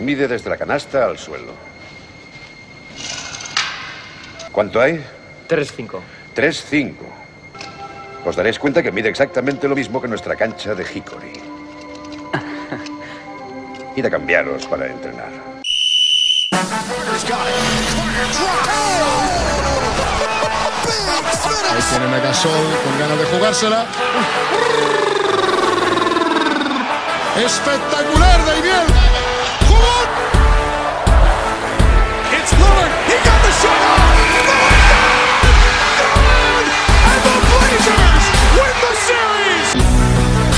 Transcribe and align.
Mide 0.00 0.28
desde 0.28 0.50
la 0.50 0.56
canasta 0.56 1.06
al 1.06 1.18
suelo. 1.18 1.52
¿Cuánto 4.52 4.80
hay? 4.80 5.04
3-5. 5.48 6.00
3-5. 6.34 6.94
Os 8.24 8.36
daréis 8.36 8.58
cuenta 8.58 8.82
que 8.82 8.90
mide 8.90 9.08
exactamente 9.08 9.68
lo 9.68 9.74
mismo 9.74 10.00
que 10.00 10.08
nuestra 10.08 10.36
cancha 10.36 10.74
de 10.74 10.82
Hickory. 10.82 11.32
Id 13.96 14.06
a 14.06 14.10
cambiaros 14.10 14.66
para 14.66 14.86
entrenar. 14.86 15.30
Ahí 21.70 21.82
tienen 21.90 22.14
a 22.14 22.18
Gasol 22.20 22.66
con 22.84 22.98
ganas 22.98 23.18
de 23.18 23.24
jugársela. 23.26 23.86
Espectacular, 27.36 28.43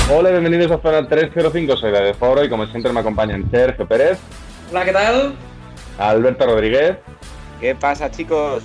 Hola, 0.09 0.29
bienvenidos 0.31 0.71
a 0.71 0.77
Zona 0.81 1.07
305, 1.07 1.75
soy 1.75 1.91
David 1.91 2.13
Foro 2.13 2.43
y 2.43 2.49
como 2.49 2.65
siempre 2.67 2.93
me 2.93 3.01
acompañan 3.01 3.49
Sergio 3.51 3.85
Pérez, 3.85 4.17
Hola, 4.71 4.85
¿qué 4.85 4.93
tal? 4.93 5.35
Alberto 5.97 6.45
Rodríguez 6.45 6.97
¿Qué 7.59 7.75
pasa, 7.75 8.09
chicos? 8.09 8.63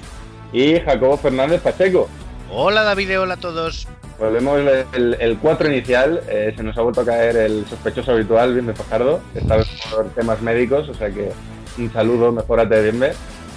y 0.53 0.79
Jacobo 0.79 1.17
Fernández 1.17 1.61
Pacheco. 1.63 2.09
Hola 2.51 2.83
David, 2.83 3.19
hola 3.19 3.35
a 3.35 3.37
todos. 3.39 3.89
Volvemos 4.19 4.61
el, 4.93 5.17
el 5.19 5.39
4 5.39 5.69
inicial, 5.73 6.23
eh, 6.29 6.53
se 6.55 6.63
nos 6.63 6.77
ha 6.77 6.83
vuelto 6.83 7.01
a 7.01 7.05
caer 7.07 7.37
el 7.37 7.67
sospechoso 7.67 8.13
habitual, 8.13 8.53
bien 8.53 8.67
de 8.67 8.75
Fajardo, 8.75 9.21
esta 9.35 9.57
vez 9.57 9.67
por 9.91 10.11
temas 10.11 10.41
médicos, 10.43 10.89
o 10.91 10.95
sea 10.95 11.11
que 11.11 11.33
un 11.79 11.93
saludo, 11.93 12.31
mejorate 12.31 12.83
Bienve. 12.83 13.15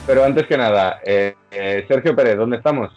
Pero 0.07 0.23
antes 0.23 0.47
que 0.47 0.57
nada, 0.57 1.01
eh, 1.03 1.35
eh, 1.51 1.85
Sergio 1.87 2.15
Pérez, 2.15 2.37
¿dónde 2.37 2.57
estamos? 2.57 2.91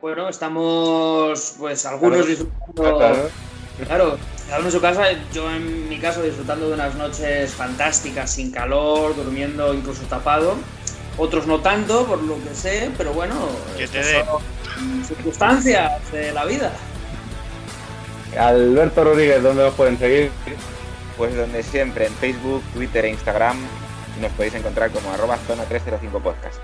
Bueno, 0.00 0.28
estamos, 0.28 1.56
pues 1.58 1.84
algunos 1.84 2.26
disfrutando. 2.26 3.28
Claro. 3.84 4.18
Cada 4.46 4.58
uno 4.60 4.68
en 4.68 4.72
su 4.72 4.80
casa. 4.80 5.04
Yo, 5.32 5.50
en 5.50 5.88
mi 5.88 5.98
caso, 5.98 6.22
disfrutando 6.22 6.68
de 6.68 6.74
unas 6.74 6.94
noches 6.94 7.52
fantásticas, 7.52 8.30
sin 8.30 8.50
calor, 8.50 9.16
durmiendo 9.16 9.74
incluso 9.74 10.02
tapado. 10.04 10.54
Otros 11.18 11.46
no 11.46 11.60
tanto, 11.60 12.06
por 12.06 12.22
lo 12.22 12.42
que 12.42 12.54
sé, 12.54 12.90
pero 12.96 13.12
bueno, 13.12 13.34
Que 13.76 13.88
te 13.88 14.02
son 14.22 15.04
circunstancias 15.04 16.12
de 16.12 16.32
la 16.32 16.44
vida. 16.44 16.70
Alberto 18.38 19.04
Rodríguez, 19.04 19.42
¿dónde 19.42 19.64
nos 19.64 19.74
pueden 19.74 19.98
seguir? 19.98 20.30
Pues 21.16 21.34
donde 21.34 21.62
siempre, 21.62 22.06
en 22.06 22.12
Facebook, 22.14 22.62
Twitter 22.74 23.06
e 23.06 23.10
Instagram, 23.10 23.56
nos 24.20 24.30
podéis 24.32 24.54
encontrar 24.54 24.90
como 24.90 25.10
arroba 25.10 25.38
zona 25.46 25.64
305 25.64 26.20
podcast. 26.20 26.56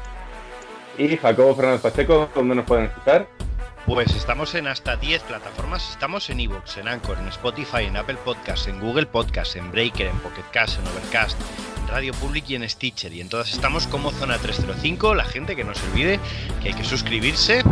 Y 0.98 1.16
Jacobo 1.16 1.56
Fernández 1.56 1.80
Pacheco, 1.80 2.28
¿dónde 2.34 2.54
nos 2.54 2.66
pueden 2.66 2.84
escuchar? 2.86 3.26
Pues 3.86 4.14
estamos 4.14 4.54
en 4.54 4.68
hasta 4.68 4.96
10 4.96 5.22
plataformas. 5.24 5.90
Estamos 5.90 6.30
en 6.30 6.38
Evox, 6.38 6.76
en 6.76 6.86
Anchor, 6.86 7.18
en 7.18 7.26
Spotify, 7.28 7.84
en 7.84 7.96
Apple 7.96 8.16
Podcasts, 8.24 8.68
en 8.68 8.78
Google 8.78 9.06
Podcasts, 9.06 9.56
en 9.56 9.72
Breaker, 9.72 10.06
en 10.06 10.18
Pocket 10.20 10.44
Cast, 10.52 10.78
en 10.78 10.86
Overcast, 10.86 11.36
en 11.80 11.88
Radio 11.88 12.12
Public 12.14 12.48
y 12.48 12.54
en 12.54 12.68
Stitcher. 12.68 13.12
Y 13.12 13.20
en 13.20 13.28
todas 13.28 13.52
estamos 13.52 13.88
como 13.88 14.12
Zona 14.12 14.38
305. 14.38 15.16
La 15.16 15.24
gente 15.24 15.56
que 15.56 15.64
no 15.64 15.74
se 15.74 15.84
olvide 15.88 16.20
que 16.62 16.68
hay 16.68 16.74
que 16.74 16.84
suscribirse, 16.84 17.64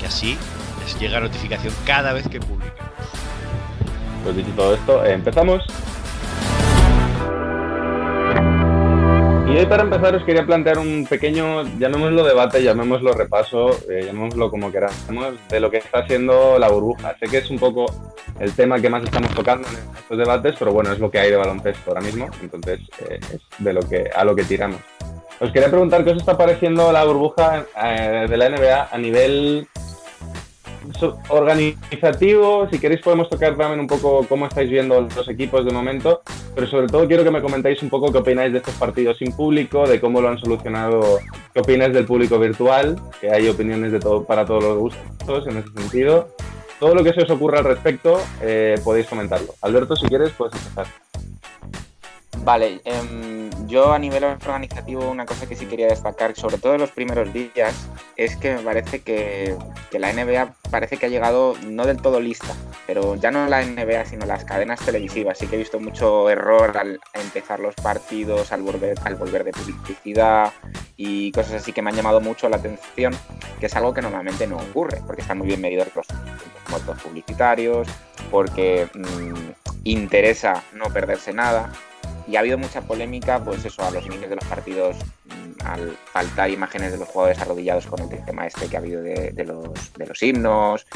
que 0.00 0.06
así 0.06 0.36
les 0.84 0.98
llega 0.98 1.20
notificación 1.20 1.72
cada 1.86 2.12
vez 2.12 2.28
que 2.28 2.40
publiquemos. 2.40 2.90
Pues 4.24 4.36
dicho 4.36 4.50
todo 4.56 4.74
esto, 4.74 5.04
empezamos. 5.04 5.64
Y 9.48 9.56
hoy 9.56 9.64
para 9.64 9.82
empezar 9.82 10.14
os 10.14 10.24
quería 10.24 10.44
plantear 10.44 10.78
un 10.78 11.06
pequeño, 11.08 11.62
llamémoslo 11.78 12.22
debate, 12.22 12.62
llamémoslo 12.62 13.14
repaso, 13.14 13.70
eh, 13.88 14.02
llamémoslo 14.04 14.50
como 14.50 14.70
queramos, 14.70 15.34
de 15.48 15.58
lo 15.58 15.70
que 15.70 15.78
está 15.78 16.06
siendo 16.06 16.58
la 16.58 16.68
burbuja. 16.68 17.16
Sé 17.18 17.28
que 17.28 17.38
es 17.38 17.50
un 17.50 17.58
poco 17.58 17.86
el 18.38 18.52
tema 18.52 18.78
que 18.78 18.90
más 18.90 19.02
estamos 19.02 19.34
tocando 19.34 19.66
en 19.68 19.76
estos 19.96 20.18
debates, 20.18 20.54
pero 20.58 20.72
bueno, 20.72 20.92
es 20.92 20.98
lo 20.98 21.10
que 21.10 21.18
hay 21.18 21.30
de 21.30 21.36
baloncesto 21.36 21.90
ahora 21.90 22.02
mismo, 22.02 22.28
entonces 22.42 22.80
eh, 23.08 23.18
es 23.32 23.40
de 23.56 23.72
lo 23.72 23.80
que, 23.80 24.10
a 24.14 24.22
lo 24.22 24.36
que 24.36 24.44
tiramos. 24.44 24.80
Os 25.40 25.50
quería 25.50 25.70
preguntar 25.70 26.04
qué 26.04 26.10
os 26.10 26.18
está 26.18 26.36
pareciendo 26.36 26.92
la 26.92 27.04
burbuja 27.04 27.64
eh, 27.82 28.26
de 28.28 28.36
la 28.36 28.50
NBA 28.50 28.88
a 28.92 28.98
nivel 28.98 29.66
organizativo, 31.28 32.68
si 32.70 32.78
queréis 32.78 33.00
podemos 33.00 33.28
tocar 33.28 33.56
también 33.56 33.80
un 33.80 33.86
poco 33.86 34.24
cómo 34.28 34.46
estáis 34.46 34.70
viendo 34.70 35.00
los 35.00 35.28
equipos 35.28 35.64
de 35.64 35.72
momento, 35.72 36.22
pero 36.54 36.66
sobre 36.66 36.86
todo 36.86 37.06
quiero 37.06 37.24
que 37.24 37.30
me 37.30 37.42
comentéis 37.42 37.82
un 37.82 37.90
poco 37.90 38.12
qué 38.12 38.18
opináis 38.18 38.52
de 38.52 38.58
estos 38.58 38.74
partidos 38.74 39.18
sin 39.18 39.32
público, 39.32 39.86
de 39.86 40.00
cómo 40.00 40.20
lo 40.20 40.28
han 40.28 40.38
solucionado, 40.38 41.18
qué 41.52 41.60
opináis 41.60 41.92
del 41.92 42.04
público 42.04 42.38
virtual, 42.38 43.00
que 43.20 43.30
hay 43.30 43.48
opiniones 43.48 43.92
de 43.92 44.00
todo 44.00 44.24
para 44.24 44.44
todos 44.44 44.62
los 44.62 44.78
gustos 44.78 45.46
en 45.46 45.58
ese 45.58 45.72
sentido. 45.72 46.28
Todo 46.80 46.94
lo 46.94 47.02
que 47.02 47.12
se 47.12 47.22
os 47.22 47.30
ocurra 47.30 47.58
al 47.58 47.64
respecto 47.64 48.20
eh, 48.40 48.76
podéis 48.84 49.06
comentarlo. 49.06 49.54
Alberto, 49.62 49.96
si 49.96 50.06
quieres, 50.06 50.30
puedes 50.30 50.54
empezar. 50.54 50.86
Vale, 52.44 52.80
em, 52.84 53.50
yo 53.66 53.92
a 53.92 53.98
nivel 53.98 54.24
organizativo 54.24 55.10
una 55.10 55.26
cosa 55.26 55.46
que 55.46 55.54
sí 55.54 55.66
quería 55.66 55.88
destacar, 55.88 56.34
sobre 56.34 56.58
todo 56.58 56.74
en 56.74 56.80
los 56.80 56.90
primeros 56.90 57.32
días, 57.32 57.74
es 58.16 58.36
que 58.36 58.54
me 58.54 58.62
parece 58.62 59.00
que, 59.00 59.56
que 59.90 59.98
la 59.98 60.12
NBA 60.12 60.54
parece 60.70 60.96
que 60.96 61.06
ha 61.06 61.08
llegado 61.08 61.54
no 61.66 61.84
del 61.84 62.00
todo 62.00 62.20
lista, 62.20 62.54
pero 62.86 63.16
ya 63.16 63.30
no 63.30 63.46
la 63.46 63.62
NBA, 63.62 64.06
sino 64.06 64.24
las 64.24 64.44
cadenas 64.44 64.80
televisivas. 64.80 65.38
Sí 65.38 65.46
que 65.46 65.56
he 65.56 65.58
visto 65.58 65.78
mucho 65.78 66.30
error 66.30 66.78
al 66.78 67.00
empezar 67.12 67.60
los 67.60 67.74
partidos, 67.74 68.52
al 68.52 68.62
volver, 68.62 68.98
al 69.04 69.16
volver 69.16 69.44
de 69.44 69.52
publicidad 69.52 70.52
y 70.96 71.30
cosas 71.32 71.54
así 71.54 71.72
que 71.72 71.82
me 71.82 71.90
han 71.90 71.96
llamado 71.96 72.20
mucho 72.20 72.48
la 72.48 72.56
atención, 72.56 73.14
que 73.60 73.66
es 73.66 73.76
algo 73.76 73.92
que 73.92 74.02
normalmente 74.02 74.46
no 74.46 74.56
ocurre, 74.56 75.02
porque 75.06 75.22
están 75.22 75.38
muy 75.38 75.46
bien 75.46 75.60
medidos 75.60 75.88
los 75.94 76.06
votos 76.70 77.00
publicitarios, 77.02 77.86
porque 78.30 78.88
mm, 78.94 79.50
interesa 79.84 80.62
no 80.72 80.86
perderse 80.86 81.32
nada. 81.32 81.70
Y 82.28 82.36
ha 82.36 82.40
habido 82.40 82.58
mucha 82.58 82.82
polémica, 82.82 83.42
pues 83.42 83.64
eso, 83.64 83.82
a 83.82 83.90
los 83.90 84.04
inicios 84.04 84.28
de 84.28 84.36
los 84.36 84.44
partidos, 84.44 84.96
mm, 85.24 85.66
al 85.66 85.96
faltar 86.12 86.50
imágenes 86.50 86.92
de 86.92 86.98
los 86.98 87.08
jugadores 87.08 87.38
arrodillados 87.40 87.86
con 87.86 88.00
el 88.00 88.24
tema 88.24 88.46
este 88.46 88.68
que 88.68 88.76
ha 88.76 88.80
habido 88.80 89.02
de, 89.02 89.44
los, 89.46 89.92
de 89.94 90.06
los 90.06 90.22
himnos. 90.22 90.86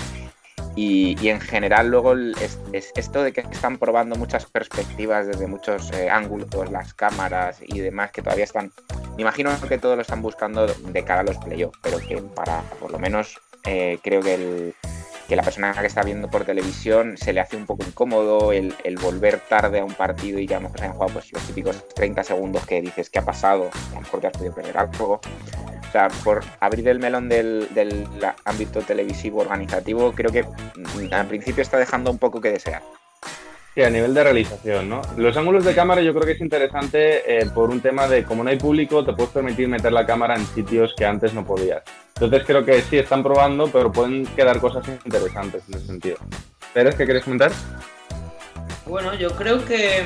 Y, 0.75 1.28
en 1.28 1.41
general 1.41 1.88
luego 1.88 2.15
es 2.15 2.59
esto 2.94 3.22
de 3.22 3.32
que 3.32 3.41
están 3.41 3.78
probando 3.78 4.16
muchas 4.16 4.47
perspectivas 4.47 5.26
desde 5.26 5.47
muchos 5.47 5.91
eh, 5.93 6.09
ángulos, 6.09 6.70
las 6.70 6.94
cámaras 6.94 7.59
y 7.62 7.81
demás, 7.81 8.10
que 8.10 8.22
todavía 8.22 8.44
están... 8.44 8.72
Me 9.16 9.22
imagino 9.22 9.50
que 9.69 9.78
todo 9.78 9.97
lo 9.97 10.03
están 10.03 10.22
buscando 10.22 10.66
de 10.66 11.04
cara 11.04 11.20
a 11.20 11.25
los 11.25 11.38
playoffs, 11.38 11.78
pero 11.82 11.99
que 11.99 12.16
para, 12.16 12.62
por 12.81 12.91
lo 12.91 12.99
menos, 12.99 13.38
eh, 13.64 13.99
creo 14.03 14.22
que 14.22 14.34
el, 14.34 14.75
que 15.32 15.37
la 15.37 15.43
persona 15.43 15.72
que 15.72 15.87
está 15.87 16.03
viendo 16.03 16.28
por 16.28 16.44
televisión 16.44 17.16
se 17.16 17.32
le 17.32 17.41
hace 17.41 17.56
un 17.56 17.65
poco 17.65 17.87
incómodo 17.87 18.53
el, 18.53 18.75
volver 19.00 19.41
tarde 19.41 19.81
a 19.81 19.84
un 19.87 19.94
partido 19.94 20.38
y 20.38 20.47
que 20.47 20.54
a 20.54 20.59
lo 20.59 20.65
mejor 20.65 20.78
se 20.78 20.84
han 20.84 20.93
jugado 20.93 21.15
pues, 21.15 21.32
los 21.32 21.43
típicos 21.47 21.88
30 21.94 22.22
segundos 22.22 22.66
que 22.66 22.82
dices 22.82 23.09
qué 23.09 23.20
ha 23.20 23.25
pasado, 23.25 23.70
a 23.93 23.94
lo 23.94 24.00
mejor 24.03 24.20
te 24.20 24.26
has 24.26 24.34
podido 24.34 24.54
perder 24.54 24.76
algo. 24.76 25.22
O 25.88 25.91
sea, 25.91 26.09
por 26.22 26.44
abrir 26.60 26.87
el 26.87 26.98
melón 26.98 27.31
del, 27.31 27.66
del 27.72 28.06
ámbito 28.44 28.82
televisivo 28.82 29.41
organizativo, 29.41 30.12
creo 30.12 30.31
que 30.31 30.43
mm, 30.43 31.15
al 31.15 31.26
principio 31.26 31.62
está 31.62 31.78
dejando 31.78 32.10
un 32.10 32.19
poco 32.19 32.38
que 32.43 32.50
desear. 32.50 32.82
Sí, 33.75 33.83
a 33.83 33.88
nivel 33.88 34.12
de 34.12 34.22
realización, 34.22 34.88
¿no? 34.91 35.00
Los 35.16 35.34
ángulos 35.34 35.65
de 35.65 35.75
cámara 35.75 36.03
yo 36.03 36.12
creo 36.12 36.27
que 36.27 36.33
es 36.33 36.41
interesante 36.43 37.38
eh, 37.38 37.47
por 37.55 37.71
un 37.71 37.81
tema 37.81 38.06
de 38.06 38.22
como 38.22 38.44
no 38.44 38.50
hay 38.50 38.59
público, 38.59 39.03
te 39.03 39.15
puedes 39.15 39.31
permitir 39.31 39.66
meter 39.66 39.93
la 39.93 40.05
cámara 40.05 40.37
en 40.37 40.47
sitios 40.47 40.94
que 40.94 41.06
antes 41.06 41.33
no 41.33 41.47
podías. 41.47 41.82
Entonces 42.15 42.43
creo 42.47 42.66
que 42.66 42.82
sí, 42.82 42.99
están 42.99 43.22
probando, 43.22 43.69
pero 43.69 43.91
pueden 43.91 44.27
quedar 44.27 44.61
cosas 44.61 44.87
interesantes 45.06 45.62
en 45.69 45.75
ese 45.75 45.87
sentido. 45.87 46.16
¿Pérez, 46.75 46.97
qué 46.97 47.05
quieres 47.06 47.25
comentar? 47.25 47.50
Bueno, 48.84 49.15
yo 49.15 49.31
creo 49.31 49.65
que 49.65 50.05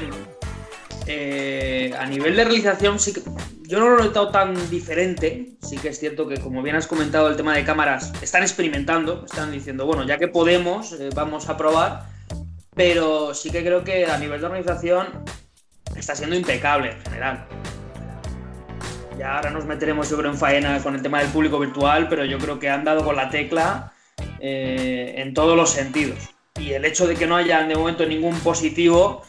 eh, 1.08 1.92
a 1.98 2.06
nivel 2.06 2.36
de 2.36 2.44
realización 2.44 3.00
sí 3.00 3.14
que 3.14 3.22
yo 3.62 3.80
no 3.80 3.90
lo 3.90 3.98
he 3.98 4.04
notado 4.04 4.30
tan 4.30 4.70
diferente. 4.70 5.56
Sí 5.60 5.76
que 5.76 5.88
es 5.88 5.98
cierto 5.98 6.28
que, 6.28 6.38
como 6.38 6.62
bien 6.62 6.76
has 6.76 6.86
comentado, 6.86 7.28
el 7.28 7.36
tema 7.36 7.54
de 7.56 7.64
cámaras 7.64 8.12
están 8.22 8.42
experimentando, 8.42 9.24
están 9.24 9.50
diciendo, 9.50 9.86
bueno, 9.86 10.06
ya 10.06 10.18
que 10.18 10.28
podemos, 10.28 10.92
eh, 10.92 11.10
vamos 11.14 11.48
a 11.48 11.56
probar. 11.56 12.15
Pero 12.76 13.32
sí 13.32 13.50
que 13.50 13.62
creo 13.62 13.82
que 13.82 14.04
a 14.04 14.18
nivel 14.18 14.38
de 14.38 14.46
organización 14.46 15.06
está 15.96 16.14
siendo 16.14 16.36
impecable 16.36 16.90
en 16.90 17.00
general. 17.00 17.48
Ya 19.18 19.36
ahora 19.36 19.50
nos 19.50 19.64
meteremos, 19.64 20.10
yo 20.10 20.18
creo, 20.18 20.30
en 20.30 20.36
faena 20.36 20.78
con 20.82 20.94
el 20.94 21.00
tema 21.00 21.20
del 21.20 21.28
público 21.30 21.58
virtual, 21.58 22.06
pero 22.08 22.26
yo 22.26 22.36
creo 22.36 22.58
que 22.58 22.68
han 22.68 22.84
dado 22.84 23.02
con 23.02 23.16
la 23.16 23.30
tecla 23.30 23.94
eh, 24.40 25.14
en 25.16 25.32
todos 25.32 25.56
los 25.56 25.70
sentidos. 25.70 26.18
Y 26.60 26.72
el 26.72 26.84
hecho 26.84 27.06
de 27.06 27.14
que 27.14 27.26
no 27.26 27.36
haya 27.36 27.62
de 27.62 27.74
momento 27.74 28.04
ningún 28.04 28.38
positivo, 28.40 29.22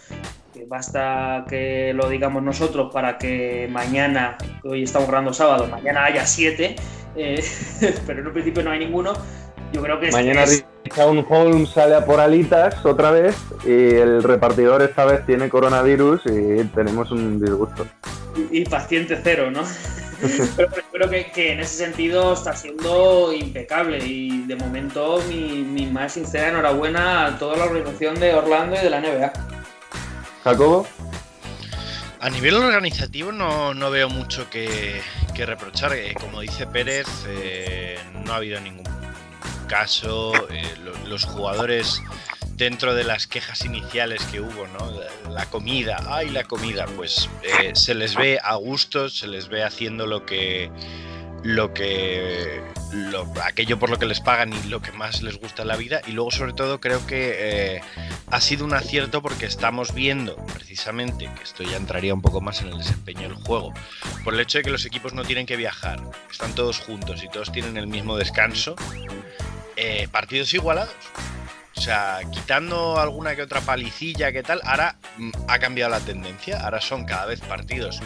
que 0.54 0.66
basta 0.66 1.46
que 1.48 1.94
lo 1.94 2.10
digamos 2.10 2.44
nosotros 2.44 2.92
para 2.92 3.18
que 3.18 3.70
mañana, 3.72 4.38
que 4.62 4.68
hoy 4.68 4.84
estamos 4.84 5.08
grabando 5.08 5.34
sábado, 5.34 5.68
mañana 5.68 6.04
haya 6.04 6.26
siete, 6.26 6.76
eh, 7.16 7.42
pero 8.06 8.20
en 8.20 8.28
un 8.28 8.34
principio 8.34 8.64
no 8.64 8.72
hay 8.72 8.80
ninguno. 8.80 9.14
Yo 9.72 9.82
creo 9.82 10.00
que 10.00 10.12
Mañana 10.12 10.44
es, 10.44 10.66
Sean 10.94 11.26
Holmes 11.28 11.70
sale 11.70 11.96
a 11.96 12.06
por 12.06 12.20
alitas 12.20 12.86
otra 12.86 13.12
vez 13.12 13.36
y 13.66 13.96
el 13.96 14.24
repartidor 14.24 14.82
esta 14.82 15.06
vez 15.06 15.26
tiene 15.26 15.50
coronavirus 15.50 16.22
y 16.26 16.64
tenemos 16.66 17.12
un 17.12 17.40
disgusto. 17.40 17.86
Y, 18.36 18.60
y 18.62 18.66
paciente 18.66 19.20
cero, 19.24 19.50
¿no? 19.52 19.64
pero 20.56 20.70
creo 20.92 21.10
que, 21.10 21.32
que, 21.32 21.52
en 21.54 21.60
ese 21.60 21.86
sentido 21.86 22.34
está 22.34 22.56
siendo 22.56 23.32
impecable 23.34 24.00
y 24.04 24.46
de 24.46 24.56
momento 24.56 25.22
mi, 25.30 25.64
mi, 25.64 25.86
más 25.86 26.14
sincera 26.14 26.50
enhorabuena 26.50 27.28
a 27.28 27.38
toda 27.38 27.58
la 27.58 27.66
organización 27.66 28.20
de 28.20 28.34
Orlando 28.34 28.76
y 28.76 28.80
de 28.80 28.90
la 28.90 29.02
NBA. 29.02 29.34
Jacobo. 30.44 30.88
A 32.20 32.30
nivel 32.32 32.56
organizativo 32.56 33.32
no, 33.32 33.76
no 33.76 33.92
veo 33.92 34.10
mucho 34.10 34.50
que, 34.50 35.02
que 35.36 35.46
reprochar. 35.46 35.94
Eh, 35.94 36.16
como 36.20 36.42
dice 36.42 36.66
Pérez, 36.66 37.08
eh, 37.28 38.00
no 38.26 38.34
ha 38.34 38.38
habido 38.38 38.60
ningún 38.60 38.86
caso. 39.68 40.34
Eh, 40.50 40.64
lo, 40.84 40.98
los 41.08 41.26
jugadores 41.26 42.02
dentro 42.58 42.96
de 42.96 43.04
las 43.04 43.28
quejas 43.28 43.64
iniciales 43.66 44.24
que 44.32 44.42
hubo, 44.42 44.68
¿no? 44.68 44.92
La 45.32 45.46
comida, 45.46 45.98
ay, 46.08 46.30
la 46.30 46.44
comida, 46.44 46.86
pues 46.96 47.30
eh, 47.44 47.72
se 47.76 47.94
les 47.94 48.16
ve 48.16 48.40
a 48.44 48.56
gusto, 48.56 49.10
se 49.10 49.28
les 49.28 49.48
ve 49.48 49.64
haciendo 49.64 50.08
lo 50.08 50.26
que, 50.26 50.72
lo 51.48 51.74
que, 51.74 52.62
lo, 52.92 53.26
aquello 53.42 53.80
por 53.80 53.90
lo 53.90 53.98
que 53.98 54.06
les 54.06 54.20
pagan 54.20 54.52
y 54.52 54.68
lo 54.68 54.82
que 54.82 54.92
más 54.92 55.22
les 55.22 55.40
gusta 55.40 55.62
en 55.62 55.70
la 55.70 55.78
vida. 55.78 56.02
Y 56.06 56.12
luego, 56.12 56.30
sobre 56.30 56.52
todo, 56.52 56.82
creo 56.82 57.08
que 57.08 57.36
eh, 57.38 57.82
ha 58.30 58.42
sido 58.42 58.66
un 58.66 58.74
acierto 58.74 59.22
porque 59.22 59.46
estamos 59.46 59.94
viendo, 59.94 60.36
precisamente, 60.54 61.30
que 61.38 61.44
esto 61.44 61.64
ya 61.64 61.78
entraría 61.78 62.14
un 62.14 62.22
poco 62.22 62.42
más 62.42 62.62
en 62.62 62.68
el 62.68 62.78
desempeño 62.78 63.22
del 63.22 63.36
juego, 63.36 63.74
por 64.26 64.34
el 64.34 64.42
hecho 64.42 64.58
de 64.58 64.66
que 64.66 64.72
los 64.72 64.86
equipos 64.86 65.14
no 65.14 65.24
tienen 65.24 65.46
que 65.46 65.56
viajar, 65.56 66.02
están 66.30 66.54
todos 66.54 66.80
juntos 66.80 67.24
y 67.24 67.30
todos 67.30 67.50
tienen 67.54 67.78
el 67.78 67.88
mismo 67.88 68.18
descanso. 68.18 68.76
Eh, 69.78 70.10
partidos 70.12 70.54
igualados. 70.54 70.94
O 71.78 71.82
sea, 71.82 72.20
quitando 72.32 73.00
alguna 73.00 73.36
que 73.36 73.44
otra 73.44 73.62
palicilla 73.62 74.32
que 74.32 74.42
tal, 74.42 74.60
ahora 74.64 74.98
mm, 75.18 75.32
ha 75.48 75.60
cambiado 75.60 75.92
la 75.92 76.00
tendencia. 76.00 76.60
Ahora 76.62 76.82
son 76.82 77.06
cada 77.06 77.26
vez 77.26 77.40
partidos 77.42 78.02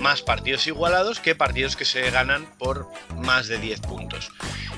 más 0.00 0.22
partidos 0.22 0.66
igualados 0.66 1.20
que 1.20 1.34
partidos 1.34 1.76
que 1.76 1.84
se 1.84 2.10
ganan 2.10 2.46
por 2.58 2.88
más 3.16 3.48
de 3.48 3.58
10 3.58 3.80
puntos. 3.80 4.30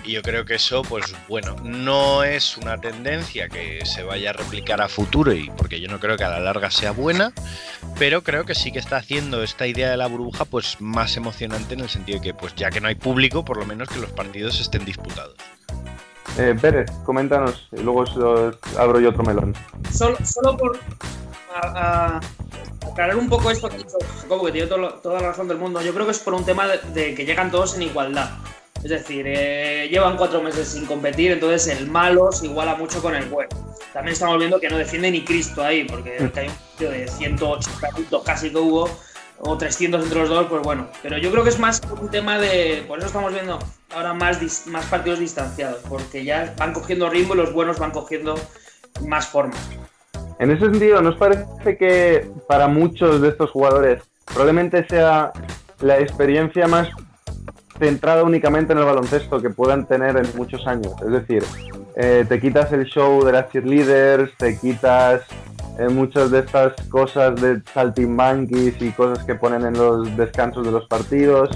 Y 0.05 0.13
yo 0.13 0.23
creo 0.23 0.45
que 0.45 0.55
eso, 0.55 0.83
pues 0.83 1.15
bueno, 1.29 1.57
no 1.65 2.23
es 2.23 2.57
una 2.57 2.81
tendencia 2.81 3.49
que 3.49 3.85
se 3.85 4.05
vaya 4.05 4.31
a 4.31 4.33
replicar 4.35 4.81
a 4.81 4.89
futuro 4.89 5.33
y 5.33 5.51
porque 5.51 5.81
yo 5.81 5.89
no 5.89 5.99
creo 5.99 6.17
que 6.17 6.25
a 6.25 6.29
la 6.29 6.39
larga 6.39 6.71
sea 6.71 6.93
buena, 6.93 7.33
pero 7.99 8.23
creo 8.23 8.45
que 8.45 8.55
sí 8.55 8.71
que 8.71 8.79
está 8.79 8.99
haciendo 8.99 9.43
esta 9.43 9.67
idea 9.67 9.91
de 9.91 9.97
la 9.97 10.07
burbuja 10.07 10.45
pues 10.45 10.81
más 10.81 11.17
emocionante 11.17 11.75
en 11.75 11.81
el 11.81 11.89
sentido 11.89 12.21
de 12.21 12.25
que 12.27 12.35
pues 12.35 12.55
ya 12.55 12.71
que 12.71 12.81
no 12.81 12.89
hay 12.89 12.95
público, 12.95 13.45
por 13.45 13.57
lo 13.57 13.67
menos 13.67 13.89
que 13.89 13.99
los 13.99 14.13
partidos 14.13 14.61
estén 14.61 14.85
disputados. 14.85 15.35
Eh, 16.39 16.55
Pérez, 16.61 16.91
coméntanos 17.05 17.69
y 17.73 17.81
luego 17.81 18.05
abro 18.79 19.01
yo 19.01 19.11
otro 19.11 19.23
melón. 19.23 19.55
Solo, 19.91 20.19
solo 20.25 20.57
por 20.57 20.79
a, 21.55 22.19
a 22.19 22.21
aclarar 22.91 23.17
un 23.17 23.29
poco 23.29 23.51
esto 23.51 23.69
que 23.69 23.77
ha 23.77 23.79
dicho 23.79 23.97
Jacobo, 24.21 24.47
que 24.47 24.53
tiene 24.53 24.67
todo, 24.67 24.89
toda 25.03 25.21
la 25.21 25.29
razón 25.29 25.49
del 25.49 25.59
mundo, 25.59 25.81
yo 25.81 25.95
creo 25.95 26.05
que 26.05 26.13
es 26.13 26.19
por 26.19 26.35
un 26.35 26.45
tema 26.45 26.67
de, 26.67 26.79
de 26.93 27.15
que 27.15 27.25
llegan 27.25 27.51
todos 27.51 27.77
en 27.77 27.83
igualdad. 27.83 28.31
Es 28.83 28.91
decir, 28.91 29.25
eh, 29.27 29.89
llevan 29.91 30.17
cuatro 30.17 30.43
meses 30.43 30.69
sin 30.69 30.87
competir, 30.87 31.33
entonces 31.33 31.67
el 31.77 31.89
malo 31.89 32.31
se 32.31 32.47
iguala 32.47 32.77
mucho 32.77 33.01
con 33.03 33.15
el 33.15 33.29
bueno. 33.29 33.49
También 33.93 34.13
estamos 34.13 34.39
viendo 34.39 34.61
que 34.61 34.69
no 34.69 34.77
defiende 34.77 35.11
ni 35.11 35.25
Cristo 35.25 35.65
ahí, 35.65 35.85
porque 35.85 36.21
mm. 36.21 36.39
hay 36.39 36.49
un 36.49 36.55
tío 36.79 36.91
de 36.91 37.09
180 37.09 37.89
puntos 37.89 38.23
casi 38.23 38.51
que 38.51 38.59
hubo, 38.59 38.89
o 39.41 39.57
300 39.57 40.03
entre 40.05 40.21
los 40.21 40.29
dos, 40.29 40.47
pues 40.47 40.63
bueno. 40.63 40.89
Pero 41.03 41.19
yo 41.19 41.31
creo 41.31 41.43
que 41.45 41.51
es 41.51 41.59
más 41.59 41.81
un 42.01 42.11
tema 42.11 42.39
de. 42.39 42.85
Por 42.87 42.99
eso 42.99 43.09
estamos 43.09 43.33
viendo 43.33 43.59
ahora 43.95 44.15
más, 44.15 44.67
más 44.67 44.87
partidos 44.87 45.19
distanciados, 45.19 45.83
porque 45.89 46.25
ya 46.25 46.55
van 46.59 46.73
cogiendo 46.73 47.09
ritmo 47.11 47.35
y 47.35 47.39
los 47.39 47.53
buenos 47.53 47.79
van 47.79 47.91
cogiendo 47.91 48.35
más 49.07 49.27
forma. 49.27 49.55
En 50.39 50.51
ese 50.51 50.67
sentido, 50.67 51.01
¿nos 51.01 51.17
parece 51.17 51.79
que 51.79 52.31
para 52.47 52.69
muchos 52.69 53.21
de 53.21 53.29
estos 53.29 53.51
jugadores 53.51 54.03
probablemente 54.27 54.87
sea 54.87 55.33
la 55.81 55.99
experiencia 55.99 56.67
más 56.67 56.89
centrada 57.79 58.23
únicamente 58.23 58.73
en 58.73 58.79
el 58.79 58.85
baloncesto 58.85 59.41
que 59.41 59.51
puedan 59.51 59.87
tener 59.87 60.17
en 60.17 60.27
muchos 60.37 60.67
años? 60.67 60.93
Es 61.03 61.11
decir, 61.11 61.45
eh, 61.97 62.27
te 62.29 62.41
quitas 62.41 62.71
el 62.73 62.85
show 62.85 63.25
de 63.25 63.33
las 63.33 63.51
cheerleaders, 63.51 64.37
te 64.37 64.59
quitas 64.59 65.23
eh, 65.79 65.89
muchas 65.89 66.31
de 66.31 66.41
estas 66.41 66.75
cosas 66.89 67.41
de 67.41 67.63
saltimbanquis 67.73 68.81
y 68.81 68.91
cosas 68.93 69.25
que 69.25 69.35
ponen 69.35 69.65
en 69.65 69.75
los 69.75 70.17
descansos 70.17 70.65
de 70.65 70.73
los 70.73 70.87
partidos, 70.87 71.51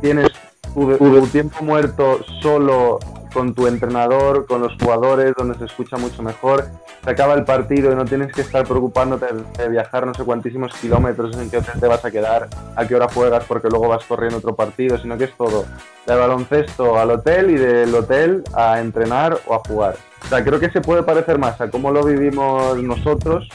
tienes 0.00 0.28
tu, 0.74 0.96
tu 0.96 1.26
tiempo 1.26 1.64
muerto 1.64 2.20
solo 2.40 2.98
con 3.38 3.54
tu 3.54 3.68
entrenador, 3.68 4.46
con 4.46 4.60
los 4.60 4.72
jugadores, 4.82 5.32
donde 5.38 5.56
se 5.56 5.66
escucha 5.66 5.96
mucho 5.96 6.24
mejor. 6.24 6.64
Se 7.04 7.10
acaba 7.10 7.34
el 7.34 7.44
partido 7.44 7.92
y 7.92 7.94
no 7.94 8.04
tienes 8.04 8.32
que 8.32 8.40
estar 8.40 8.66
preocupándote 8.66 9.26
de 9.56 9.68
viajar 9.68 10.04
no 10.04 10.12
sé 10.12 10.24
cuantísimos 10.24 10.74
kilómetros, 10.74 11.38
en 11.38 11.48
qué 11.48 11.58
hotel 11.58 11.78
te 11.78 11.86
vas 11.86 12.04
a 12.04 12.10
quedar, 12.10 12.48
a 12.74 12.84
qué 12.84 12.96
hora 12.96 13.06
juegas, 13.08 13.44
porque 13.44 13.68
luego 13.68 13.86
vas 13.86 14.04
corriendo 14.06 14.38
otro 14.38 14.56
partido, 14.56 14.98
sino 14.98 15.16
que 15.16 15.24
es 15.24 15.36
todo 15.36 15.66
de 16.04 16.16
baloncesto 16.16 16.98
al 16.98 17.12
hotel 17.12 17.50
y 17.50 17.54
del 17.54 17.94
hotel 17.94 18.42
a 18.54 18.80
entrenar 18.80 19.38
o 19.46 19.54
a 19.54 19.60
jugar. 19.60 19.94
O 20.24 20.26
sea, 20.26 20.42
creo 20.42 20.58
que 20.58 20.70
se 20.70 20.80
puede 20.80 21.04
parecer 21.04 21.38
más 21.38 21.60
a 21.60 21.70
cómo 21.70 21.92
lo 21.92 22.02
vivimos 22.02 22.76
nosotros, 22.82 23.48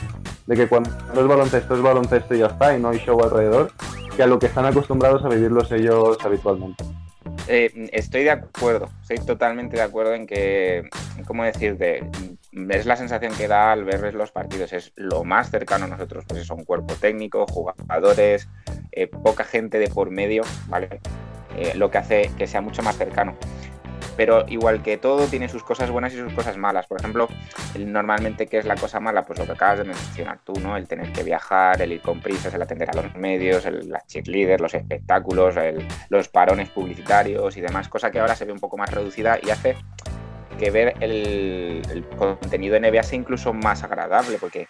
de 0.47 0.55
que 0.55 0.69
cuando 0.69 0.91
es 1.13 1.27
baloncesto 1.27 1.75
es 1.75 1.81
baloncesto 1.81 2.35
y 2.35 2.39
ya 2.39 2.45
está, 2.45 2.77
y 2.77 2.79
no 2.79 2.87
hay 2.87 2.99
show 2.99 3.21
alrededor, 3.21 3.69
que 4.15 4.23
a 4.23 4.27
lo 4.27 4.39
que 4.39 4.45
están 4.45 4.65
acostumbrados 4.65 5.25
a 5.25 5.27
vivirlos 5.27 5.69
ellos 5.73 6.17
habitualmente. 6.23 6.85
Eh, 7.47 7.89
estoy 7.91 8.23
de 8.23 8.31
acuerdo, 8.31 8.89
estoy 9.01 9.17
totalmente 9.25 9.75
de 9.75 9.83
acuerdo 9.83 10.13
en 10.13 10.25
que, 10.25 10.89
¿cómo 11.25 11.43
decirte? 11.43 12.09
Es 12.69 12.85
la 12.85 12.95
sensación 12.95 13.33
que 13.33 13.47
da 13.47 13.71
al 13.71 13.83
ver 13.83 14.13
los 14.13 14.31
partidos, 14.31 14.71
es 14.73 14.93
lo 14.95 15.23
más 15.23 15.51
cercano 15.51 15.85
a 15.85 15.87
nosotros, 15.89 16.23
pues 16.27 16.41
es 16.41 16.49
un 16.49 16.63
cuerpo 16.63 16.93
técnico, 16.95 17.45
jugadores, 17.47 18.47
eh, 18.91 19.07
poca 19.07 19.43
gente 19.43 19.79
de 19.79 19.89
por 19.89 20.09
medio, 20.09 20.43
¿vale? 20.67 21.01
Eh, 21.57 21.73
lo 21.75 21.91
que 21.91 21.97
hace 21.97 22.31
que 22.37 22.47
sea 22.47 22.61
mucho 22.61 22.81
más 22.81 22.97
cercano 22.97 23.35
pero 24.15 24.45
igual 24.47 24.81
que 24.81 24.97
todo 24.97 25.27
tiene 25.27 25.49
sus 25.49 25.63
cosas 25.63 25.89
buenas 25.89 26.13
y 26.13 26.17
sus 26.17 26.33
cosas 26.33 26.57
malas. 26.57 26.87
Por 26.87 26.99
ejemplo, 26.99 27.27
normalmente, 27.77 28.47
¿qué 28.47 28.57
es 28.57 28.65
la 28.65 28.75
cosa 28.75 28.99
mala? 28.99 29.25
Pues 29.25 29.39
lo 29.39 29.45
que 29.45 29.53
acabas 29.53 29.79
de 29.79 29.85
mencionar 29.85 30.39
tú, 30.43 30.53
¿no? 30.59 30.77
El 30.77 30.87
tener 30.87 31.11
que 31.11 31.23
viajar, 31.23 31.81
el 31.81 31.93
ir 31.93 32.01
con 32.01 32.21
prisas, 32.21 32.53
el 32.53 32.61
atender 32.61 32.89
a 32.89 32.93
los 32.93 33.15
medios, 33.15 33.65
el, 33.65 33.89
las 33.89 34.05
cheerleaders, 34.07 34.61
los 34.61 34.73
espectáculos, 34.73 35.57
el, 35.57 35.87
los 36.09 36.27
parones 36.29 36.69
publicitarios 36.69 37.57
y 37.57 37.61
demás, 37.61 37.87
cosa 37.89 38.11
que 38.11 38.19
ahora 38.19 38.35
se 38.35 38.45
ve 38.45 38.51
un 38.51 38.59
poco 38.59 38.77
más 38.77 38.91
reducida 38.91 39.39
y 39.41 39.49
hace 39.49 39.75
que 40.57 40.71
ver 40.71 40.93
el, 40.99 42.05
contenido 42.17 42.79
de 42.79 42.91
NBA 42.91 43.03
sea 43.03 43.19
incluso 43.19 43.53
más 43.53 43.83
agradable, 43.83 44.37
porque 44.39 44.67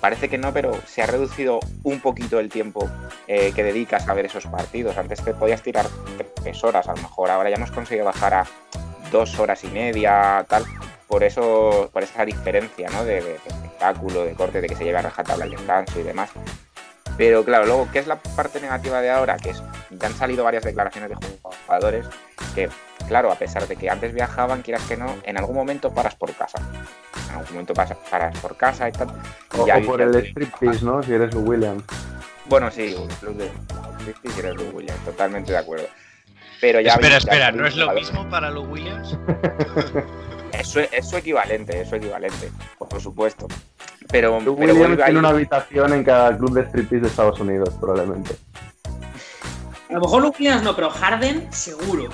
parece 0.00 0.28
que 0.28 0.38
no, 0.38 0.52
pero 0.52 0.72
se 0.86 1.02
ha 1.02 1.06
reducido 1.06 1.60
un 1.82 2.00
poquito 2.00 2.38
el 2.38 2.48
tiempo 2.48 2.88
eh, 3.26 3.52
que 3.54 3.62
dedicas 3.62 4.08
a 4.08 4.14
ver 4.14 4.26
esos 4.26 4.46
partidos. 4.46 4.96
Antes 4.96 5.22
te 5.22 5.34
podías 5.34 5.62
tirar 5.62 5.86
tres 6.42 6.62
horas, 6.64 6.88
a 6.88 6.94
lo 6.94 7.02
mejor 7.02 7.30
ahora 7.30 7.50
ya 7.50 7.56
hemos 7.56 7.70
conseguido 7.70 8.04
bajar 8.04 8.34
a 8.34 8.46
dos 9.10 9.38
horas 9.38 9.62
y 9.64 9.68
media, 9.68 10.44
tal. 10.48 10.64
Por 11.06 11.22
eso, 11.22 11.88
por 11.92 12.02
esa 12.02 12.24
diferencia, 12.24 12.90
¿no? 12.90 13.04
De, 13.04 13.20
de, 13.20 13.22
de 13.22 13.36
espectáculo, 13.36 14.24
de 14.24 14.34
corte, 14.34 14.60
de 14.60 14.68
que 14.68 14.74
se 14.74 14.84
lleve 14.84 14.98
a 14.98 15.02
rajatabla 15.02 15.44
el 15.44 15.52
descanso 15.52 16.00
y 16.00 16.02
demás. 16.02 16.30
Pero 17.16 17.44
claro, 17.44 17.66
luego, 17.66 17.88
¿qué 17.92 17.98
es 17.98 18.06
la 18.06 18.16
parte 18.16 18.60
negativa 18.60 19.00
de 19.00 19.10
ahora? 19.10 19.36
Que 19.36 19.50
es, 19.50 19.62
ya 19.90 20.08
han 20.08 20.14
salido 20.14 20.44
varias 20.44 20.64
declaraciones 20.64 21.10
de 21.10 21.16
jugadores 21.42 22.06
que, 22.54 22.68
claro, 23.08 23.32
a 23.32 23.36
pesar 23.36 23.66
de 23.66 23.76
que 23.76 23.88
antes 23.88 24.12
viajaban, 24.12 24.62
quieras 24.62 24.82
que 24.82 24.96
no, 24.96 25.14
en 25.22 25.38
algún 25.38 25.56
momento 25.56 25.92
paras 25.92 26.14
por 26.14 26.34
casa. 26.34 26.58
En 27.28 27.36
algún 27.36 27.52
momento 27.52 27.74
paras 27.74 28.38
por 28.40 28.56
casa 28.56 28.88
y 28.88 28.92
tal. 28.92 29.08
Y 29.54 29.60
o, 29.60 29.66
ya 29.66 29.78
o 29.78 29.82
por 29.82 30.02
el 30.02 30.14
striptease, 30.14 30.84
¿no? 30.84 31.02
Si 31.02 31.14
eres 31.14 31.34
un 31.34 31.48
Williams. 31.48 31.84
Bueno, 32.46 32.70
sí, 32.70 32.94
striptease 33.16 34.34
si 34.34 34.40
eres 34.40 34.60
un 34.60 34.74
Williams, 34.74 35.04
totalmente 35.04 35.52
de 35.52 35.58
acuerdo. 35.58 35.86
Pero 36.60 36.80
ya 36.80 36.92
espera, 36.92 37.10
ya 37.10 37.16
espera, 37.18 37.52
¿no 37.52 37.66
es 37.66 37.76
lo 37.76 37.92
mismo 37.92 38.28
para 38.28 38.50
los 38.50 38.66
Williams? 38.68 39.16
Eso 40.52 40.80
es 40.80 41.08
su 41.08 41.16
equivalente, 41.16 41.80
es 41.80 41.88
su 41.88 41.96
equivalente, 41.96 42.50
por 42.78 43.00
supuesto. 43.00 43.46
Pero, 44.10 44.38
Williams 44.38 44.78
tiene 44.78 45.02
ahí- 45.02 45.16
una 45.16 45.28
habitación 45.30 45.92
en 45.92 46.04
cada 46.04 46.36
club 46.36 46.52
de 46.54 46.62
striptease 46.66 47.02
de 47.02 47.08
Estados 47.08 47.40
Unidos, 47.40 47.70
probablemente. 47.80 48.36
A 49.88 49.92
lo 49.94 50.00
mejor 50.00 50.22
Luquinas 50.22 50.62
no, 50.62 50.74
pero 50.74 50.90
Harden 50.90 51.52
seguro. 51.52 52.08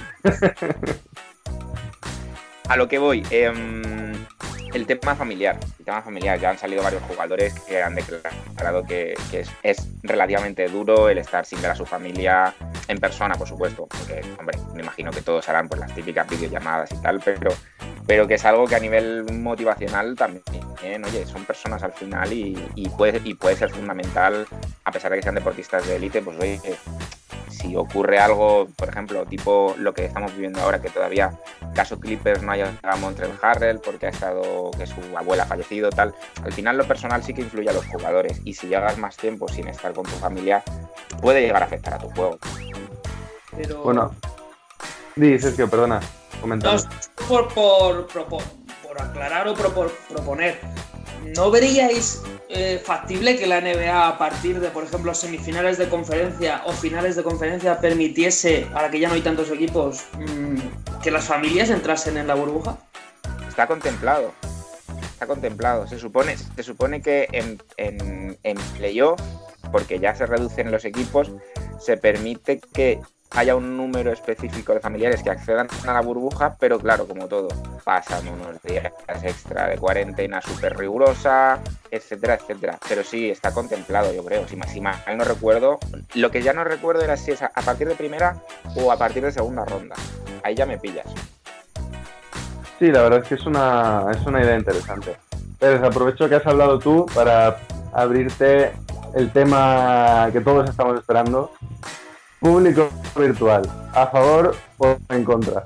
A 2.68 2.76
lo 2.76 2.88
que 2.88 2.98
voy, 2.98 3.26
em, 3.30 4.12
el 4.72 4.86
tema 4.86 5.14
familiar. 5.14 5.58
El 5.78 5.84
tema 5.84 6.00
familiar, 6.00 6.38
ya 6.38 6.50
han 6.50 6.58
salido 6.58 6.82
varios 6.82 7.02
jugadores 7.02 7.58
que 7.60 7.82
han 7.82 7.94
declarado 7.94 8.84
que, 8.84 9.14
que 9.30 9.40
es, 9.40 9.50
es 9.62 9.88
relativamente 10.02 10.68
duro 10.68 11.08
el 11.08 11.18
estar 11.18 11.44
sin 11.44 11.60
ver 11.60 11.72
a 11.72 11.74
su 11.74 11.84
familia 11.84 12.54
en 12.88 12.98
persona, 12.98 13.34
por 13.34 13.48
supuesto. 13.48 13.86
Porque, 13.88 14.22
hombre, 14.38 14.58
me 14.74 14.82
imagino 14.82 15.10
que 15.10 15.20
todos 15.22 15.46
harán 15.48 15.68
pues, 15.68 15.80
las 15.80 15.94
típicas 15.94 16.26
videollamadas 16.28 16.92
y 16.92 16.96
tal, 17.02 17.20
pero, 17.24 17.50
pero 18.06 18.26
que 18.26 18.34
es 18.34 18.44
algo 18.44 18.66
que 18.66 18.74
a 18.74 18.80
nivel 18.80 19.24
motivacional 19.32 20.16
también, 20.16 21.04
oye, 21.04 21.26
son 21.26 21.44
personas 21.44 21.82
al 21.82 21.92
final 21.92 22.32
y, 22.32 22.56
y 22.74 22.88
puede, 22.88 23.20
y 23.24 23.34
puede 23.34 23.56
ser 23.56 23.70
fundamental, 23.70 24.46
a 24.84 24.92
pesar 24.92 25.10
de 25.10 25.18
que 25.18 25.22
sean 25.22 25.34
deportistas 25.34 25.86
de 25.86 25.96
élite, 25.96 26.22
pues 26.22 26.38
oye, 26.38 26.60
si 27.62 27.76
ocurre 27.76 28.18
algo, 28.18 28.66
por 28.76 28.88
ejemplo, 28.88 29.24
tipo 29.26 29.74
lo 29.78 29.94
que 29.94 30.06
estamos 30.06 30.32
viviendo 30.32 30.60
ahora, 30.60 30.80
que 30.80 30.90
todavía 30.90 31.32
caso 31.74 32.00
Clippers 32.00 32.42
no 32.42 32.52
haya 32.52 32.66
llegado 32.66 32.96
a 32.96 32.96
Montreal 32.96 33.38
Harrell 33.40 33.78
porque 33.78 34.06
ha 34.06 34.10
estado, 34.10 34.70
que 34.76 34.86
su 34.86 35.00
abuela 35.16 35.44
ha 35.44 35.46
fallecido, 35.46 35.90
tal, 35.90 36.14
al 36.44 36.52
final 36.52 36.76
lo 36.76 36.84
personal 36.84 37.22
sí 37.22 37.34
que 37.34 37.42
influye 37.42 37.70
a 37.70 37.72
los 37.72 37.86
jugadores 37.86 38.40
y 38.44 38.54
si 38.54 38.66
llegas 38.66 38.98
más 38.98 39.16
tiempo 39.16 39.48
sin 39.48 39.68
estar 39.68 39.92
con 39.92 40.04
tu 40.04 40.16
familia, 40.16 40.62
puede 41.20 41.42
llegar 41.42 41.62
a 41.62 41.66
afectar 41.66 41.94
a 41.94 41.98
tu 41.98 42.10
juego. 42.10 42.38
Pero... 43.56 43.82
Bueno, 43.82 44.14
dices 45.14 45.54
que, 45.54 45.66
perdona, 45.66 46.00
No, 46.46 46.76
por, 47.28 47.48
por, 47.54 48.06
por, 48.06 48.26
por 48.28 49.02
aclarar 49.02 49.48
o 49.48 49.54
proponer, 49.54 50.60
¿no 51.36 51.50
veríais 51.50 52.22
eh, 52.48 52.82
factible 52.84 53.38
que 53.38 53.46
la 53.46 53.60
NBA 53.60 54.08
a 54.08 54.18
partir 54.18 54.60
de, 54.60 54.68
por 54.68 54.84
ejemplo, 54.84 55.14
semifinales 55.14 55.78
de 55.78 55.88
conferencia 55.88 56.62
o 56.66 56.72
finales 56.72 57.16
de 57.16 57.22
conferencia 57.22 57.80
permitiese, 57.80 58.68
ahora 58.74 58.90
que 58.90 59.00
ya 59.00 59.08
no 59.08 59.14
hay 59.14 59.22
tantos 59.22 59.50
equipos, 59.50 60.04
mm, 60.18 61.00
que 61.02 61.10
las 61.10 61.24
familias 61.24 61.70
entrasen 61.70 62.18
en 62.18 62.26
la 62.26 62.34
burbuja? 62.34 62.76
Está 63.48 63.66
contemplado. 63.66 64.32
Está 65.12 65.26
contemplado. 65.26 65.86
Se 65.86 65.98
supone, 65.98 66.36
se 66.36 66.62
supone 66.62 67.00
que 67.00 67.28
en, 67.32 67.62
en, 67.76 68.38
en 68.42 68.58
playoff, 68.76 69.20
porque 69.70 69.98
ya 69.98 70.14
se 70.14 70.26
reducen 70.26 70.70
los 70.70 70.84
equipos, 70.84 71.30
se 71.80 71.96
permite 71.96 72.60
que 72.60 73.00
haya 73.34 73.56
un 73.56 73.76
número 73.76 74.12
específico 74.12 74.74
de 74.74 74.80
familiares 74.80 75.22
que 75.22 75.30
accedan 75.30 75.68
a 75.86 75.92
la 75.92 76.00
burbuja, 76.00 76.56
pero 76.58 76.78
claro, 76.78 77.06
como 77.06 77.28
todo, 77.28 77.48
pasan 77.84 78.28
unos 78.28 78.62
días 78.62 78.92
extra 79.22 79.68
de 79.68 79.78
cuarentena 79.78 80.40
súper 80.40 80.76
rigurosa, 80.76 81.60
etcétera, 81.90 82.34
etcétera. 82.34 82.78
Pero 82.88 83.02
sí, 83.02 83.30
está 83.30 83.52
contemplado, 83.52 84.12
yo 84.12 84.24
creo. 84.24 84.46
Si 84.48 84.56
más, 84.56 84.70
si 84.70 84.80
mal 84.80 84.96
no 85.16 85.24
recuerdo, 85.24 85.78
lo 86.14 86.30
que 86.30 86.42
ya 86.42 86.52
no 86.52 86.64
recuerdo 86.64 87.02
era 87.02 87.16
si 87.16 87.32
es 87.32 87.42
a 87.42 87.48
partir 87.48 87.88
de 87.88 87.94
primera 87.94 88.36
o 88.76 88.92
a 88.92 88.96
partir 88.96 89.22
de 89.22 89.32
segunda 89.32 89.64
ronda. 89.64 89.96
Ahí 90.42 90.54
ya 90.54 90.66
me 90.66 90.78
pillas. 90.78 91.06
Sí, 92.78 92.90
la 92.90 93.02
verdad 93.02 93.20
es 93.20 93.28
que 93.28 93.34
es 93.36 93.46
una, 93.46 94.06
es 94.10 94.26
una 94.26 94.42
idea 94.42 94.56
interesante. 94.56 95.16
Pérez, 95.58 95.82
aprovecho 95.82 96.28
que 96.28 96.34
has 96.34 96.46
hablado 96.46 96.78
tú 96.80 97.06
para 97.14 97.58
abrirte 97.92 98.72
el 99.14 99.30
tema 99.30 100.28
que 100.32 100.40
todos 100.40 100.68
estamos 100.68 100.98
esperando, 100.98 101.52
Público 102.42 102.90
virtual, 103.14 103.62
¿a 103.94 104.04
favor 104.08 104.56
o 104.78 104.96
en 105.10 105.24
contra? 105.24 105.64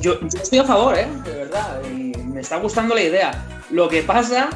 Yo, 0.00 0.18
estoy 0.34 0.58
a 0.58 0.64
favor, 0.64 0.98
¿eh? 0.98 1.06
De 1.24 1.34
verdad. 1.34 1.80
me 1.84 2.40
está 2.40 2.56
gustando 2.56 2.96
la 2.96 3.02
idea. 3.02 3.30
Lo 3.70 3.88
que 3.88 4.02
pasa 4.02 4.50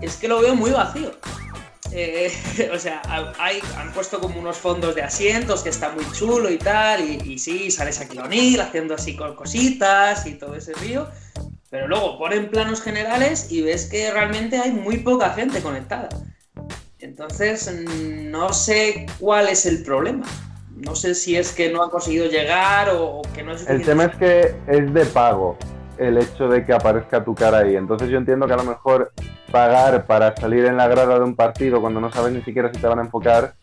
es 0.00 0.16
que 0.16 0.26
lo 0.26 0.40
veo 0.40 0.56
muy 0.56 0.72
vacío. 0.72 1.12
Eh, 1.92 2.32
o 2.74 2.78
sea, 2.80 3.02
han 3.06 3.92
puesto 3.92 4.18
como 4.18 4.40
unos 4.40 4.58
fondos 4.58 4.96
de 4.96 5.02
asientos 5.02 5.62
que 5.62 5.68
está 5.68 5.92
muy 5.92 6.04
chulo 6.10 6.50
y 6.50 6.58
tal, 6.58 7.08
y, 7.08 7.34
y 7.34 7.38
sí, 7.38 7.70
sales 7.70 8.00
aquí 8.00 8.18
O'Neill 8.18 8.60
haciendo 8.60 8.94
así 8.94 9.14
con 9.14 9.36
cositas 9.36 10.26
y 10.26 10.34
todo 10.34 10.56
ese 10.56 10.74
río, 10.74 11.06
pero 11.70 11.86
luego 11.86 12.18
ponen 12.18 12.50
planos 12.50 12.82
generales 12.82 13.46
y 13.52 13.62
ves 13.62 13.86
que 13.86 14.10
realmente 14.10 14.58
hay 14.58 14.72
muy 14.72 14.98
poca 14.98 15.30
gente 15.30 15.62
conectada. 15.62 16.08
Entonces, 17.04 17.70
no 18.30 18.54
sé 18.54 19.04
cuál 19.20 19.48
es 19.48 19.66
el 19.66 19.82
problema. 19.82 20.24
No 20.74 20.96
sé 20.96 21.14
si 21.14 21.36
es 21.36 21.52
que 21.52 21.70
no 21.70 21.82
ha 21.82 21.90
conseguido 21.90 22.26
llegar 22.28 22.88
o, 22.94 23.20
que 23.34 23.42
no 23.42 23.52
es... 23.52 23.68
El 23.68 23.82
tema 23.82 24.04
es 24.04 24.16
que 24.16 24.56
es 24.66 24.94
de 24.94 25.04
pago 25.04 25.58
el 25.98 26.16
hecho 26.16 26.48
de 26.48 26.64
que 26.64 26.72
aparezca 26.72 27.22
tu 27.22 27.34
cara 27.34 27.58
ahí. 27.58 27.76
Entonces 27.76 28.08
yo 28.08 28.16
entiendo 28.16 28.46
que 28.46 28.54
a 28.54 28.56
lo 28.56 28.64
mejor 28.64 29.12
pagar 29.52 30.06
para 30.06 30.34
salir 30.34 30.64
en 30.64 30.78
la 30.78 30.88
grada 30.88 31.18
de 31.18 31.24
un 31.24 31.36
partido 31.36 31.82
cuando 31.82 32.00
no 32.00 32.10
sabes 32.10 32.32
ni 32.32 32.42
siquiera 32.42 32.72
si 32.72 32.80
te 32.80 32.86
van 32.86 32.98
a 32.98 33.02
enfocar 33.02 33.54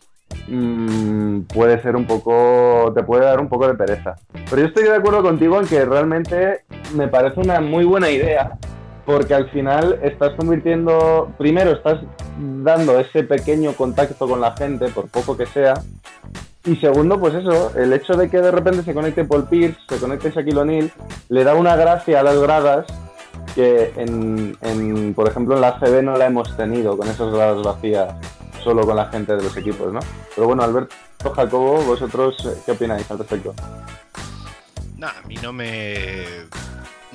mm, 0.46 1.40
puede 1.52 1.82
ser 1.82 1.96
un 1.96 2.06
poco, 2.06 2.92
te 2.94 3.02
puede 3.02 3.24
dar 3.24 3.40
un 3.40 3.48
poco 3.48 3.66
de 3.66 3.74
pereza. 3.74 4.14
Pero 4.48 4.62
yo 4.62 4.68
estoy 4.68 4.84
de 4.84 4.94
acuerdo 4.94 5.20
contigo 5.20 5.60
en 5.60 5.66
que 5.66 5.84
realmente 5.84 6.60
me 6.94 7.08
parece 7.08 7.40
una 7.40 7.60
muy 7.60 7.84
buena 7.84 8.08
idea 8.08 8.56
porque 9.04 9.34
al 9.34 9.50
final 9.50 9.98
estás 10.02 10.34
convirtiendo, 10.34 11.32
primero 11.38 11.72
estás 11.72 12.00
dando 12.38 12.98
ese 12.98 13.24
pequeño 13.24 13.72
contacto 13.74 14.28
con 14.28 14.40
la 14.40 14.56
gente, 14.56 14.88
por 14.88 15.08
poco 15.08 15.36
que 15.36 15.46
sea, 15.46 15.74
y 16.64 16.76
segundo, 16.76 17.18
pues 17.18 17.34
eso, 17.34 17.72
el 17.76 17.92
hecho 17.92 18.14
de 18.14 18.30
que 18.30 18.40
de 18.40 18.52
repente 18.52 18.84
se 18.84 18.94
conecte 18.94 19.24
Paul 19.24 19.48
Pierce, 19.48 19.80
se 19.88 19.98
conecte 19.98 20.30
Shaquille 20.30 20.60
O'Neal, 20.60 20.92
le 21.28 21.42
da 21.42 21.56
una 21.56 21.74
gracia 21.74 22.20
a 22.20 22.22
las 22.22 22.38
gradas 22.38 22.86
que, 23.56 23.92
en, 23.96 25.12
por 25.14 25.28
ejemplo, 25.28 25.56
en 25.56 25.60
la 25.60 25.80
CB 25.80 26.02
no 26.04 26.16
la 26.16 26.26
hemos 26.26 26.56
tenido 26.56 26.96
con 26.96 27.08
esas 27.08 27.32
gradas 27.32 27.62
vacías, 27.64 28.14
solo 28.62 28.86
con 28.86 28.94
la 28.94 29.06
gente 29.06 29.34
de 29.34 29.42
los 29.42 29.56
equipos, 29.56 29.92
¿no? 29.92 29.98
Pero 30.36 30.46
bueno, 30.46 30.62
Alberto, 30.62 30.94
Jacobo, 31.34 31.82
vosotros, 31.82 32.36
¿qué 32.64 32.72
opináis 32.72 33.10
al 33.10 33.18
respecto? 33.18 33.54
No, 34.96 35.08
a 35.08 35.26
mí 35.26 35.34
no 35.42 35.52
me 35.52 36.24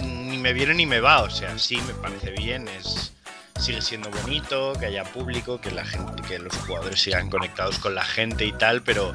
ni 0.03 0.37
me 0.37 0.53
viene 0.53 0.73
ni 0.73 0.85
me 0.85 0.99
va, 0.99 1.21
o 1.23 1.29
sea, 1.29 1.57
sí 1.57 1.77
me 1.87 1.93
parece 1.93 2.31
bien, 2.31 2.67
es 2.67 3.13
sigue 3.59 3.81
siendo 3.81 4.09
bonito, 4.09 4.73
que 4.79 4.85
haya 4.85 5.03
público, 5.03 5.59
que 5.59 5.71
la 5.71 5.85
gente, 5.85 6.21
que 6.23 6.39
los 6.39 6.55
jugadores 6.55 7.01
sigan 7.01 7.29
conectados 7.29 7.79
con 7.79 7.95
la 7.95 8.03
gente 8.03 8.45
y 8.45 8.51
tal, 8.51 8.81
pero 8.81 9.13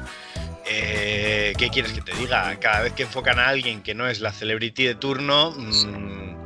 eh, 0.65 1.53
¿qué 1.57 1.69
quieres 1.69 1.93
que 1.93 2.01
te 2.01 2.13
diga? 2.15 2.57
Cada 2.59 2.81
vez 2.81 2.93
que 2.93 3.03
enfocan 3.03 3.39
a 3.39 3.47
alguien 3.47 3.81
que 3.81 3.93
no 3.95 4.07
es 4.07 4.21
la 4.21 4.31
celebrity 4.31 4.85
de 4.85 4.95
turno, 4.95 5.51
mm, 5.51 6.45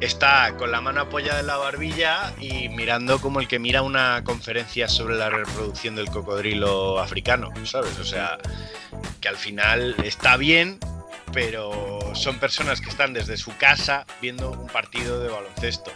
está 0.00 0.56
con 0.56 0.72
la 0.72 0.80
mano 0.80 1.02
apoyada 1.02 1.40
en 1.40 1.46
la 1.46 1.56
barbilla 1.56 2.32
y 2.40 2.68
mirando 2.68 3.20
como 3.20 3.40
el 3.40 3.48
que 3.48 3.58
mira 3.58 3.82
una 3.82 4.22
conferencia 4.24 4.88
sobre 4.88 5.16
la 5.16 5.30
reproducción 5.30 5.94
del 5.94 6.10
cocodrilo 6.10 6.98
africano, 6.98 7.50
¿sabes? 7.64 7.98
O 7.98 8.04
sea, 8.04 8.38
que 9.20 9.28
al 9.28 9.36
final 9.36 9.94
está 10.02 10.36
bien, 10.36 10.78
pero 11.32 12.00
son 12.14 12.38
personas 12.38 12.80
que 12.80 12.90
están 12.90 13.12
desde 13.12 13.36
su 13.36 13.56
casa 13.56 14.06
viendo 14.20 14.50
un 14.50 14.66
partido 14.68 15.20
de 15.20 15.28
baloncesto. 15.28 15.90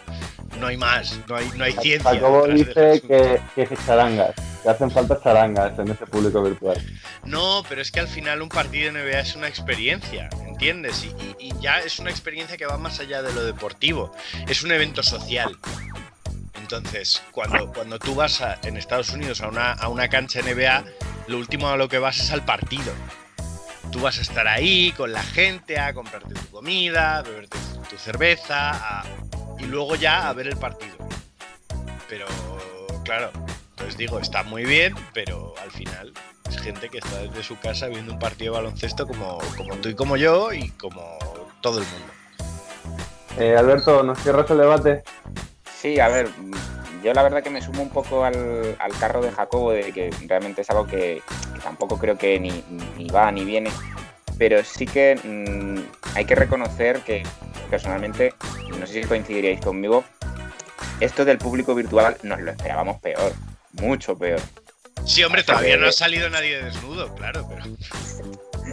No 0.59 0.67
hay 0.67 0.77
más, 0.77 1.19
no 1.27 1.35
hay, 1.35 1.49
no 1.55 1.63
hay 1.63 1.73
ciencia. 1.73 2.11
Jacobo 2.11 2.47
dice 2.47 3.01
que, 3.07 3.39
que 3.55 3.77
charangas, 3.85 4.35
que 4.63 4.69
hacen 4.69 4.89
falta 4.89 5.21
charangas 5.21 5.77
en 5.77 5.89
ese 5.91 6.05
público 6.07 6.41
virtual. 6.41 6.81
No, 7.25 7.63
pero 7.69 7.81
es 7.81 7.91
que 7.91 7.99
al 7.99 8.07
final 8.07 8.41
un 8.41 8.49
partido 8.49 8.91
de 8.91 9.03
NBA 9.03 9.19
es 9.19 9.35
una 9.35 9.47
experiencia, 9.47 10.29
¿entiendes? 10.47 11.05
Y, 11.05 11.47
y 11.47 11.53
ya 11.59 11.79
es 11.79 11.99
una 11.99 12.09
experiencia 12.09 12.57
que 12.57 12.65
va 12.65 12.77
más 12.77 12.99
allá 12.99 13.21
de 13.21 13.33
lo 13.33 13.43
deportivo, 13.43 14.11
es 14.47 14.63
un 14.63 14.71
evento 14.71 15.03
social. 15.03 15.57
Entonces, 16.59 17.21
cuando, 17.31 17.71
cuando 17.71 17.99
tú 17.99 18.15
vas 18.15 18.43
en 18.63 18.77
Estados 18.77 19.11
Unidos 19.11 19.41
a 19.41 19.47
una, 19.47 19.73
a 19.73 19.87
una 19.89 20.09
cancha 20.09 20.41
NBA, 20.41 20.83
lo 21.27 21.37
último 21.37 21.69
a 21.69 21.77
lo 21.77 21.87
que 21.87 21.99
vas 21.99 22.19
es 22.19 22.31
al 22.31 22.43
partido 22.43 22.91
tú 23.91 23.99
vas 23.99 24.17
a 24.17 24.21
estar 24.21 24.47
ahí 24.47 24.91
con 24.93 25.11
la 25.11 25.23
gente 25.23 25.79
a 25.79 25.93
comprarte 25.93 26.33
tu 26.33 26.47
comida, 26.47 27.17
a 27.17 27.21
beberte 27.21 27.57
tu 27.89 27.97
cerveza 27.97 29.03
y 29.59 29.65
luego 29.65 29.95
ya 29.95 30.29
a 30.29 30.33
ver 30.33 30.47
el 30.47 30.57
partido. 30.57 30.97
Pero 32.09 32.25
claro, 33.03 33.31
pues 33.75 33.97
digo, 33.97 34.19
está 34.19 34.43
muy 34.43 34.65
bien, 34.65 34.95
pero 35.13 35.53
al 35.61 35.71
final 35.71 36.13
es 36.49 36.59
gente 36.59 36.89
que 36.89 36.99
está 36.99 37.17
desde 37.19 37.43
su 37.43 37.57
casa 37.59 37.87
viendo 37.87 38.13
un 38.13 38.19
partido 38.19 38.53
de 38.53 38.59
baloncesto 38.59 39.07
como, 39.07 39.37
como 39.55 39.75
tú 39.75 39.89
y 39.89 39.95
como 39.95 40.17
yo 40.17 40.53
y 40.53 40.69
como 40.71 41.17
todo 41.61 41.79
el 41.79 41.85
mundo. 41.85 42.13
Eh, 43.37 43.55
Alberto, 43.55 44.03
¿nos 44.03 44.19
cierras 44.19 44.49
el 44.49 44.57
debate? 44.57 45.03
Sí, 45.79 45.99
a 45.99 46.07
ver, 46.07 46.29
yo 47.03 47.13
la 47.13 47.23
verdad 47.23 47.43
que 47.43 47.49
me 47.49 47.61
sumo 47.61 47.81
un 47.81 47.89
poco 47.89 48.23
al, 48.23 48.77
carro 48.99 49.21
de 49.21 49.31
Jacobo, 49.31 49.71
de 49.71 49.91
que 49.91 50.09
realmente 50.27 50.61
es 50.61 50.69
algo 50.69 50.87
que, 50.87 51.21
tampoco 51.63 51.97
creo 51.97 52.17
que 52.17 52.39
ni, 52.39 52.63
va 53.09 53.31
ni 53.31 53.45
viene, 53.45 53.71
pero 54.37 54.63
sí 54.63 54.85
que 54.85 55.15
mm, 55.21 56.15
hay 56.15 56.25
que 56.25 56.35
reconocer 56.35 57.01
que 57.01 57.23
personalmente, 57.69 58.33
no 58.79 58.85
sé 58.87 59.01
si 59.01 59.07
coincidiríais 59.07 59.61
conmigo, 59.61 60.03
esto 60.99 61.25
del 61.25 61.37
público 61.37 61.75
virtual 61.75 62.17
nos 62.23 62.41
lo 62.41 62.51
esperábamos 62.51 62.99
peor, 63.01 63.33
mucho 63.73 64.17
peor. 64.17 64.41
Sí, 65.05 65.23
hombre, 65.23 65.43
todavía 65.43 65.77
no 65.77 65.87
ha 65.87 65.91
salido 65.91 66.29
nadie 66.29 66.61
desnudo, 66.61 67.13
claro, 67.15 67.47
pero... 67.47 67.65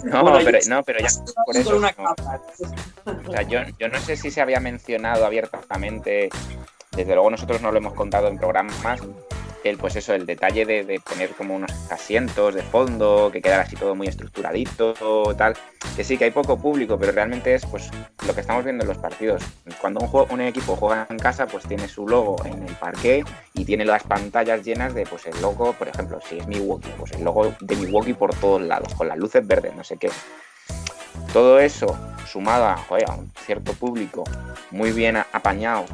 No, 0.02 0.24
pero, 0.44 0.58
no, 0.66 0.82
pero 0.82 0.98
ya 0.98 1.08
por 1.46 1.56
eso. 1.56 1.80
O 3.06 3.32
sea, 3.32 3.42
yo, 3.42 3.60
yo 3.78 3.88
no 3.88 4.00
sé 4.00 4.16
si 4.16 4.30
se 4.30 4.40
había 4.40 4.60
mencionado 4.60 5.24
abiertamente 5.24 6.28
desde 6.96 7.14
luego 7.14 7.30
nosotros 7.30 7.60
no 7.60 7.72
lo 7.72 7.78
hemos 7.78 7.94
contado 7.94 8.28
en 8.28 8.38
programas, 8.38 9.00
el, 9.64 9.78
pues 9.78 9.96
eso, 9.96 10.14
el 10.14 10.26
detalle 10.26 10.66
de, 10.66 11.00
poner 11.00 11.30
como 11.30 11.54
unos 11.54 11.72
asientos 11.90 12.54
de 12.54 12.62
fondo, 12.62 13.30
que 13.32 13.40
quedara 13.40 13.62
así 13.62 13.76
todo 13.76 13.94
muy 13.94 14.06
estructuradito, 14.06 15.34
tal, 15.36 15.56
que 15.96 16.04
sí, 16.04 16.18
que 16.18 16.24
hay 16.24 16.30
poco 16.30 16.58
público, 16.58 16.98
pero 16.98 17.12
realmente 17.12 17.54
es 17.54 17.64
pues 17.66 17.90
lo 18.26 18.34
que 18.34 18.42
estamos 18.42 18.62
viendo 18.62 18.84
en 18.84 18.88
los 18.88 18.98
partidos. 18.98 19.42
Cuando 19.80 20.00
un, 20.00 20.08
juego, 20.08 20.32
un 20.32 20.42
equipo 20.42 20.76
juega 20.76 21.06
en 21.08 21.18
casa, 21.18 21.46
pues 21.46 21.64
tiene 21.64 21.88
su 21.88 22.06
logo 22.06 22.36
en 22.44 22.62
el 22.62 22.74
parque 22.74 23.24
y 23.54 23.64
tiene 23.64 23.84
las 23.86 24.02
pantallas 24.02 24.62
llenas 24.64 24.94
de 24.94 25.06
pues 25.06 25.26
el 25.26 25.40
logo, 25.40 25.72
por 25.72 25.88
ejemplo, 25.88 26.18
si 26.20 26.38
es 26.38 26.46
Milwaukee, 26.46 26.90
pues 26.98 27.12
el 27.12 27.24
logo 27.24 27.54
de 27.60 27.76
Milwaukee 27.76 28.12
por 28.12 28.34
todos 28.34 28.60
lados, 28.60 28.94
con 28.94 29.08
las 29.08 29.16
luces 29.16 29.46
verdes, 29.46 29.74
no 29.74 29.82
sé 29.82 29.96
qué. 29.96 30.10
Todo 31.32 31.58
eso 31.58 31.98
sumado 32.26 32.64
a 32.66 33.14
un 33.16 33.30
cierto 33.46 33.72
público 33.72 34.24
muy 34.70 34.92
bien 34.92 35.16
apañado 35.16 35.86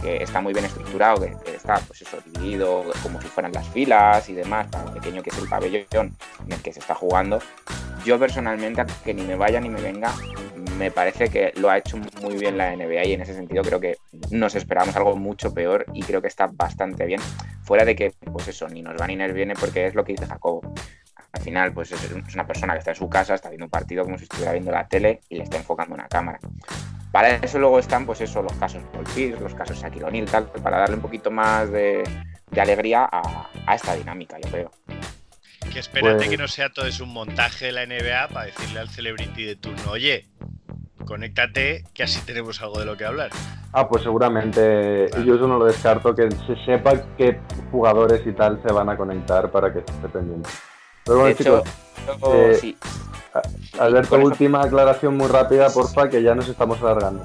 que 0.00 0.22
está 0.22 0.40
muy 0.40 0.52
bien 0.52 0.64
estructurado, 0.64 1.20
que, 1.20 1.54
está, 1.54 1.78
pues 1.86 2.02
eso, 2.02 2.18
dividido 2.32 2.84
como 3.02 3.20
si 3.20 3.28
fueran 3.28 3.52
las 3.52 3.68
filas 3.68 4.28
y 4.28 4.34
demás, 4.34 4.66
lo 4.84 4.94
pequeño 4.94 5.22
que 5.22 5.30
es 5.30 5.38
el 5.38 5.48
pabellón 5.48 5.86
en 5.92 6.52
el 6.52 6.62
que 6.62 6.72
se 6.72 6.80
está 6.80 6.94
jugando. 6.94 7.38
Yo 8.04 8.18
personalmente, 8.18 8.84
que 9.04 9.12
ni 9.12 9.22
me 9.22 9.36
vaya 9.36 9.60
ni 9.60 9.68
me 9.68 9.80
venga, 9.80 10.12
me 10.78 10.90
parece 10.90 11.28
que 11.28 11.52
lo 11.56 11.70
ha 11.70 11.78
hecho 11.78 11.98
muy 12.22 12.36
bien 12.36 12.56
la 12.56 12.74
NBA 12.74 13.04
y 13.06 13.12
en 13.12 13.22
ese 13.22 13.34
sentido 13.34 13.62
creo 13.62 13.80
que 13.80 13.96
nos 14.30 14.54
esperamos 14.54 14.94
algo 14.96 15.16
mucho 15.16 15.52
peor 15.52 15.84
y 15.92 16.02
creo 16.02 16.22
que 16.22 16.28
está 16.28 16.46
bastante 16.46 17.04
bien. 17.04 17.20
Fuera 17.62 17.84
de 17.84 17.96
que, 17.96 18.12
pues 18.32 18.48
eso, 18.48 18.68
ni 18.68 18.82
nos 18.82 18.98
va 18.98 19.06
ni 19.06 19.16
nos 19.16 19.32
viene 19.32 19.54
porque 19.54 19.86
es 19.86 19.94
lo 19.94 20.04
que 20.04 20.12
dice 20.12 20.26
Jacobo. 20.26 20.72
Al 21.32 21.42
final, 21.42 21.72
pues 21.72 21.92
es 21.92 22.34
una 22.34 22.46
persona 22.46 22.72
que 22.72 22.78
está 22.78 22.92
en 22.92 22.96
su 22.96 23.08
casa, 23.08 23.34
está 23.34 23.50
viendo 23.50 23.66
un 23.66 23.70
partido 23.70 24.04
como 24.04 24.16
si 24.16 24.24
estuviera 24.24 24.52
viendo 24.52 24.70
la 24.70 24.88
tele 24.88 25.20
y 25.28 25.36
le 25.36 25.42
está 25.42 25.58
enfocando 25.58 25.94
una 25.94 26.08
cámara. 26.08 26.38
Para 27.12 27.36
eso 27.36 27.58
luego 27.58 27.78
están, 27.78 28.04
pues 28.04 28.20
eso, 28.20 28.42
los 28.42 28.52
casos 28.54 28.82
Paul 28.92 29.04
Pierce, 29.14 29.40
los 29.40 29.54
casos 29.54 29.78
Shaquille 29.78 30.04
O'Neal, 30.04 30.26
tal, 30.26 30.46
para 30.62 30.78
darle 30.78 30.96
un 30.96 31.02
poquito 31.02 31.30
más 31.30 31.70
de, 31.70 32.02
alegría 32.56 33.08
a, 33.10 33.74
esta 33.74 33.94
dinámica, 33.94 34.36
yo 34.42 34.50
creo. 34.50 34.70
Que 35.72 35.78
espérate 35.78 36.16
pues 36.16 36.28
que 36.28 36.36
no 36.36 36.48
sea 36.48 36.70
todo 36.70 36.86
es 36.86 37.00
un 37.00 37.12
montaje 37.12 37.66
de 37.66 37.72
la 37.72 37.86
NBA 37.86 38.28
para 38.28 38.46
decirle 38.46 38.80
al 38.80 38.88
celebrity 38.88 39.44
de 39.44 39.56
turno, 39.56 39.90
oye, 39.90 40.28
conéctate, 41.04 41.84
que 41.94 42.02
así 42.02 42.20
tenemos 42.26 42.60
algo 42.62 42.78
de 42.78 42.86
lo 42.86 42.96
que 42.96 43.04
hablar. 43.04 43.30
Ah, 43.72 43.88
pues 43.88 44.02
seguramente, 44.02 45.10
yo 45.24 45.34
eso 45.34 45.46
no 45.46 45.58
lo 45.58 45.66
descarto, 45.66 46.14
que 46.14 46.30
se 46.30 46.56
sepa 46.64 46.92
qué 47.16 47.40
jugadores 47.70 48.26
y 48.26 48.32
tal 48.32 48.60
se 48.66 48.72
van 48.72 48.88
a 48.88 48.96
conectar 48.96 49.50
para 49.50 49.72
que 49.72 49.80
esté 49.80 50.08
pendiente. 50.08 50.48
Pero 51.08 51.20
bueno, 51.20 51.34
chicos, 51.34 51.62
eh, 52.34 52.58
sí. 52.60 52.76
Alberto, 53.78 54.16
última 54.18 54.60
aclaración 54.60 55.16
muy 55.16 55.26
rápida, 55.26 55.70
porfa, 55.70 56.10
que 56.10 56.22
ya 56.22 56.34
nos 56.34 56.48
estamos 56.48 56.82
alargando. 56.82 57.24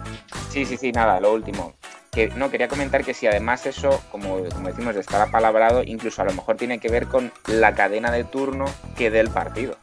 Sí, 0.49 0.65
sí, 0.65 0.77
sí, 0.77 0.93
nada, 0.93 1.19
lo 1.19 1.33
último. 1.33 1.73
Que 2.09 2.29
no, 2.29 2.49
quería 2.49 2.69
comentar 2.69 3.03
que 3.03 3.13
si 3.13 3.27
además 3.27 3.65
eso, 3.65 4.01
como, 4.09 4.41
como 4.53 4.69
decimos, 4.69 4.95
de 4.95 5.01
estar 5.01 5.21
apalabrado, 5.21 5.83
incluso 5.83 6.21
a 6.21 6.25
lo 6.25 6.31
mejor 6.31 6.55
tiene 6.55 6.79
que 6.79 6.87
ver 6.87 7.07
con 7.07 7.29
la 7.47 7.75
cadena 7.75 8.09
de 8.09 8.23
turno 8.23 8.65
que 8.95 9.11
dé 9.11 9.19
el 9.19 9.29
partido. 9.29 9.75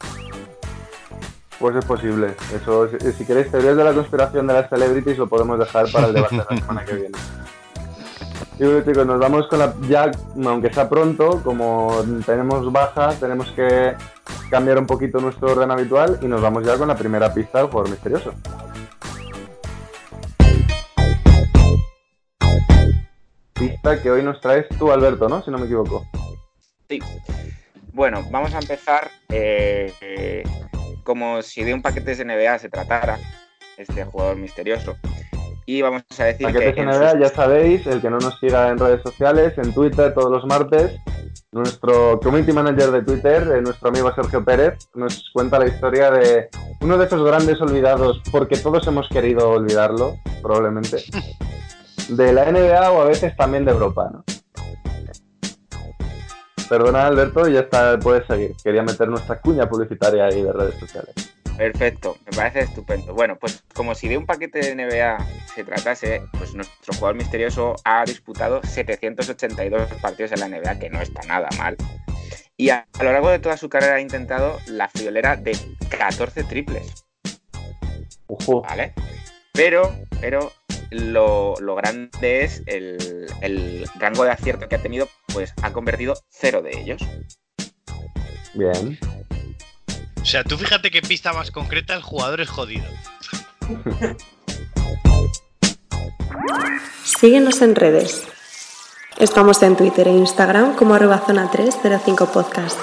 Pues 1.59 1.75
es 1.75 1.85
posible. 1.85 2.33
Eso, 2.55 2.89
si, 2.89 3.23
queréis 3.23 3.51
teorías 3.51 3.77
de 3.77 3.83
la 3.83 3.93
conspiración 3.93 4.47
de 4.47 4.53
las 4.53 4.67
celebrities, 4.67 5.19
lo 5.19 5.27
podemos 5.27 5.59
dejar 5.59 5.91
para 5.91 6.07
el 6.07 6.13
debate 6.15 6.37
de 6.37 6.45
la 6.49 6.57
semana 6.57 6.85
que 6.85 6.93
viene. 6.95 7.17
Y 8.61 8.63
bueno, 8.63 8.85
chicos, 8.85 9.07
nos 9.07 9.19
vamos 9.19 9.47
con 9.47 9.57
la. 9.57 9.73
Ya, 9.89 10.11
aunque 10.45 10.71
sea 10.71 10.87
pronto, 10.87 11.41
como 11.43 12.05
tenemos 12.27 12.71
baja, 12.71 13.09
tenemos 13.19 13.51
que 13.53 13.95
cambiar 14.51 14.77
un 14.77 14.85
poquito 14.85 15.19
nuestro 15.19 15.53
orden 15.53 15.71
habitual 15.71 16.19
y 16.21 16.27
nos 16.27 16.43
vamos 16.43 16.63
ya 16.63 16.77
con 16.77 16.87
la 16.87 16.95
primera 16.95 17.33
pista 17.33 17.57
del 17.57 17.69
jugador 17.69 17.89
misterioso. 17.89 18.35
Pista 23.55 23.99
que 23.99 24.11
hoy 24.11 24.21
nos 24.21 24.39
traes 24.39 24.69
tú, 24.77 24.91
Alberto, 24.91 25.27
¿no? 25.27 25.41
Si 25.41 25.49
no 25.49 25.57
me 25.57 25.65
equivoco. 25.65 26.05
Sí. 26.87 26.99
Bueno, 27.93 28.23
vamos 28.29 28.53
a 28.53 28.59
empezar 28.59 29.09
eh, 29.29 30.43
como 31.03 31.41
si 31.41 31.63
de 31.63 31.73
un 31.73 31.81
paquete 31.81 32.13
de 32.13 32.25
NBA 32.25 32.59
se 32.59 32.69
tratara, 32.69 33.17
este 33.75 34.05
jugador 34.05 34.35
misterioso. 34.35 34.95
Y 35.71 35.81
vamos 35.81 36.03
a 36.19 36.25
decir 36.25 36.47
Paquetes 36.47 36.75
que. 36.75 36.85
NBA, 36.85 37.17
ya 37.17 37.29
sabéis, 37.29 37.87
el 37.87 38.01
que 38.01 38.09
no 38.09 38.17
nos 38.17 38.37
siga 38.39 38.67
en 38.67 38.77
redes 38.77 39.01
sociales, 39.03 39.57
en 39.57 39.73
Twitter 39.73 40.13
todos 40.13 40.29
los 40.29 40.45
martes, 40.45 40.99
nuestro 41.53 42.19
community 42.19 42.51
manager 42.51 42.91
de 42.91 43.03
Twitter, 43.03 43.49
eh, 43.55 43.61
nuestro 43.61 43.87
amigo 43.87 44.13
Sergio 44.13 44.43
Pérez, 44.43 44.89
nos 44.95 45.29
cuenta 45.31 45.59
la 45.59 45.67
historia 45.67 46.11
de 46.11 46.49
uno 46.81 46.97
de 46.97 47.05
esos 47.05 47.23
grandes 47.23 47.61
olvidados, 47.61 48.21
porque 48.33 48.57
todos 48.57 48.85
hemos 48.87 49.07
querido 49.07 49.49
olvidarlo, 49.49 50.17
probablemente, 50.41 51.05
de 52.09 52.33
la 52.33 52.51
NBA 52.51 52.91
o 52.91 53.01
a 53.03 53.05
veces 53.05 53.33
también 53.37 53.63
de 53.63 53.71
Europa, 53.71 54.09
¿no? 54.11 54.25
Perdona, 56.67 57.07
Alberto, 57.07 57.47
y 57.47 57.53
ya 57.53 57.61
está, 57.61 57.97
puedes 57.97 58.27
seguir. 58.27 58.57
Quería 58.61 58.83
meter 58.83 59.07
nuestra 59.07 59.39
cuña 59.39 59.69
publicitaria 59.69 60.25
ahí 60.25 60.43
de 60.43 60.51
redes 60.51 60.75
sociales. 60.77 61.30
Perfecto, 61.57 62.17
me 62.25 62.35
parece 62.35 62.61
estupendo. 62.61 63.13
Bueno, 63.13 63.37
pues 63.37 63.63
como 63.73 63.93
si 63.95 64.07
de 64.07 64.17
un 64.17 64.25
paquete 64.25 64.59
de 64.59 64.75
NBA 64.75 65.17
se 65.53 65.63
tratase, 65.63 66.23
pues 66.37 66.55
nuestro 66.55 66.93
jugador 66.93 67.15
misterioso 67.15 67.75
ha 67.83 68.03
disputado 68.05 68.61
782 68.63 69.93
partidos 70.01 70.31
en 70.31 70.39
la 70.39 70.49
NBA, 70.49 70.79
que 70.79 70.89
no 70.89 71.01
está 71.01 71.21
nada 71.27 71.49
mal. 71.57 71.77
Y 72.57 72.69
a, 72.69 72.85
lo 72.99 73.11
largo 73.11 73.29
de 73.29 73.39
toda 73.39 73.57
su 73.57 73.69
carrera 73.69 73.95
ha 73.95 74.01
intentado 74.01 74.59
la 74.67 74.87
friolera 74.87 75.35
de 75.35 75.57
14 75.89 76.43
triples. 76.43 77.05
¿Vale? 78.63 78.93
Pero, 79.53 79.93
pero 80.19 80.51
lo, 80.91 81.55
grande 81.75 82.43
es 82.43 82.61
el, 82.67 83.85
rango 83.99 84.23
de 84.23 84.31
acierto 84.31 84.69
que 84.69 84.75
ha 84.75 84.81
tenido, 84.81 85.07
pues 85.33 85.53
ha 85.61 85.73
convertido 85.73 86.13
cero 86.29 86.61
de 86.61 86.79
ellos. 86.79 87.01
Bien. 88.53 88.97
O 90.21 90.25
sea, 90.25 90.43
tú 90.43 90.55
fíjate 90.57 90.91
qué 90.91 91.01
pista 91.01 91.33
más 91.33 91.49
concreta, 91.49 91.95
el 91.95 92.03
jugador 92.03 92.41
es 92.41 92.49
jodido. 92.49 92.85
Síguenos 97.03 97.61
en 97.61 97.75
redes. 97.75 98.23
Estamos 99.17 99.61
en 99.63 99.75
Twitter 99.75 100.07
e 100.07 100.11
Instagram 100.11 100.75
como 100.75 100.93
arroba 100.93 101.19
zona 101.25 101.49
305 101.49 102.31
podcast. 102.31 102.79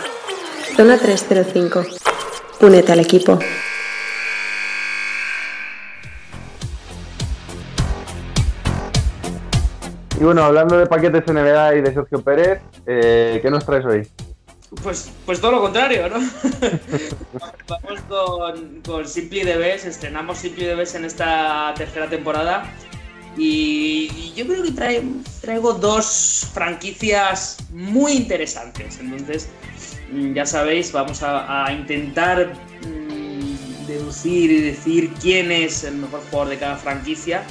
Zona 0.77 0.99
305. 0.99 1.85
Únete 2.61 2.93
al 2.93 3.01
equipo. 3.01 3.39
Y 10.21 10.25
bueno, 10.25 10.43
hablando 10.43 10.77
de 10.77 10.87
paquetes 10.87 11.25
NBA 11.27 11.77
y 11.77 11.81
de 11.83 11.95
Sergio 11.95 12.21
Pérez, 12.21 12.61
eh, 12.87 13.39
¿qué 13.41 13.51
nos 13.51 13.65
traes 13.65 13.85
hoy? 13.85 14.28
Pues, 14.83 15.11
pues 15.25 15.41
todo 15.41 15.53
lo 15.53 15.61
contrario, 15.63 16.09
¿no? 16.11 16.17
Vamos 17.69 18.01
con, 18.09 18.81
con 18.83 19.09
Simply 19.09 19.43
DBs, 19.43 19.87
estrenamos 19.87 20.39
Simply 20.39 20.67
DBs 20.67 20.95
en 20.95 21.05
esta 21.07 21.73
tercera 21.75 22.09
temporada 22.09 22.71
y 23.39 24.33
yo 24.35 24.47
creo 24.47 24.65
que 24.65 24.73
traigo 25.41 25.73
dos 25.75 26.51
franquicias 26.53 27.59
muy 27.71 28.13
interesantes. 28.13 28.99
Entonces, 28.99 29.49
mm, 30.13 30.35
ya 30.35 30.45
sabéis, 30.45 30.91
vamos 30.93 31.23
a, 31.23 31.73
intentar 31.73 32.53
mm, 32.83 33.87
deducir 33.87 34.51
y 34.51 34.61
decir 34.61 35.13
quién 35.21 35.53
es 35.53 35.85
el 35.85 35.95
mejor 35.95 36.21
jugador 36.31 36.49
de 36.49 36.59
cada 36.59 36.77
franquicia. 36.77 37.45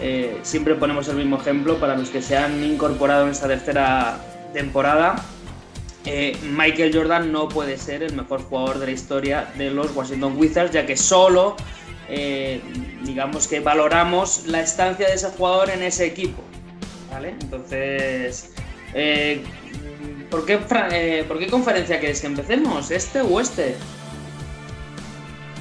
Eh, 0.00 0.38
siempre 0.42 0.74
ponemos 0.74 1.08
el 1.08 1.16
mismo 1.16 1.36
ejemplo 1.36 1.78
para 1.78 1.96
los 1.96 2.10
que 2.10 2.20
se 2.20 2.36
han 2.36 2.62
incorporado 2.62 3.24
en 3.24 3.30
esta 3.30 3.48
tercera 3.48 4.20
temporada. 4.52 5.16
Eh, 6.06 6.36
Michael 6.42 6.94
Jordan 6.94 7.32
no 7.32 7.48
puede 7.48 7.78
ser 7.78 8.02
el 8.02 8.14
mejor 8.14 8.42
jugador 8.42 8.78
de 8.78 8.86
la 8.86 8.92
historia 8.92 9.52
de 9.56 9.70
los 9.70 9.94
Washington 9.94 10.36
Wizards, 10.36 10.72
ya 10.72 10.84
que 10.84 10.96
solo, 10.96 11.56
eh, 12.08 12.60
digamos 13.02 13.48
que 13.48 13.60
valoramos 13.60 14.46
la 14.46 14.60
estancia 14.60 15.06
de 15.06 15.14
ese 15.14 15.28
jugador 15.30 15.70
en 15.70 15.82
ese 15.82 16.06
equipo. 16.06 16.42
¿Vale? 17.10 17.30
Entonces, 17.40 18.50
¿por, 20.30 20.44
qué, 20.44 20.58
¿por 21.26 21.38
qué 21.38 21.46
conferencia 21.48 22.00
queréis 22.00 22.20
que 22.20 22.26
empecemos? 22.26 22.90
¿Este 22.90 23.20
o 23.20 23.40
este? 23.40 23.76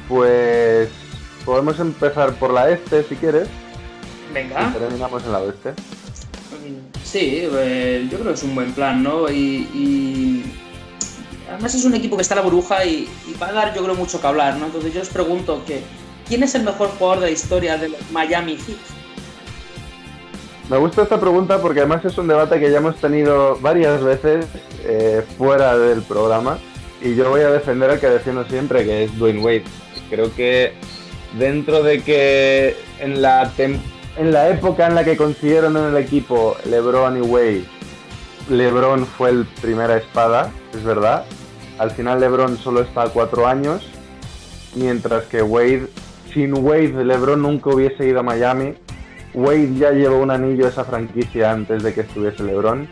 Pues 0.10 0.90
podemos 1.46 1.80
empezar 1.80 2.34
por 2.34 2.54
la 2.54 2.70
este 2.70 3.04
si 3.04 3.16
quieres. 3.16 3.48
Venga. 4.34 4.74
terminamos 4.74 5.24
en 5.24 5.32
la 5.32 5.40
oeste. 5.40 5.74
Sí, 7.14 7.48
eh, 7.48 8.08
yo 8.10 8.18
creo 8.18 8.30
que 8.30 8.40
es 8.40 8.42
un 8.42 8.56
buen 8.56 8.74
plan, 8.74 9.04
¿no? 9.04 9.30
Y, 9.30 10.44
además 11.48 11.76
es 11.76 11.86
un 11.86 11.94
equipo 11.94 12.16
que 12.16 12.24
está 12.24 12.34
en 12.34 12.40
la 12.40 12.44
burbuja 12.44 12.84
y, 12.86 13.08
va 13.40 13.50
a 13.50 13.54
dar, 13.54 13.76
yo 13.76 13.84
creo, 13.84 13.94
mucho 13.94 14.20
que 14.20 14.26
hablar, 14.26 14.58
¿no? 14.58 14.66
Entonces 14.66 14.96
yo 14.96 15.02
os 15.02 15.10
pregunto 15.10 15.62
que 15.68 15.84
¿quién 16.28 16.42
es 16.42 16.56
el 16.56 16.64
mejor 16.64 16.90
jugador 16.98 17.20
de 17.20 17.28
la 17.28 17.32
historia 17.32 17.78
de 17.78 17.92
Miami 18.12 18.54
Heat? 18.54 18.78
Me 20.72 20.78
gusta 20.78 21.04
esta 21.04 21.20
pregunta 21.20 21.62
porque 21.62 21.82
además 21.82 22.04
es 22.04 22.18
un 22.18 22.28
debate 22.28 22.60
que 22.60 22.72
ya 22.72 22.78
hemos 22.80 22.96
tenido 22.96 23.60
varias 23.60 24.04
veces 24.04 24.48
eh, 24.84 25.24
fuera 25.38 25.78
del 25.78 26.02
programa 26.02 26.58
y 27.00 27.14
yo 27.14 27.30
voy 27.30 27.42
a 27.42 27.52
defender 27.52 27.92
el 27.92 28.00
que 28.00 28.10
defiendo 28.10 28.44
siempre, 28.46 28.86
que 28.86 29.04
es 29.04 29.16
Dwayne 29.20 29.40
Wade. 29.40 29.66
Creo 30.10 30.34
que 30.34 30.74
dentro 31.38 31.84
de 31.84 32.02
que 32.02 32.76
en 33.00 33.22
la 33.22 33.52
temporada 33.52 33.93
en 34.18 34.32
la 34.32 34.50
época 34.50 34.88
en 34.88 34.96
la 34.96 35.04
que 35.04 35.18
consiguieron 35.18 35.76
en 35.78 35.86
el 35.86 35.98
equipo 35.98 36.56
LeBron 36.66 37.18
y 37.18 37.22
Wade, 37.22 37.66
LeBron 38.50 39.06
fue 39.06 39.30
el 39.30 39.46
primera 39.62 39.98
espada, 39.98 40.52
es 40.74 40.84
verdad. 40.84 41.26
Al 41.80 41.92
final 41.92 42.20
LeBron 42.20 42.58
solo 42.58 42.82
está 42.82 43.04
a 43.04 43.10
cuatro 43.10 43.48
años, 43.48 43.88
mientras 44.76 45.26
que 45.26 45.42
Wade, 45.42 45.88
sin 46.34 46.54
Wade, 46.54 47.04
LeBron 47.04 47.42
nunca 47.42 47.72
hubiese 47.72 48.06
ido 48.06 48.20
a 48.20 48.24
Miami. 48.24 48.76
Wade 49.34 49.76
ya 49.76 49.92
llevó 49.92 50.20
un 50.20 50.30
anillo 50.30 50.66
a 50.66 50.70
esa 50.70 50.84
franquicia 50.84 51.52
antes 51.52 51.82
de 51.82 51.94
que 51.94 52.02
estuviese 52.02 52.44
LeBron 52.44 52.88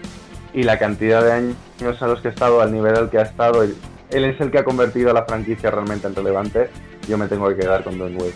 y 0.53 0.63
la 0.63 0.79
cantidad 0.79 1.23
de 1.23 1.31
años 1.31 2.01
a 2.01 2.07
los 2.07 2.21
que 2.21 2.29
ha 2.29 2.31
estado, 2.31 2.62
al 2.62 2.71
nivel 2.71 2.95
al 2.95 3.10
que 3.10 3.19
ha 3.19 3.23
estado, 3.23 3.63
él, 3.63 3.75
es 4.10 4.41
el 4.41 4.51
que 4.51 4.57
ha 4.57 4.63
convertido 4.63 5.12
a 5.12 5.13
la 5.13 5.25
franquicia 5.25 5.71
realmente 5.71 6.07
en 6.07 6.15
relevante. 6.15 6.69
Yo 7.07 7.17
me 7.17 7.27
tengo 7.27 7.47
que 7.49 7.55
quedar 7.55 7.84
con 7.84 7.97
Don 7.97 8.15
Wade. 8.15 8.34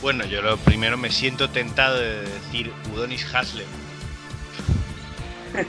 Bueno, 0.00 0.24
yo 0.26 0.42
lo 0.42 0.56
primero 0.58 0.96
me 0.96 1.10
siento 1.10 1.50
tentado 1.50 1.98
de 1.98 2.22
decir 2.22 2.72
Udonis 2.94 3.26
Haslem. 3.34 3.66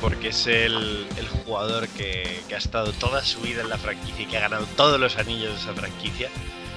Porque 0.00 0.28
es 0.28 0.46
el, 0.46 1.06
el 1.16 1.28
jugador 1.28 1.88
que, 1.88 2.40
que 2.48 2.54
ha 2.54 2.58
estado 2.58 2.92
toda 2.92 3.22
su 3.22 3.40
vida 3.40 3.62
en 3.62 3.68
la 3.68 3.78
franquicia 3.78 4.22
y 4.22 4.26
que 4.26 4.36
ha 4.36 4.40
ganado 4.40 4.66
todos 4.76 4.98
los 4.98 5.16
anillos 5.18 5.52
de 5.54 5.60
esa 5.60 5.74
franquicia. 5.74 6.28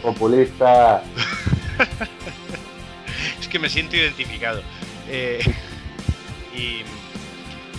Populista. 0.02 1.02
es 3.40 3.48
que 3.48 3.60
me 3.60 3.70
siento 3.70 3.96
identificado. 3.96 4.62
Eh, 5.08 5.40
y 6.56 6.84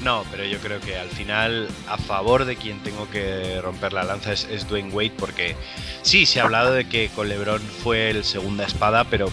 no, 0.02 0.24
pero 0.30 0.44
yo 0.44 0.58
creo 0.58 0.80
que 0.80 0.96
al 0.96 1.08
final 1.08 1.68
a 1.88 1.96
favor 1.96 2.44
de 2.44 2.56
quien 2.56 2.82
tengo 2.82 3.08
que 3.10 3.60
romper 3.60 3.92
la 3.92 4.04
lanza 4.04 4.32
es, 4.32 4.44
es 4.44 4.68
Dwayne 4.68 4.92
Wade 4.92 5.12
porque 5.18 5.56
sí, 6.02 6.26
se 6.26 6.40
ha 6.40 6.44
hablado 6.44 6.72
de 6.72 6.88
que 6.88 7.08
con 7.14 7.28
LeBron 7.28 7.60
fue 7.60 8.10
el 8.10 8.24
segunda 8.24 8.64
espada, 8.64 9.04
pero 9.04 9.30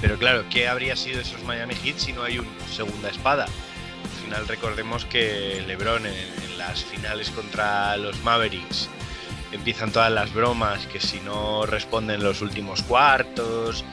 pero 0.00 0.16
claro, 0.16 0.44
¿qué 0.48 0.68
habría 0.68 0.94
sido 0.94 1.20
esos 1.20 1.42
Miami 1.42 1.74
Heat 1.74 1.98
si 1.98 2.12
no 2.12 2.22
hay 2.22 2.38
un 2.38 2.46
segunda 2.70 3.08
espada? 3.08 3.44
Al 3.46 4.24
final 4.24 4.46
recordemos 4.46 5.04
que 5.04 5.62
LeBron 5.66 6.06
en, 6.06 6.14
en 6.14 6.58
las 6.58 6.84
finales 6.84 7.30
contra 7.30 7.96
los 7.96 8.22
Mavericks 8.22 8.88
empiezan 9.52 9.90
todas 9.90 10.12
las 10.12 10.32
bromas, 10.32 10.86
que 10.86 11.00
si 11.00 11.20
no 11.20 11.66
responden 11.66 12.22
los 12.22 12.42
últimos 12.42 12.82
cuartos, 12.82 13.84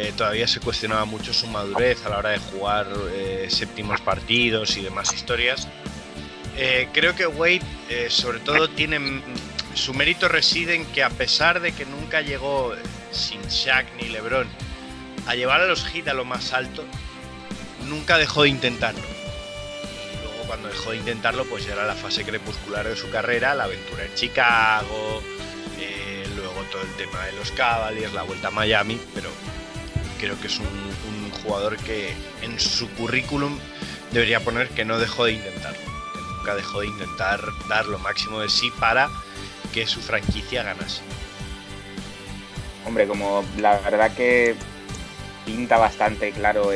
eh, 0.00 0.12
todavía 0.16 0.46
se 0.46 0.60
cuestionaba 0.60 1.04
mucho 1.06 1.34
su 1.34 1.48
madurez 1.48 2.06
a 2.06 2.10
la 2.10 2.18
hora 2.18 2.30
de 2.30 2.38
jugar 2.38 2.86
eh, 3.10 3.48
séptimos 3.50 4.00
partidos 4.00 4.76
y 4.76 4.82
demás 4.82 5.12
historias. 5.12 5.66
Eh, 6.56 6.88
creo 6.92 7.16
que 7.16 7.26
Wade, 7.26 7.62
sobre 8.08 8.38
todo, 8.38 8.68
tiene 8.68 9.22
su 9.74 9.94
mérito 9.94 10.28
reside 10.28 10.76
en 10.76 10.86
que 10.86 11.02
a 11.02 11.10
pesar 11.10 11.60
de 11.60 11.72
que 11.72 11.84
nunca 11.84 12.20
llegó 12.20 12.74
sin 13.10 13.42
Shaq 13.42 13.86
ni 14.00 14.08
LeBron 14.08 14.46
a 15.26 15.34
llevar 15.34 15.62
a 15.62 15.66
los 15.66 15.84
Heat 15.84 16.06
a 16.06 16.14
lo 16.14 16.24
más 16.24 16.52
alto, 16.52 16.84
nunca 17.88 18.18
dejó 18.18 18.44
de 18.44 18.50
intentarlo. 18.50 19.02
Y 19.02 20.22
luego 20.22 20.44
cuando 20.46 20.68
dejó 20.68 20.92
de 20.92 20.98
intentarlo, 20.98 21.44
pues 21.46 21.66
ya 21.66 21.72
era 21.72 21.86
la 21.86 21.94
fase 21.94 22.24
crepuscular 22.24 22.86
de 22.86 22.94
su 22.94 23.10
carrera, 23.10 23.54
la 23.56 23.64
aventura 23.64 24.04
en 24.04 24.14
Chicago, 24.14 25.22
luego 26.36 26.62
todo 26.70 26.82
el 26.82 26.94
tema 26.94 27.24
de 27.26 27.32
los 27.32 27.50
Cavaliers, 27.50 28.12
la 28.12 28.22
vuelta 28.22 28.48
a 28.48 28.50
Miami, 28.52 29.00
pero 29.12 29.28
creo 30.18 30.38
que 30.40 30.48
es 30.48 30.58
un, 30.58 30.68
jugador 31.42 31.76
que 31.78 32.12
en 32.42 32.58
su 32.58 32.90
currículum 32.94 33.58
debería 34.12 34.40
poner 34.40 34.68
que 34.70 34.84
no 34.84 34.98
dejó 34.98 35.26
de 35.26 35.32
intentarlo, 35.32 35.78
que 36.12 36.20
nunca 36.20 36.54
dejó 36.56 36.80
de 36.80 36.88
intentar 36.88 37.40
dar 37.68 37.86
lo 37.86 37.98
máximo 38.00 38.40
de 38.40 38.48
sí 38.48 38.70
para 38.80 39.08
que 39.72 39.86
su 39.86 40.00
franquicia 40.00 40.64
ganase. 40.64 41.00
Hombre, 42.84 43.06
como 43.06 43.44
la 43.58 43.78
verdad 43.78 44.12
que 44.14 44.56
pinta 45.46 45.78
bastante 45.78 46.32
claro 46.32 46.70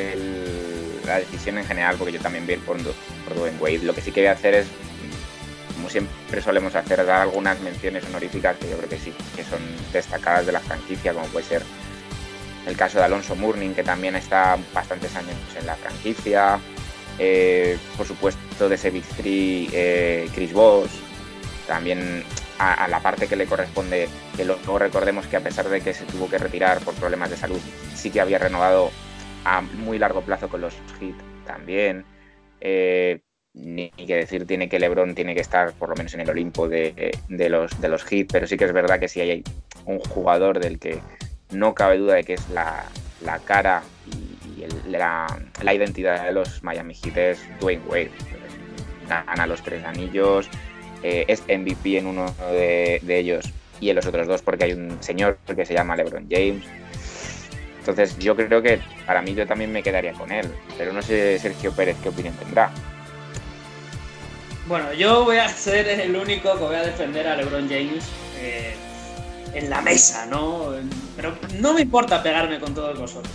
la 1.04 1.18
decisión 1.18 1.58
en 1.58 1.66
general, 1.66 1.96
porque 1.98 2.12
yo 2.12 2.20
también 2.20 2.46
vi 2.46 2.56
por, 2.56 2.76
por 2.78 3.34
Dwayne 3.34 3.58
Wade. 3.58 3.80
Lo 3.80 3.94
que 3.94 4.00
sí 4.00 4.12
que 4.12 4.20
voy 4.20 4.28
a 4.28 4.32
hacer 4.32 4.54
es, 4.54 4.66
como 5.74 5.90
siempre 5.90 6.40
solemos 6.40 6.74
hacer, 6.74 7.04
dar 7.04 7.22
algunas 7.22 7.60
menciones 7.60 8.04
honoríficas 8.04 8.56
que 8.58 8.70
yo 8.70 8.76
creo 8.76 8.88
que 8.88 8.98
sí, 8.98 9.12
que 9.34 9.42
son 9.42 9.60
destacadas 9.92 10.46
de 10.46 10.52
la 10.52 10.60
franquicia, 10.60 11.12
como 11.12 11.26
puede 11.26 11.46
ser 11.46 11.62
el 12.66 12.76
caso 12.76 12.98
de 12.98 13.04
Alonso 13.04 13.34
Mourning, 13.36 13.74
que 13.74 13.82
también 13.82 14.16
está 14.16 14.58
bastantes 14.72 15.14
años 15.16 15.36
en 15.58 15.66
la 15.66 15.76
franquicia. 15.76 16.58
Eh, 17.18 17.76
por 17.96 18.06
supuesto, 18.06 18.68
de 18.68 18.90
Big 18.90 19.04
Three, 19.16 19.68
eh, 19.72 20.28
Chris 20.34 20.52
Voss. 20.52 20.90
También 21.66 22.24
a, 22.58 22.88
la 22.88 23.00
parte 23.00 23.26
que 23.26 23.36
le 23.36 23.46
corresponde, 23.46 24.08
que 24.36 24.44
lo- 24.44 24.58
recordemos 24.78 25.26
que 25.26 25.36
a 25.36 25.40
pesar 25.40 25.68
de 25.68 25.80
que 25.80 25.94
se 25.94 26.04
tuvo 26.04 26.28
que 26.28 26.38
retirar 26.38 26.80
por 26.80 26.94
problemas 26.94 27.30
de 27.30 27.36
salud, 27.36 27.60
sí 27.94 28.10
que 28.10 28.20
había 28.20 28.38
renovado 28.38 28.90
a 29.44 29.60
muy 29.60 29.98
largo 29.98 30.22
plazo 30.22 30.48
con 30.48 30.60
los 30.60 30.74
Heat 31.00 31.14
también. 31.46 32.04
Eh, 32.60 33.20
ni 33.54 33.90
que 33.90 34.16
decir 34.16 34.46
tiene 34.46 34.68
que 34.68 34.78
LeBron 34.78 35.14
tiene 35.14 35.34
que 35.34 35.40
estar 35.42 35.72
por 35.72 35.90
lo 35.90 35.94
menos 35.96 36.14
en 36.14 36.20
el 36.20 36.30
Olimpo 36.30 36.68
de, 36.68 37.18
de 37.28 37.48
los, 37.50 37.78
de 37.80 37.88
los 37.88 38.02
Heat, 38.04 38.28
pero 38.32 38.46
sí 38.46 38.56
que 38.56 38.64
es 38.64 38.72
verdad 38.72 38.98
que 38.98 39.08
si 39.08 39.20
hay 39.20 39.44
un 39.84 39.98
jugador 39.98 40.58
del 40.58 40.78
que 40.78 41.00
no 41.52 41.74
cabe 41.74 41.98
duda 41.98 42.14
de 42.14 42.24
que 42.24 42.34
es 42.34 42.48
la, 42.50 42.84
la 43.20 43.38
cara 43.38 43.82
y, 44.06 44.90
la, 44.90 45.26
la 45.62 45.74
identidad 45.74 46.26
de 46.26 46.32
los 46.32 46.62
Miami 46.62 46.94
Heat 46.94 47.38
Dwayne 47.60 47.82
Wade. 47.86 48.10
Gana 49.08 49.46
los 49.46 49.62
tres 49.62 49.84
anillos, 49.84 50.48
eh, 51.02 51.24
es 51.28 51.42
MVP 51.42 51.98
en 51.98 52.06
uno 52.06 52.34
de, 52.50 53.00
de 53.02 53.18
ellos 53.18 53.52
y 53.80 53.90
en 53.90 53.96
los 53.96 54.06
otros 54.06 54.26
dos 54.28 54.42
porque 54.42 54.64
hay 54.64 54.72
un 54.72 55.02
señor 55.02 55.38
que 55.54 55.66
se 55.66 55.74
llama 55.74 55.96
LeBron 55.96 56.26
James. 56.30 56.64
Entonces 57.80 58.16
yo 58.18 58.36
creo 58.36 58.62
que 58.62 58.78
para 59.06 59.22
mí 59.22 59.34
yo 59.34 59.44
también 59.44 59.72
me 59.72 59.82
quedaría 59.82 60.12
con 60.12 60.30
él, 60.30 60.46
pero 60.78 60.92
no 60.92 61.02
sé 61.02 61.38
Sergio 61.40 61.72
Pérez 61.72 61.96
qué 62.00 62.10
opinión 62.10 62.34
tendrá. 62.36 62.70
Bueno, 64.68 64.92
yo 64.92 65.24
voy 65.24 65.38
a 65.38 65.48
ser 65.48 65.88
el 65.88 66.14
único 66.14 66.52
que 66.56 66.64
voy 66.64 66.76
a 66.76 66.82
defender 66.82 67.26
a 67.26 67.34
LeBron 67.34 67.68
James 67.68 68.08
eh, 68.38 68.76
en 69.54 69.70
la 69.70 69.80
mesa, 69.82 70.26
¿no? 70.26 70.72
Pero 71.16 71.36
no 71.58 71.74
me 71.74 71.82
importa 71.82 72.22
pegarme 72.22 72.58
con 72.58 72.74
todos 72.74 72.98
vosotros. 72.98 73.34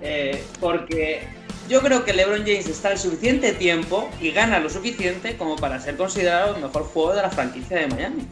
Eh, 0.00 0.44
porque 0.60 1.26
yo 1.68 1.80
creo 1.80 2.04
que 2.04 2.12
LeBron 2.12 2.40
James 2.40 2.66
está 2.66 2.92
el 2.92 2.98
suficiente 2.98 3.52
tiempo 3.52 4.08
y 4.20 4.30
gana 4.30 4.58
lo 4.58 4.68
suficiente 4.68 5.36
como 5.36 5.56
para 5.56 5.80
ser 5.80 5.96
considerado 5.96 6.56
el 6.56 6.62
mejor 6.62 6.84
jugador 6.84 7.16
de 7.16 7.22
la 7.22 7.30
franquicia 7.30 7.78
de 7.78 7.86
Miami. 7.88 8.26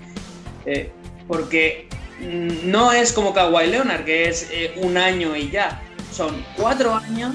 Eh, 0.66 0.92
porque 1.26 1.88
no 2.20 2.92
es 2.92 3.12
como 3.12 3.32
Kawhi 3.32 3.68
Leonard, 3.68 4.04
que 4.04 4.28
es 4.28 4.48
eh, 4.50 4.72
un 4.76 4.96
año 4.96 5.34
y 5.36 5.50
ya. 5.50 5.82
Son 6.12 6.44
cuatro 6.56 6.94
años, 6.94 7.34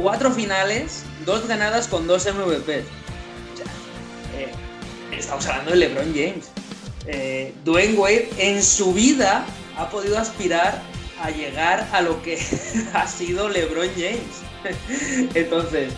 cuatro 0.00 0.30
finales, 0.30 1.04
dos 1.24 1.48
ganadas 1.48 1.88
con 1.88 2.06
dos 2.06 2.26
MVP. 2.26 2.78
Eh, 2.78 2.84
estamos 5.12 5.46
hablando 5.46 5.70
de 5.70 5.76
LeBron 5.78 6.12
James. 6.14 6.50
Eh, 7.06 7.52
Dwayne 7.64 7.96
Wade 7.96 8.28
en 8.38 8.62
su 8.62 8.92
vida 8.92 9.44
ha 9.76 9.88
podido 9.90 10.18
aspirar 10.18 10.82
a 11.22 11.30
llegar 11.30 11.88
a 11.92 12.00
lo 12.00 12.20
que 12.22 12.38
ha 12.94 13.06
sido 13.06 13.48
LeBron 13.48 13.88
James. 13.94 15.30
Entonces, 15.34 15.92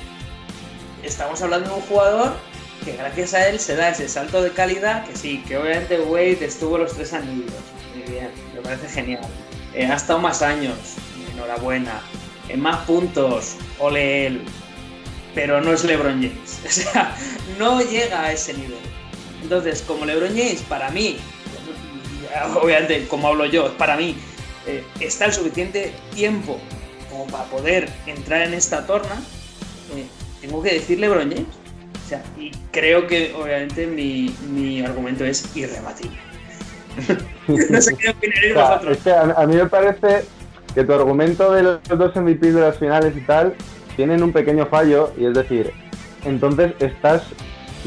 estamos 1.03 1.41
hablando 1.43 1.71
de 1.71 1.77
un 1.77 1.83
jugador 1.83 2.33
que 2.85 2.97
gracias 2.97 3.35
a 3.35 3.49
él 3.49 3.59
se 3.59 3.77
da 3.77 3.91
ese 3.91 4.09
salto 4.09 4.43
de 4.43 4.51
calidad, 4.51 5.05
que 5.07 5.17
sí, 5.17 5.43
que 5.47 5.57
obviamente 5.57 6.01
Wade 6.01 6.45
estuvo 6.45 6.79
los 6.79 6.93
tres 6.93 7.13
anillos. 7.13 7.53
Muy 7.95 8.13
bien, 8.13 8.31
me 8.55 8.61
parece 8.61 8.89
genial. 8.89 9.23
Eh, 9.75 9.87
ha 9.87 9.97
estado 9.97 10.19
más 10.19 10.43
años, 10.43 10.77
enhorabuena. 11.33 12.01
En 12.49 12.61
más 12.61 12.85
puntos, 12.87 13.57
ole 13.79 14.27
él. 14.27 14.43
Pero 15.35 15.61
no 15.61 15.73
es 15.73 15.85
LeBron 15.85 16.23
James. 16.23 16.61
O 16.67 16.71
sea, 16.71 17.15
no 17.59 17.81
llega 17.81 18.23
a 18.23 18.33
ese 18.33 18.55
nivel. 18.55 18.79
Entonces, 19.43 19.83
como 19.83 20.05
LeBron 20.05 20.31
James, 20.31 20.63
para 20.69 20.91
mí, 20.91 21.19
obviamente, 22.61 23.07
como 23.09 23.29
hablo 23.29 23.47
yo, 23.47 23.77
para 23.77 23.97
mí, 23.97 24.17
eh, 24.67 24.85
está 25.01 25.27
el 25.27 25.33
suficiente 25.33 25.93
tiempo 26.15 26.59
como 27.11 27.27
para 27.27 27.45
poder 27.45 27.89
entrar 28.07 28.43
en 28.43 28.55
esta 28.55 28.87
torna, 28.87 29.17
eh, 29.95 30.07
tengo 30.41 30.63
que 30.63 30.75
decir 30.75 30.99
LeBron 30.99 31.31
James. 31.31 31.47
O 32.05 32.09
sea, 32.09 32.23
y 32.39 32.51
creo 32.73 33.07
que 33.07 33.35
obviamente 33.35 33.87
mi, 33.87 34.35
mi 34.51 34.81
argumento 34.83 35.25
es 35.25 35.55
irrebatible. 35.57 36.19
no 37.71 37.81
sé 37.81 37.95
qué 37.97 38.11
opinaréis 38.11 38.53
O 38.57 38.57
sea, 38.57 38.69
vosotros. 38.71 38.97
es 38.97 39.03
que 39.03 39.11
a, 39.11 39.23
a 39.23 39.47
mí 39.47 39.57
me 39.57 39.67
parece 39.67 40.25
que 40.75 40.85
tu 40.85 40.93
argumento 40.93 41.53
de 41.53 41.63
los 41.63 41.81
dos 41.89 42.17
MVP 42.17 42.53
de 42.53 42.61
las 42.61 42.79
finales 42.79 43.17
y 43.17 43.21
tal 43.21 43.55
tienen 43.97 44.23
un 44.23 44.33
pequeño 44.33 44.67
fallo 44.67 45.13
y 45.19 45.27
es 45.27 45.35
decir, 45.35 45.73
entonces 46.25 46.73
estás 46.79 47.23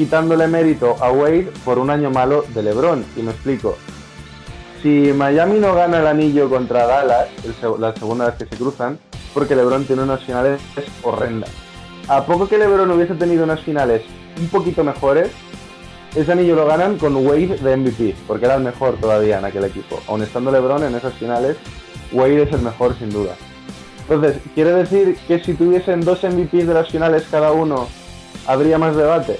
quitándole 0.01 0.47
mérito 0.47 0.95
a 0.99 1.11
Wade 1.11 1.51
por 1.63 1.77
un 1.77 1.91
año 1.91 2.09
malo 2.09 2.43
de 2.55 2.63
LeBron 2.63 3.05
y 3.15 3.21
me 3.21 3.29
explico. 3.29 3.77
Si 4.81 5.13
Miami 5.13 5.59
no 5.59 5.75
gana 5.75 5.99
el 5.99 6.07
anillo 6.07 6.49
contra 6.49 6.87
Dallas, 6.87 7.27
la 7.77 7.93
segunda 7.93 8.25
vez 8.25 8.33
que 8.33 8.45
se 8.47 8.55
cruzan, 8.59 8.97
porque 9.31 9.55
LeBron 9.55 9.85
tiene 9.85 10.01
unas 10.01 10.23
finales 10.23 10.59
horrendas. 11.03 11.51
A 12.07 12.25
poco 12.25 12.49
que 12.49 12.57
LeBron 12.57 12.89
hubiese 12.89 13.13
tenido 13.13 13.43
unas 13.43 13.59
finales 13.59 14.01
un 14.39 14.47
poquito 14.47 14.83
mejores, 14.83 15.29
ese 16.15 16.31
anillo 16.31 16.55
lo 16.55 16.65
ganan 16.65 16.97
con 16.97 17.15
Wade 17.15 17.59
de 17.59 17.77
MVP, 17.77 18.15
porque 18.25 18.45
era 18.45 18.55
el 18.55 18.63
mejor 18.63 18.95
todavía 18.95 19.37
en 19.37 19.45
aquel 19.45 19.65
equipo. 19.65 20.01
Aun 20.07 20.23
estando 20.23 20.51
LeBron 20.51 20.83
en 20.83 20.95
esas 20.95 21.13
finales, 21.13 21.57
Wade 22.11 22.41
es 22.41 22.51
el 22.51 22.63
mejor 22.63 22.97
sin 22.97 23.11
duda. 23.11 23.35
Entonces, 24.09 24.41
¿quiere 24.55 24.71
decir 24.71 25.15
que 25.27 25.37
si 25.43 25.53
tuviesen 25.53 26.01
dos 26.01 26.23
MVPs 26.23 26.65
de 26.65 26.73
las 26.73 26.89
finales 26.89 27.27
cada 27.29 27.51
uno, 27.51 27.87
habría 28.47 28.79
más 28.79 28.95
debate? 28.95 29.37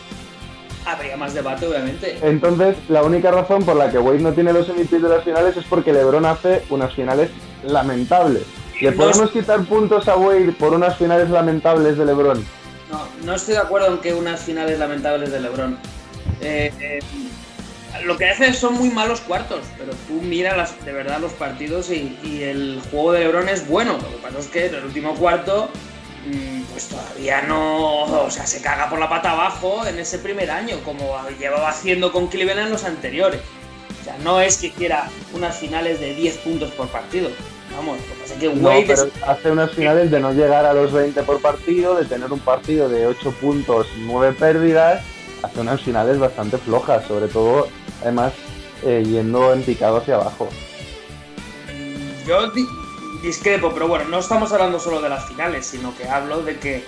Habría 0.86 1.16
más 1.16 1.34
debate, 1.34 1.68
obviamente. 1.68 2.18
Entonces, 2.22 2.76
la 2.90 3.04
única 3.04 3.32
razón 3.32 3.64
por 3.64 3.76
la 3.76 3.92
que 3.92 4.00
Wade 4.00 4.20
no 4.20 4.34
tiene 4.34 4.52
los 4.52 4.68
MVPs 4.68 5.04
de 5.04 5.10
las 5.10 5.24
finales 5.24 5.56
es 5.56 5.66
porque 5.66 5.94
LeBron 5.94 6.26
hace 6.26 6.64
unas 6.70 6.94
finales 6.94 7.30
lamentables. 7.64 8.44
¿Le 8.82 8.92
podemos 8.94 9.30
quitar 9.30 9.64
puntos 9.66 10.08
a 10.08 10.16
Wade 10.16 10.54
por 10.54 10.74
unas 10.74 10.98
finales 10.98 11.30
lamentables 11.30 11.98
de 11.98 12.06
LeBron? 12.06 12.44
No, 12.90 13.08
no 13.24 13.36
estoy 13.36 13.54
de 13.54 13.60
acuerdo 13.60 13.94
en 13.94 13.98
que 14.00 14.14
unas 14.14 14.42
finales 14.42 14.80
lamentables 14.80 15.32
de 15.32 15.40
LeBron. 15.40 15.78
Eh, 16.42 16.74
eh, 16.80 17.00
lo 18.06 18.18
que 18.18 18.26
hace 18.26 18.54
son 18.54 18.74
muy 18.74 18.90
malos 18.90 19.22
cuartos, 19.22 19.60
pero 19.78 19.92
tú 20.08 20.20
mira 20.24 20.58
las, 20.58 20.84
de 20.84 20.94
verdad 20.94 21.20
los 21.20 21.34
partidos 21.34 21.92
y, 21.92 22.18
y 22.24 22.42
el 22.42 22.82
juego 22.90 23.14
de 23.14 23.20
LeBron 23.20 23.50
es 23.50 23.68
bueno. 23.68 23.94
Lo 23.94 24.10
que 24.10 24.18
pasa 24.24 24.40
es 24.40 24.48
que 24.48 24.66
en 24.66 24.76
el 24.76 24.86
último 24.86 25.14
cuarto 25.14 25.70
pues 26.72 26.88
todavía 26.88 27.42
no, 27.44 28.04
o 28.24 28.30
sea, 28.32 28.46
se 28.46 28.62
caga 28.62 28.90
por 28.90 29.00
la 29.00 29.10
pata 29.10 29.32
abajo 29.32 29.86
en 29.86 29.98
ese 30.00 30.20
primer 30.20 30.52
año, 30.52 30.78
como 30.86 31.18
llevaba 31.40 31.70
haciendo 31.70 32.12
con 32.12 32.28
Cleveland 32.28 32.68
en 32.68 32.74
los 32.74 32.84
anteriores. 32.84 33.42
O 34.00 34.04
sea, 34.04 34.18
no 34.24 34.40
es 34.42 34.58
que 34.58 34.72
quiera 34.72 35.10
unas 35.34 35.58
finales 35.58 36.00
de 36.00 36.14
10 36.16 36.38
puntos 36.40 36.72
por 36.72 36.88
partido. 36.88 37.30
Vamos, 37.76 37.98
lo 37.98 38.04
que 38.04 38.22
pasa 38.22 38.34
es 38.34 38.40
que 38.40 38.50
No, 38.54 38.68
Wade 38.70 38.84
pero 38.88 39.04
es- 39.06 39.12
hace 39.26 39.52
unas 39.52 39.72
finales 39.72 40.12
de 40.12 40.20
no 40.20 40.32
llegar 40.34 40.66
a 40.66 40.74
los 40.74 40.92
20 40.92 41.24
por 41.24 41.42
partido, 41.42 41.96
de 41.96 42.06
tener 42.06 42.32
un 42.32 42.40
partido 42.40 42.90
de 42.90 43.08
8 43.08 43.32
puntos, 43.40 43.88
9 44.00 44.36
pérdidas, 44.38 45.02
hace 45.42 45.60
unas 45.60 45.82
finales 45.82 46.20
bastante 46.20 46.58
flojas, 46.58 47.06
sobre 47.08 47.28
todo, 47.30 47.68
además, 48.02 48.34
eh, 48.84 49.04
yendo 49.06 49.54
en 49.54 49.64
picado 49.64 49.98
hacia 49.98 50.16
abajo. 50.16 50.50
Yo 52.28 52.52
discrepo, 53.22 53.72
pero 53.74 53.88
bueno, 53.88 54.06
no 54.10 54.20
estamos 54.20 54.52
hablando 54.52 54.80
solo 54.80 55.02
de 55.02 55.10
las 55.10 55.26
finales, 55.28 55.66
sino 55.66 55.96
que 55.96 56.08
hablo 56.08 56.42
de 56.44 56.58
que 56.58 56.84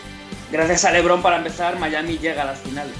gracias 0.51 0.85
a 0.85 0.91
LeBron 0.91 1.21
para 1.21 1.37
empezar, 1.37 1.79
Miami 1.79 2.17
llega 2.17 2.43
a 2.43 2.45
las 2.45 2.59
finales. 2.59 2.95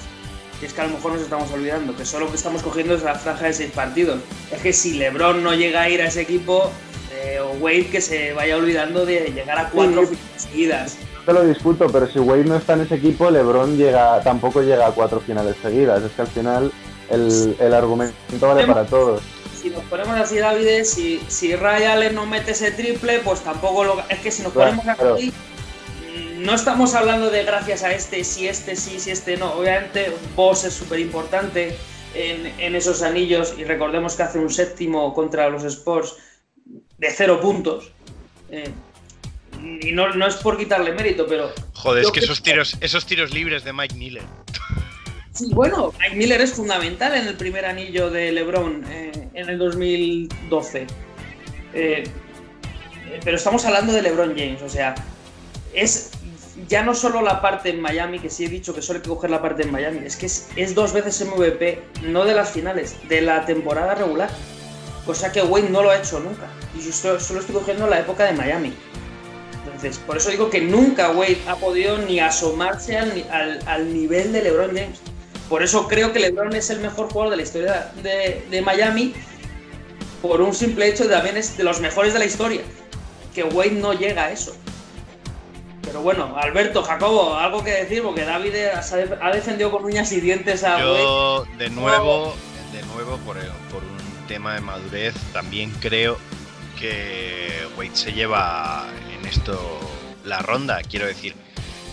Y 0.61 0.65
es 0.65 0.73
que 0.73 0.81
a 0.81 0.85
lo 0.85 0.91
mejor 0.91 1.13
nos 1.13 1.21
estamos 1.21 1.51
olvidando, 1.51 1.95
que 1.95 2.05
solo 2.05 2.29
que 2.29 2.35
estamos 2.37 2.61
cogiendo 2.63 2.95
es 2.95 3.03
la 3.03 3.15
franja 3.15 3.47
de 3.47 3.53
seis 3.53 3.71
partidos. 3.71 4.19
Es 4.51 4.61
que 4.61 4.71
si 4.71 4.93
LeBron 4.93 5.43
no 5.43 5.53
llega 5.53 5.81
a 5.81 5.89
ir 5.89 6.01
a 6.01 6.07
ese 6.07 6.21
equipo, 6.21 6.71
eh, 7.11 7.39
o 7.39 7.51
Wade 7.59 7.87
que 7.87 8.01
se 8.01 8.33
vaya 8.33 8.55
olvidando 8.55 9.05
de 9.05 9.31
llegar 9.35 9.57
a 9.59 9.69
cuatro 9.69 10.01
Sí. 10.05 10.15
finales 10.15 10.41
seguidas. 10.41 10.97
No 11.17 11.25
te 11.25 11.33
lo 11.33 11.43
discuto, 11.47 11.87
pero 11.91 12.07
si 12.07 12.19
Wade 12.19 12.45
no 12.45 12.55
está 12.57 12.73
en 12.73 12.81
ese 12.81 12.95
equipo, 12.95 13.29
LeBron 13.29 13.77
llega, 13.77 14.21
tampoco 14.21 14.61
llega 14.61 14.87
a 14.87 14.91
cuatro 14.91 15.19
finales 15.21 15.55
seguidas. 15.61 16.01
Es 16.03 16.11
que 16.11 16.21
al 16.21 16.27
final 16.27 16.71
el, 17.09 17.55
el 17.59 17.73
argumento 17.73 18.13
vale 18.41 18.65
para 18.65 18.85
todos. 18.85 19.21
Si 19.63 19.69
nos 19.69 19.83
ponemos 19.85 20.13
así, 20.17 20.39
David, 20.39 20.83
si, 20.83 21.21
si 21.29 21.55
Ray 21.55 21.85
Allen 21.85 22.15
no 22.15 22.25
mete 22.25 22.51
ese 22.51 22.71
triple, 22.71 23.19
pues 23.19 23.39
tampoco 23.45 23.85
lo. 23.85 24.03
Es 24.09 24.19
que 24.19 24.29
si 24.29 24.43
nos 24.43 24.51
Claro, 24.51 24.71
ponemos 24.75 24.97
claro. 24.97 25.15
así, 25.15 25.31
mm, 25.31 26.43
no 26.43 26.53
estamos 26.53 26.93
hablando 26.95 27.29
de 27.29 27.45
gracias 27.45 27.81
a 27.83 27.93
este, 27.93 28.25
si 28.25 28.45
este 28.49 28.75
sí, 28.75 28.99
si 28.99 29.11
este 29.11 29.37
no. 29.37 29.53
Obviamente, 29.53 30.11
Boss 30.35 30.65
es 30.65 30.73
súper 30.73 30.99
importante 30.99 31.77
en, 32.13 32.47
en 32.59 32.75
esos 32.75 33.01
anillos 33.03 33.55
y 33.57 33.63
recordemos 33.63 34.15
que 34.15 34.23
hace 34.23 34.37
un 34.37 34.49
séptimo 34.49 35.13
contra 35.13 35.47
los 35.47 35.63
Sports 35.63 36.17
de 36.97 37.09
cero 37.09 37.39
puntos. 37.39 37.93
Eh, 38.51 38.69
y 39.81 39.93
no, 39.93 40.13
no 40.13 40.27
es 40.27 40.35
por 40.35 40.57
quitarle 40.57 40.91
mérito, 40.91 41.25
pero 41.25 41.53
Joder, 41.71 42.03
es 42.03 42.11
que 42.11 42.19
creo 42.19 42.25
esos 42.25 42.43
tiros, 42.43 42.77
esos 42.81 43.05
tiros 43.05 43.33
libres 43.33 43.63
de 43.63 43.71
Mike 43.71 43.95
Miller. 43.95 44.23
Sí, 45.33 45.49
bueno, 45.51 45.91
Mike 45.99 46.15
Miller 46.15 46.41
es 46.41 46.53
fundamental 46.53 47.15
en 47.15 47.27
el 47.27 47.35
primer 47.35 47.65
anillo 47.65 48.09
de 48.11 48.31
LeBron 48.31 48.83
eh, 48.89 49.11
en 49.33 49.49
el 49.49 49.57
2012. 49.57 50.81
Eh, 50.81 50.87
eh, 51.73 52.03
pero 53.23 53.37
estamos 53.37 53.65
hablando 53.65 53.93
de 53.93 54.01
LeBron 54.03 54.35
James, 54.37 54.61
o 54.61 54.69
sea, 54.69 54.93
es 55.73 56.11
ya 56.67 56.83
no 56.83 56.93
solo 56.93 57.21
la 57.23 57.41
parte 57.41 57.69
en 57.71 57.81
Miami, 57.81 58.19
que 58.19 58.29
sí 58.29 58.45
he 58.45 58.47
dicho 58.49 58.75
que 58.75 58.83
solo 58.83 58.97
hay 58.97 59.03
que 59.03 59.09
coger 59.09 59.31
la 59.31 59.41
parte 59.41 59.63
en 59.63 59.71
Miami, 59.71 59.99
es 60.05 60.15
que 60.15 60.27
es, 60.27 60.75
dos 60.75 60.93
veces 60.93 61.25
MVP, 61.27 61.81
no 62.03 62.25
de 62.25 62.35
las 62.35 62.51
finales, 62.51 62.95
de 63.09 63.21
la 63.21 63.43
temporada 63.45 63.95
regular. 63.95 64.29
Cosa 65.03 65.31
que 65.31 65.41
Wade 65.41 65.69
no 65.69 65.81
lo 65.81 65.89
ha 65.89 65.97
hecho 65.97 66.19
nunca. 66.19 66.45
Y 66.77 66.81
yo 66.81 66.91
solo, 66.93 67.17
estoy 67.39 67.55
cogiendo 67.55 67.87
la 67.87 67.99
época 67.99 68.23
de 68.25 68.33
Miami. 68.33 68.71
Entonces, 69.65 69.97
por 69.97 70.15
eso 70.17 70.29
digo 70.29 70.49
que 70.51 70.61
nunca 70.61 71.09
Wade 71.11 71.39
ha 71.47 71.55
podido 71.55 71.97
ni 71.97 72.19
asomarse 72.19 72.97
al- 72.97 73.59
al 73.65 73.91
nivel 73.93 74.31
de 74.31 74.43
LeBron 74.43 74.67
James. 74.69 75.01
Por 75.53 75.61
eso 75.61 75.87
creo 75.87 76.11
que 76.11 76.19
LeBron 76.19 76.55
es 76.55 76.71
el 76.71 76.79
mejor 76.79 77.11
jugador 77.11 77.29
de 77.29 77.37
la 77.37 77.43
historia 77.43 77.91
de, 78.01 78.43
de 78.49 78.61
Miami, 78.63 79.13
por 80.19 80.41
un 80.41 80.51
simple 80.51 80.87
hecho 80.87 81.03
de 81.03 81.11
también 81.13 81.37
es 81.37 81.55
de 81.55 81.63
los 81.63 81.79
mejores 81.79 82.11
de 82.11 82.17
la 82.17 82.25
historia. 82.25 82.61
Que 83.35 83.43
Wade 83.43 83.69
no 83.73 83.93
llega 83.93 84.23
a 84.23 84.31
eso. 84.31 84.55
Pero 85.83 86.01
bueno, 86.01 86.35
Alberto, 86.39 86.81
Jacobo, 86.81 87.35
algo 87.35 87.63
que 87.63 87.69
decir, 87.69 88.01
porque 88.01 88.25
David 88.25 88.51
ha 89.21 89.31
defendido 89.31 89.69
con 89.69 89.85
uñas 89.85 90.11
y 90.11 90.21
dientes 90.21 90.63
a 90.63 90.77
Wade. 90.77 91.47
De 91.59 91.69
nuevo, 91.69 92.33
de 92.71 92.81
nuevo 92.95 93.17
por, 93.17 93.37
el- 93.37 93.45
por 93.71 93.83
un 93.83 94.27
tema 94.27 94.55
de 94.55 94.61
madurez, 94.61 95.13
también 95.33 95.69
creo 95.79 96.17
que 96.79 97.51
Wade 97.77 97.91
se 97.95 98.11
lleva 98.11 98.87
en 99.15 99.27
esto 99.27 99.79
la 100.25 100.39
ronda. 100.39 100.81
Quiero 100.81 101.05
decir, 101.05 101.35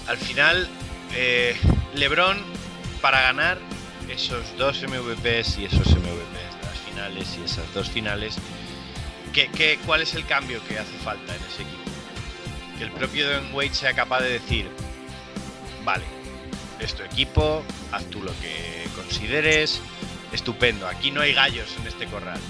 al 0.08 0.16
final, 0.16 0.66
eh, 1.14 1.54
LeBron, 1.94 2.38
para 3.00 3.22
ganar 3.22 3.58
esos 4.08 4.56
dos 4.58 4.82
MVPs 4.82 5.58
y 5.58 5.64
esos 5.64 5.86
MVPs 5.86 6.56
de 6.56 6.66
las 6.66 6.78
finales 6.88 7.38
y 7.40 7.44
esas 7.44 7.72
dos 7.74 7.88
finales, 7.88 8.36
¿qué, 9.32 9.48
qué, 9.48 9.78
cuál 9.86 10.02
es 10.02 10.14
el 10.14 10.26
cambio 10.26 10.60
que 10.66 10.78
hace 10.78 10.96
falta 10.98 11.34
en 11.34 11.42
ese 11.42 11.62
equipo? 11.62 11.90
Que 12.78 12.84
el 12.84 12.90
propio 12.92 13.26
Dwayne 13.28 13.52
Wade 13.52 13.74
sea 13.74 13.94
capaz 13.94 14.20
de 14.20 14.30
decir, 14.30 14.70
vale, 15.84 16.04
es 16.78 16.94
tu 16.94 17.02
equipo, 17.02 17.62
haz 17.92 18.04
tú 18.06 18.22
lo 18.22 18.32
que 18.40 18.84
consideres, 18.96 19.80
estupendo, 20.32 20.86
aquí 20.86 21.10
no 21.10 21.20
hay 21.20 21.32
gallos 21.32 21.68
en 21.80 21.86
este 21.86 22.06
corral. 22.06 22.40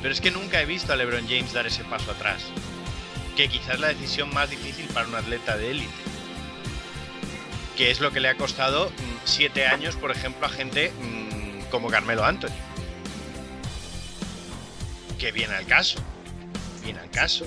Pero 0.00 0.12
es 0.12 0.20
que 0.20 0.30
nunca 0.30 0.60
he 0.60 0.66
visto 0.66 0.92
a 0.92 0.96
LeBron 0.96 1.28
James 1.28 1.52
dar 1.52 1.66
ese 1.66 1.84
paso 1.84 2.10
atrás, 2.10 2.44
que 3.36 3.48
quizás 3.48 3.74
es 3.74 3.80
la 3.80 3.88
decisión 3.88 4.32
más 4.34 4.50
difícil 4.50 4.86
para 4.86 5.06
un 5.06 5.14
atleta 5.14 5.56
de 5.56 5.70
élite. 5.70 6.11
Que 7.82 7.90
es 7.90 8.00
lo 8.00 8.12
que 8.12 8.20
le 8.20 8.28
ha 8.28 8.36
costado 8.36 8.90
mm, 8.90 8.92
siete 9.24 9.66
años, 9.66 9.96
por 9.96 10.12
ejemplo, 10.12 10.46
a 10.46 10.48
gente 10.48 10.92
mm, 11.02 11.68
como 11.68 11.88
Carmelo 11.88 12.24
Anthony. 12.24 12.52
Que 15.18 15.32
viene 15.32 15.54
al 15.56 15.66
caso. 15.66 15.98
Viene 16.84 17.00
al 17.00 17.10
caso. 17.10 17.44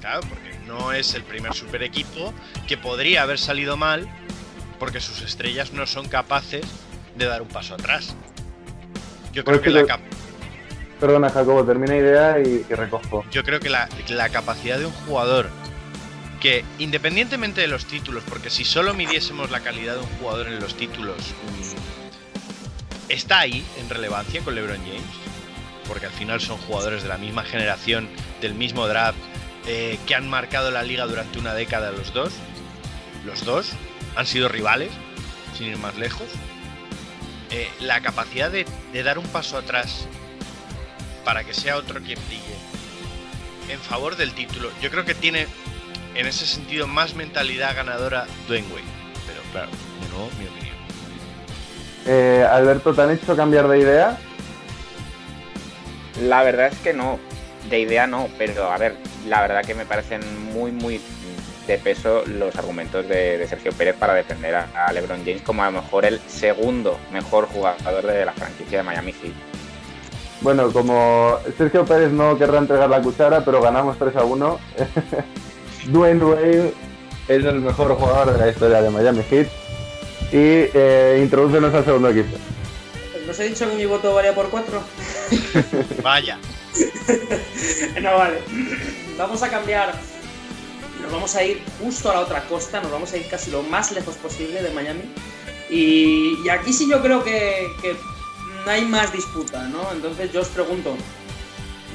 Claro, 0.00 0.20
porque 0.28 0.56
no 0.64 0.92
es 0.92 1.14
el 1.14 1.24
primer 1.24 1.54
super 1.54 1.82
equipo 1.82 2.32
que 2.68 2.76
podría 2.76 3.22
haber 3.22 3.36
salido 3.40 3.76
mal 3.76 4.08
porque 4.78 5.00
sus 5.00 5.22
estrellas 5.22 5.72
no 5.72 5.88
son 5.88 6.06
capaces 6.06 6.64
de 7.16 7.24
dar 7.26 7.42
un 7.42 7.48
paso 7.48 7.74
atrás. 7.74 8.14
Yo 9.32 9.42
creo 9.44 9.58
que 9.60 9.70
que 9.70 9.70
la, 9.70 9.86
cap- 9.86 10.00
Perdona, 11.00 11.30
Jacobo, 11.30 11.64
termina 11.64 11.96
idea 11.96 12.38
y, 12.38 12.64
y 12.70 12.74
recojo. 12.74 13.24
yo 13.32 13.42
creo 13.42 13.58
que 13.58 13.70
la, 13.70 13.88
la 14.08 14.28
capacidad 14.28 14.78
de 14.78 14.86
un 14.86 14.92
jugador 14.92 15.48
que 16.44 16.62
independientemente 16.78 17.62
de 17.62 17.68
los 17.68 17.86
títulos, 17.86 18.22
porque 18.28 18.50
si 18.50 18.66
solo 18.66 18.92
midiésemos 18.92 19.50
la 19.50 19.60
calidad 19.60 19.94
de 19.94 20.00
un 20.00 20.18
jugador 20.18 20.48
en 20.48 20.60
los 20.60 20.76
títulos, 20.76 21.16
mm, 21.16 23.10
está 23.10 23.38
ahí 23.38 23.64
en 23.78 23.88
relevancia 23.88 24.42
con 24.42 24.54
LeBron 24.54 24.76
James, 24.76 25.00
porque 25.88 26.04
al 26.04 26.12
final 26.12 26.42
son 26.42 26.58
jugadores 26.58 27.02
de 27.02 27.08
la 27.08 27.16
misma 27.16 27.44
generación, 27.44 28.10
del 28.42 28.52
mismo 28.52 28.86
draft, 28.86 29.16
eh, 29.66 29.98
que 30.06 30.14
han 30.14 30.28
marcado 30.28 30.70
la 30.70 30.82
liga 30.82 31.06
durante 31.06 31.38
una 31.38 31.54
década 31.54 31.92
los 31.92 32.12
dos. 32.12 32.34
Los 33.24 33.46
dos 33.46 33.70
han 34.14 34.26
sido 34.26 34.50
rivales, 34.50 34.90
sin 35.56 35.68
ir 35.68 35.78
más 35.78 35.96
lejos. 35.96 36.28
Eh, 37.52 37.70
la 37.80 38.02
capacidad 38.02 38.50
de, 38.50 38.66
dar 39.02 39.18
un 39.18 39.26
paso 39.28 39.56
atrás 39.56 40.06
para 41.24 41.42
que 41.42 41.54
sea 41.54 41.78
otro 41.78 42.02
quien 42.02 42.18
brille 42.26 42.54
en 43.70 43.80
favor 43.80 44.16
del 44.16 44.34
título. 44.34 44.70
Yo 44.82 44.90
creo 44.90 45.06
que 45.06 45.14
tiene 45.14 45.46
en 46.14 46.26
ese 46.26 46.46
sentido 46.46 46.86
más 46.86 47.14
mentalidad 47.14 47.74
ganadora 47.74 48.26
Dwayne 48.46 48.68
Wade. 48.68 48.84
Pero 49.26 49.40
claro, 49.52 49.70
de 50.02 50.08
nuevo, 50.08 50.30
mi 50.38 50.46
opinión. 50.46 50.76
Eh, 52.06 52.46
Alberto, 52.50 52.94
¿te 52.94 53.02
han 53.02 53.10
hecho 53.10 53.36
cambiar 53.36 53.68
de 53.68 53.78
idea? 53.78 54.18
La 56.22 56.42
verdad 56.42 56.68
es 56.68 56.78
que 56.78 56.92
no, 56.92 57.18
de 57.68 57.80
idea 57.80 58.06
no, 58.06 58.28
pero 58.38 58.70
a 58.70 58.78
ver, 58.78 58.96
la 59.26 59.40
verdad 59.40 59.64
que 59.64 59.74
me 59.74 59.86
parecen 59.86 60.20
muy, 60.52 60.70
muy 60.70 61.00
de 61.66 61.78
peso 61.78 62.22
los 62.26 62.54
argumentos 62.56 63.08
de, 63.08 63.38
de 63.38 63.48
Sergio 63.48 63.72
Pérez 63.72 63.96
para 63.96 64.12
defender 64.12 64.54
a, 64.54 64.86
a 64.86 64.92
LeBron 64.92 65.24
James 65.24 65.40
como 65.42 65.62
a 65.62 65.70
lo 65.70 65.80
mejor 65.80 66.04
el 66.04 66.20
segundo 66.28 66.98
mejor 67.10 67.46
jugador 67.46 68.06
de 68.06 68.24
la 68.24 68.32
franquicia 68.32 68.78
de 68.78 68.84
Miami 68.84 69.12
Heat. 69.12 69.32
Bueno, 70.42 70.70
como 70.70 71.38
Sergio 71.56 71.86
Pérez 71.86 72.10
no 72.10 72.36
querrá 72.36 72.58
entregar 72.58 72.90
la 72.90 73.00
cuchara, 73.00 73.42
pero 73.42 73.62
ganamos 73.62 73.98
3 73.98 74.14
a 74.16 74.24
1. 74.24 74.60
Dwayne 75.86 76.24
Wade 76.24 76.74
es 77.28 77.44
el 77.44 77.60
mejor 77.60 77.94
jugador 77.94 78.32
de 78.32 78.38
la 78.38 78.50
historia 78.50 78.82
de 78.82 78.90
Miami 78.90 79.22
Heat. 79.30 79.48
Y 80.32 80.70
eh, 80.74 81.20
introducenos 81.22 81.72
al 81.74 81.84
segundo 81.84 82.08
equipo. 82.08 82.36
¿No 83.24 83.30
os 83.30 83.40
he 83.40 83.48
dicho 83.48 83.68
que 83.68 83.76
mi 83.76 83.86
voto 83.86 84.14
varía 84.14 84.34
por 84.34 84.50
cuatro? 84.50 84.82
Vaya, 86.02 86.38
no, 88.02 88.16
vale. 88.16 88.38
Vamos 89.16 89.42
a 89.42 89.48
cambiar. 89.48 89.94
Nos 91.02 91.12
vamos 91.12 91.34
a 91.36 91.44
ir 91.44 91.62
justo 91.80 92.10
a 92.10 92.14
la 92.14 92.20
otra 92.20 92.42
costa, 92.44 92.80
nos 92.80 92.90
vamos 92.90 93.12
a 93.12 93.16
ir 93.18 93.28
casi 93.28 93.50
lo 93.50 93.62
más 93.62 93.92
lejos 93.92 94.14
posible 94.16 94.62
de 94.62 94.70
Miami. 94.70 95.02
Y, 95.70 96.38
y 96.44 96.48
aquí 96.48 96.72
sí 96.72 96.88
yo 96.90 97.02
creo 97.02 97.22
que, 97.22 97.66
que 97.82 97.94
no 98.64 98.70
hay 98.70 98.84
más 98.84 99.12
disputa, 99.12 99.68
¿no? 99.68 99.92
Entonces 99.92 100.32
yo 100.32 100.40
os 100.40 100.48
pregunto, 100.48 100.96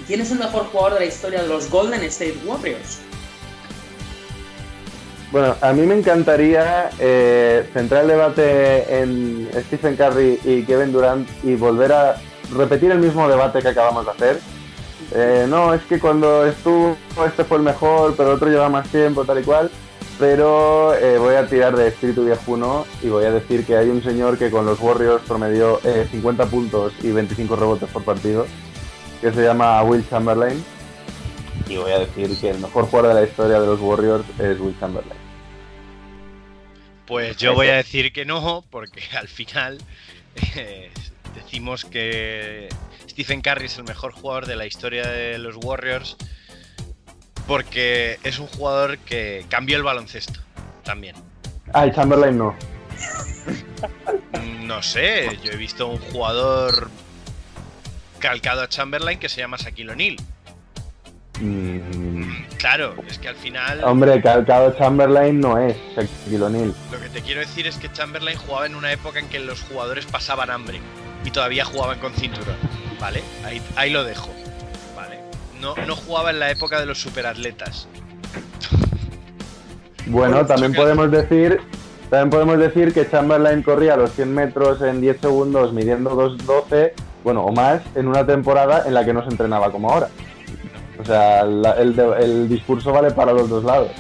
¿quién 0.08 0.22
es 0.22 0.32
el 0.32 0.40
mejor 0.40 0.66
jugador 0.68 0.94
de 0.94 1.00
la 1.02 1.06
historia 1.08 1.42
de 1.42 1.48
los 1.48 1.70
Golden 1.70 2.04
State 2.04 2.38
Warriors? 2.46 3.00
Bueno, 5.32 5.56
a 5.62 5.74
mí 5.74 5.86
me 5.86 5.96
encantaría 5.96 6.90
eh, 6.98 7.70
centrar 7.72 8.02
el 8.02 8.08
debate 8.08 9.02
en 9.02 9.48
Stephen 9.68 9.96
Curry 9.96 10.40
y 10.44 10.64
Kevin 10.64 10.92
Durant 10.92 11.30
y 11.44 11.54
volver 11.54 11.94
a 11.94 12.16
repetir 12.56 12.90
el 12.92 12.98
mismo 12.98 13.30
debate 13.30 13.62
que 13.62 13.68
acabamos 13.68 14.06
de 14.06 14.12
hacer. 14.12 14.40
Eh, 15.14 15.46
no, 15.48 15.74
es 15.76 15.84
que 15.84 16.00
cuando 16.00 16.48
estuvo 16.48 16.98
este 17.28 17.44
fue 17.44 17.58
el 17.58 17.64
mejor, 17.64 18.16
pero 18.18 18.30
el 18.30 18.36
otro 18.38 18.50
lleva 18.50 18.70
más 18.70 18.88
tiempo, 18.90 19.24
tal 19.24 19.40
y 19.40 19.44
cual. 19.44 19.70
pero 20.18 20.96
eh, 20.96 21.20
voy 21.20 21.36
a 21.36 21.48
tirar 21.48 21.76
de 21.78 21.90
espíritu 21.90 22.26
viejuno 22.26 22.86
y 23.04 23.10
voy 23.10 23.26
a 23.26 23.32
decir 23.32 23.66
que 23.66 23.78
hay 23.78 23.90
un 23.90 24.04
señor 24.04 24.38
que 24.38 24.50
con 24.50 24.66
los 24.66 24.80
Warriors 24.82 25.22
promedió 25.28 25.80
50 26.12 26.48
puntos 26.48 26.92
y 27.04 27.12
25 27.12 27.56
rebotes 27.56 27.90
por 27.90 28.04
partido, 28.04 28.48
que 29.22 29.32
se 29.32 29.44
llama 29.44 29.82
Will 29.84 30.04
Chamberlain. 30.10 30.62
Y 31.68 31.78
voy 31.78 31.92
a 31.92 32.00
decir 32.00 32.36
que 32.40 32.50
el 32.50 32.60
mejor 32.60 32.86
jugador 32.86 33.14
de 33.14 33.22
la 33.22 33.28
historia 33.28 33.60
de 33.60 33.68
los 33.68 33.80
Warriors 33.80 34.26
es 34.40 34.60
Will 34.60 34.76
Chamberlain. 34.80 35.19
Pues 37.10 37.38
yo 37.38 37.56
voy 37.56 37.70
a 37.70 37.76
decir 37.76 38.14
que 38.14 38.24
no, 38.24 38.64
porque 38.70 39.02
al 39.18 39.28
final 39.28 39.80
eh, 40.56 40.92
decimos 41.34 41.84
que 41.84 42.70
Stephen 43.10 43.42
Curry 43.42 43.66
es 43.66 43.80
el 43.80 43.84
mejor 43.84 44.14
jugador 44.14 44.46
de 44.46 44.56
la 44.56 44.68
historia 44.68 45.08
de 45.08 45.40
los 45.40 45.56
Warriors 45.58 46.16
porque 47.48 48.20
es 48.24 48.38
un 48.38 48.46
jugador 48.46 49.00
que 49.00 49.44
cambió 49.50 49.76
el 49.76 49.82
baloncesto 49.82 50.40
también. 50.84 51.16
Ah, 51.74 51.88
y 51.88 51.92
Chamberlain 51.92 52.38
no. 52.38 52.56
No 54.62 54.84
sé, 54.84 55.40
yo 55.44 55.52
he 55.52 55.58
visto 55.58 55.88
un 55.88 55.98
jugador 55.98 56.92
calcado 58.20 58.62
a 58.62 58.70
Chamberlain 58.70 59.18
que 59.18 59.30
se 59.30 59.42
llama 59.42 59.58
Shaquille 59.58 59.94
O'Neal. 59.94 60.16
Mm, 61.40 61.99
Claro, 62.60 62.94
es 63.08 63.18
que 63.18 63.30
al 63.30 63.36
final 63.36 63.82
hombre, 63.86 64.22
calcado 64.22 64.76
Chamberlain 64.78 65.40
no 65.40 65.58
es 65.58 65.78
Shaquille 65.96 66.44
O'Neal. 66.44 66.74
lo 66.92 67.00
que 67.00 67.08
te 67.08 67.22
quiero 67.22 67.40
decir 67.40 67.66
es 67.66 67.78
que 67.78 67.90
Chamberlain 67.92 68.38
jugaba 68.38 68.66
en 68.66 68.76
una 68.76 68.92
época 68.92 69.20
en 69.20 69.30
que 69.30 69.40
los 69.40 69.62
jugadores 69.62 70.06
pasaban 70.06 70.52
hambre 70.52 70.82
y 71.24 71.32
todavía 71.32 71.64
jugaban 71.64 72.00
con 72.00 72.14
cinturón, 72.14 72.58
¿vale? 73.00 73.24
Ahí, 73.46 73.62
ahí 73.78 73.92
lo 73.92 74.04
dejo, 74.04 74.30
¿vale? 74.94 75.20
No, 75.62 75.74
no 75.88 75.96
jugaba 75.96 76.32
en 76.32 76.40
la 76.40 76.52
época 76.52 76.80
de 76.80 76.86
los 76.86 77.00
superatletas. 77.00 77.88
Bueno, 80.06 80.44
también 80.44 80.74
podemos 80.74 81.12
decir 81.12 81.62
también 82.10 82.32
podemos 82.32 82.58
decir 82.58 82.92
que 82.92 83.08
Chamberlain 83.08 83.62
corría 83.62 83.96
los 83.96 84.12
100 84.14 84.34
metros 84.34 84.82
en 84.82 85.00
10 85.00 85.22
segundos 85.22 85.74
midiendo 85.74 86.16
2.12, 86.16 86.94
bueno, 87.24 87.44
o 87.44 87.52
más, 87.52 87.84
en 87.94 88.08
una 88.08 88.26
temporada 88.26 88.86
en 88.88 88.96
la 88.96 89.06
que 89.06 89.14
no 89.14 89.22
se 89.22 89.30
entrenaba 89.30 89.72
como 89.72 89.92
ahora. 89.92 90.10
O 91.00 91.06
sea, 91.06 91.42
el, 91.42 92.50
discurso 92.50 92.92
vale 92.92 93.12
para 93.12 93.32
los 93.32 93.50
dos 93.50 93.64
lados. 93.64 93.92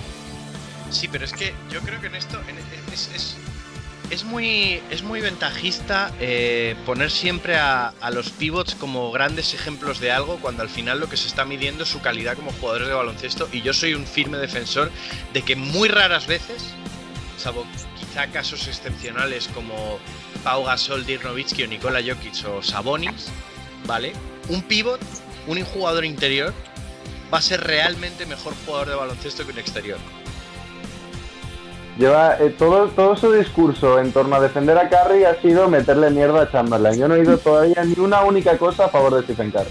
Sí, 0.91 1.07
pero 1.07 1.23
es 1.23 1.31
que 1.31 1.53
yo 1.71 1.79
creo 1.81 2.01
que 2.01 2.07
en 2.07 2.15
esto 2.15 2.37
en- 2.47 2.57
es, 2.93 3.09
es- 4.11 4.23
muy, 4.25 4.81
es 4.91 5.01
muy 5.01 5.21
ventajista 5.21 6.11
eh, 6.19 6.75
poner 6.85 7.09
siempre 7.09 7.57
a, 7.57 7.93
los 8.11 8.29
pivots 8.31 8.75
como 8.75 9.11
grandes 9.11 9.53
ejemplos 9.53 9.99
de 9.99 10.11
algo 10.11 10.37
cuando 10.41 10.61
al 10.61 10.69
final 10.69 10.99
lo 10.99 11.07
que 11.07 11.15
se 11.15 11.27
está 11.27 11.45
midiendo 11.45 11.83
es 11.83 11.89
su 11.89 12.01
calidad 12.01 12.35
como 12.35 12.51
jugadores 12.51 12.87
de 12.89 12.93
baloncesto 12.93 13.47
y 13.51 13.61
yo 13.61 13.73
soy 13.73 13.93
un 13.93 14.05
firme 14.05 14.37
defensor 14.37 14.91
de 15.33 15.41
que 15.41 15.55
muy 15.55 15.89
raras 15.89 16.27
veces, 16.27 16.63
salvo 17.37 17.65
quizá 17.97 18.27
casos 18.27 18.67
excepcionales 18.67 19.47
como 19.47 19.99
Pau 20.43 20.63
Gasol, 20.65 21.05
Dirk 21.05 21.25
o 21.25 21.67
Nikola 21.67 22.01
Jokic 22.01 22.45
o 22.47 22.61
Sabonis, 22.61 23.27
¿vale? 23.85 24.13
Un 24.49 24.61
pivot, 24.63 24.99
un 25.47 25.63
jugador 25.63 26.03
interior, 26.03 26.53
va 27.33 27.39
a 27.39 27.41
ser 27.41 27.61
realmente 27.61 28.25
mejor 28.25 28.53
jugador 28.65 28.89
de 28.89 28.95
baloncesto 28.95 29.45
que 29.45 29.51
un 29.51 29.59
exterior. 29.59 29.99
Lleva 31.97 32.37
eh, 32.39 32.55
todo, 32.57 32.87
todo 32.87 33.17
su 33.17 33.31
discurso 33.33 33.99
en 33.99 34.13
torno 34.13 34.37
a 34.37 34.39
defender 34.39 34.77
a 34.77 34.87
Curry 34.87 35.25
ha 35.25 35.39
sido 35.41 35.67
meterle 35.67 36.09
mierda 36.09 36.43
a 36.43 36.51
Chamberlain. 36.51 36.97
Yo 36.97 37.09
no 37.09 37.15
he 37.15 37.19
oído 37.19 37.37
todavía 37.39 37.83
ni 37.83 37.99
una 37.99 38.21
única 38.21 38.57
cosa 38.57 38.85
a 38.85 38.89
favor 38.89 39.15
de 39.15 39.23
Stephen 39.23 39.51
Curry. 39.51 39.69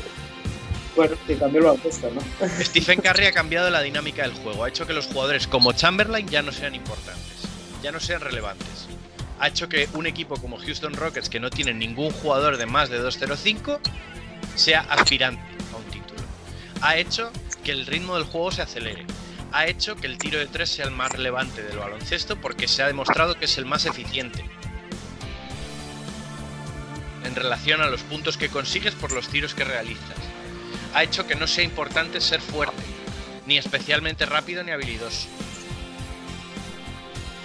Bueno, 0.94 1.16
que 1.26 1.38
cambió 1.38 1.60
el 1.60 1.66
baloncesto, 1.66 2.10
¿no? 2.10 2.20
Stephen 2.64 3.00
Curry 3.00 3.26
ha 3.26 3.32
cambiado 3.32 3.70
la 3.70 3.80
dinámica 3.80 4.22
del 4.22 4.32
juego, 4.32 4.64
ha 4.64 4.68
hecho 4.68 4.86
que 4.86 4.92
los 4.92 5.06
jugadores 5.06 5.46
como 5.46 5.72
Chamberlain 5.72 6.28
ya 6.28 6.42
no 6.42 6.52
sean 6.52 6.74
importantes, 6.74 7.48
ya 7.82 7.92
no 7.92 8.00
sean 8.00 8.20
relevantes. 8.20 8.88
Ha 9.40 9.48
hecho 9.48 9.68
que 9.68 9.88
un 9.94 10.06
equipo 10.06 10.36
como 10.36 10.58
Houston 10.58 10.94
Rockets, 10.94 11.30
que 11.30 11.40
no 11.40 11.48
tiene 11.48 11.72
ningún 11.72 12.10
jugador 12.10 12.56
de 12.56 12.66
más 12.66 12.90
de 12.90 13.00
2.05, 13.00 13.78
sea 14.56 14.80
aspirante 14.80 15.40
a 15.72 15.76
un 15.76 15.84
título. 15.84 16.20
Ha 16.82 16.96
hecho 16.96 17.30
que 17.68 17.72
el 17.72 17.84
ritmo 17.84 18.14
del 18.14 18.24
juego 18.24 18.50
se 18.50 18.62
acelere. 18.62 19.04
Ha 19.52 19.66
hecho 19.66 19.94
que 19.94 20.06
el 20.06 20.16
tiro 20.16 20.38
de 20.38 20.46
tres 20.46 20.70
sea 20.70 20.86
el 20.86 20.90
más 20.90 21.12
relevante 21.12 21.62
del 21.62 21.76
baloncesto 21.76 22.40
porque 22.40 22.66
se 22.66 22.82
ha 22.82 22.86
demostrado 22.86 23.34
que 23.34 23.44
es 23.44 23.58
el 23.58 23.66
más 23.66 23.84
eficiente. 23.84 24.42
En 27.24 27.34
relación 27.34 27.82
a 27.82 27.90
los 27.90 28.00
puntos 28.04 28.38
que 28.38 28.48
consigues 28.48 28.94
por 28.94 29.12
los 29.12 29.28
tiros 29.28 29.54
que 29.54 29.64
realizas 29.64 30.16
ha 30.94 31.02
hecho 31.02 31.26
que 31.26 31.34
no 31.34 31.46
sea 31.46 31.62
importante 31.62 32.22
ser 32.22 32.40
fuerte, 32.40 32.82
ni 33.44 33.58
especialmente 33.58 34.24
rápido 34.24 34.64
ni 34.64 34.70
habilidoso. 34.70 35.28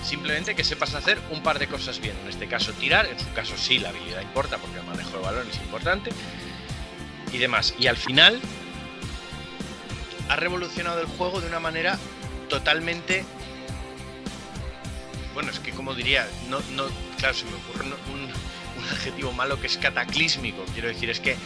Simplemente 0.05 0.55
que 0.55 0.63
sepas 0.63 0.93
hacer 0.93 1.19
un 1.31 1.43
par 1.43 1.59
de 1.59 1.67
cosas 1.67 1.99
bien. 1.99 2.15
En 2.23 2.29
este 2.29 2.47
caso 2.47 2.71
tirar, 2.71 3.07
en 3.07 3.19
su 3.19 3.29
caso 3.33 3.55
sí, 3.57 3.77
la 3.77 3.89
habilidad 3.89 4.21
importa 4.21 4.57
porque 4.57 4.79
el 4.79 4.85
manejo 4.85 5.17
de 5.17 5.23
balón 5.23 5.49
es 5.49 5.57
importante. 5.57 6.11
Y 7.33 7.39
demás. 7.39 7.75
Y 7.77 7.87
al 7.87 7.97
final 7.97 8.39
ha 10.33 10.35
revolucionado 10.35 10.99
el 10.99 11.05
juego 11.05 11.41
de 11.41 11.47
una 11.47 11.59
manera 11.59 11.97
totalmente... 12.49 13.23
Bueno, 15.35 15.51
es 15.51 15.59
que 15.59 15.71
como 15.71 15.93
diría, 15.93 16.27
no, 16.49 16.59
no, 16.75 16.85
claro, 17.17 17.35
se 17.35 17.45
me 17.45 17.53
ocurre 17.53 17.85
un, 17.85 18.29
adjetivo 18.91 19.31
malo 19.31 19.59
que 19.61 19.67
es 19.67 19.77
cataclísmico. 19.77 20.65
Quiero 20.73 20.87
decir, 20.87 21.09
es 21.09 21.19
que 21.19 21.37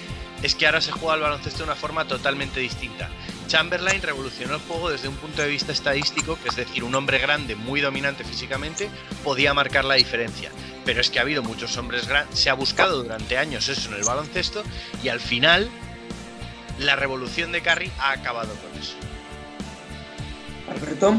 es 0.41 0.55
que 0.55 0.65
ahora 0.67 0.81
se 0.81 0.91
juega 0.91 1.15
al 1.15 1.21
baloncesto 1.21 1.59
de 1.59 1.63
una 1.65 1.75
forma 1.75 2.05
totalmente 2.05 2.59
distinta. 2.59 3.09
Chamberlain 3.47 4.01
revolucionó 4.01 4.55
el 4.55 4.61
juego 4.61 4.89
desde 4.89 5.07
un 5.07 5.15
punto 5.15 5.41
de 5.41 5.47
vista 5.47 5.71
estadístico, 5.71 6.37
que 6.41 6.49
es 6.49 6.55
decir, 6.55 6.83
un 6.83 6.95
hombre 6.95 7.17
grande, 7.17 7.55
muy 7.55 7.81
dominante 7.81 8.23
físicamente, 8.23 8.89
podía 9.23 9.53
marcar 9.53 9.83
la 9.83 9.95
diferencia. 9.95 10.51
Pero 10.85 11.01
es 11.01 11.09
que 11.09 11.19
ha 11.19 11.23
habido 11.23 11.43
muchos 11.43 11.75
hombres 11.77 12.07
grandes, 12.07 12.39
se 12.39 12.49
ha 12.49 12.53
buscado 12.53 13.03
durante 13.03 13.37
años 13.37 13.67
eso 13.67 13.89
en 13.89 13.95
el 13.95 14.03
baloncesto 14.03 14.63
y 15.03 15.09
al 15.09 15.19
final 15.19 15.69
la 16.79 16.95
revolución 16.95 17.51
de 17.51 17.61
Curry 17.61 17.91
ha 17.99 18.11
acabado 18.11 18.53
con 18.55 18.79
eso. 18.79 18.95
Alberto. 20.69 21.15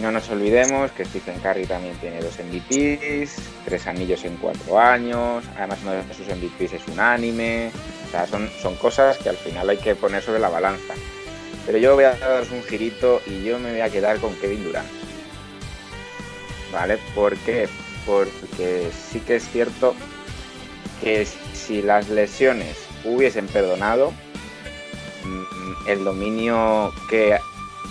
No 0.00 0.12
nos 0.12 0.28
olvidemos 0.28 0.90
que 0.92 1.06
Stephen 1.06 1.40
Curry 1.40 1.64
también 1.64 1.96
tiene 1.96 2.20
dos 2.20 2.34
MVPs, 2.38 3.36
tres 3.64 3.86
anillos 3.86 4.24
en 4.24 4.36
cuatro 4.36 4.78
años, 4.78 5.42
además 5.56 5.78
uno 5.82 5.92
de 5.92 6.14
sus 6.14 6.26
MVPs 6.26 6.74
es 6.74 6.88
unánime, 6.88 7.70
o 8.06 8.10
sea, 8.10 8.26
son, 8.26 8.50
son 8.60 8.76
cosas 8.76 9.16
que 9.16 9.30
al 9.30 9.36
final 9.36 9.70
hay 9.70 9.78
que 9.78 9.94
poner 9.94 10.22
sobre 10.22 10.38
la 10.38 10.50
balanza. 10.50 10.92
Pero 11.64 11.78
yo 11.78 11.94
voy 11.94 12.04
a 12.04 12.12
daros 12.14 12.50
un 12.50 12.62
girito 12.62 13.22
y 13.26 13.42
yo 13.42 13.58
me 13.58 13.70
voy 13.70 13.80
a 13.80 13.88
quedar 13.88 14.18
con 14.18 14.34
Kevin 14.34 14.64
Durant. 14.64 14.88
¿Vale? 16.72 16.98
¿Por 17.14 17.36
qué? 17.38 17.66
Porque 18.04 18.90
sí 18.92 19.20
que 19.20 19.36
es 19.36 19.48
cierto 19.48 19.94
que 21.02 21.26
si 21.54 21.80
las 21.80 22.08
lesiones 22.08 22.85
hubiesen 23.06 23.46
perdonado, 23.46 24.12
mm, 25.24 25.88
el 25.88 26.04
dominio 26.04 26.92
que 27.08 27.38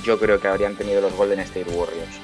yo 0.03 0.19
creo 0.19 0.39
que 0.39 0.47
habrían 0.47 0.75
tenido 0.75 1.01
los 1.01 1.13
Golden 1.13 1.39
State 1.39 1.69
Warriors 1.71 2.19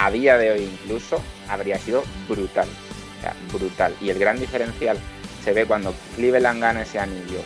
a 0.00 0.10
día 0.10 0.38
de 0.38 0.50
hoy 0.50 0.62
incluso 0.62 1.22
habría 1.48 1.78
sido 1.78 2.02
brutal. 2.28 2.68
Brutal. 3.52 3.94
Y 4.00 4.08
el 4.08 4.18
gran 4.18 4.40
diferencial 4.40 4.98
se 5.44 5.52
ve 5.52 5.66
cuando 5.66 5.94
Cleveland 6.16 6.60
gana 6.60 6.82
ese 6.82 6.98
anillo, 6.98 7.42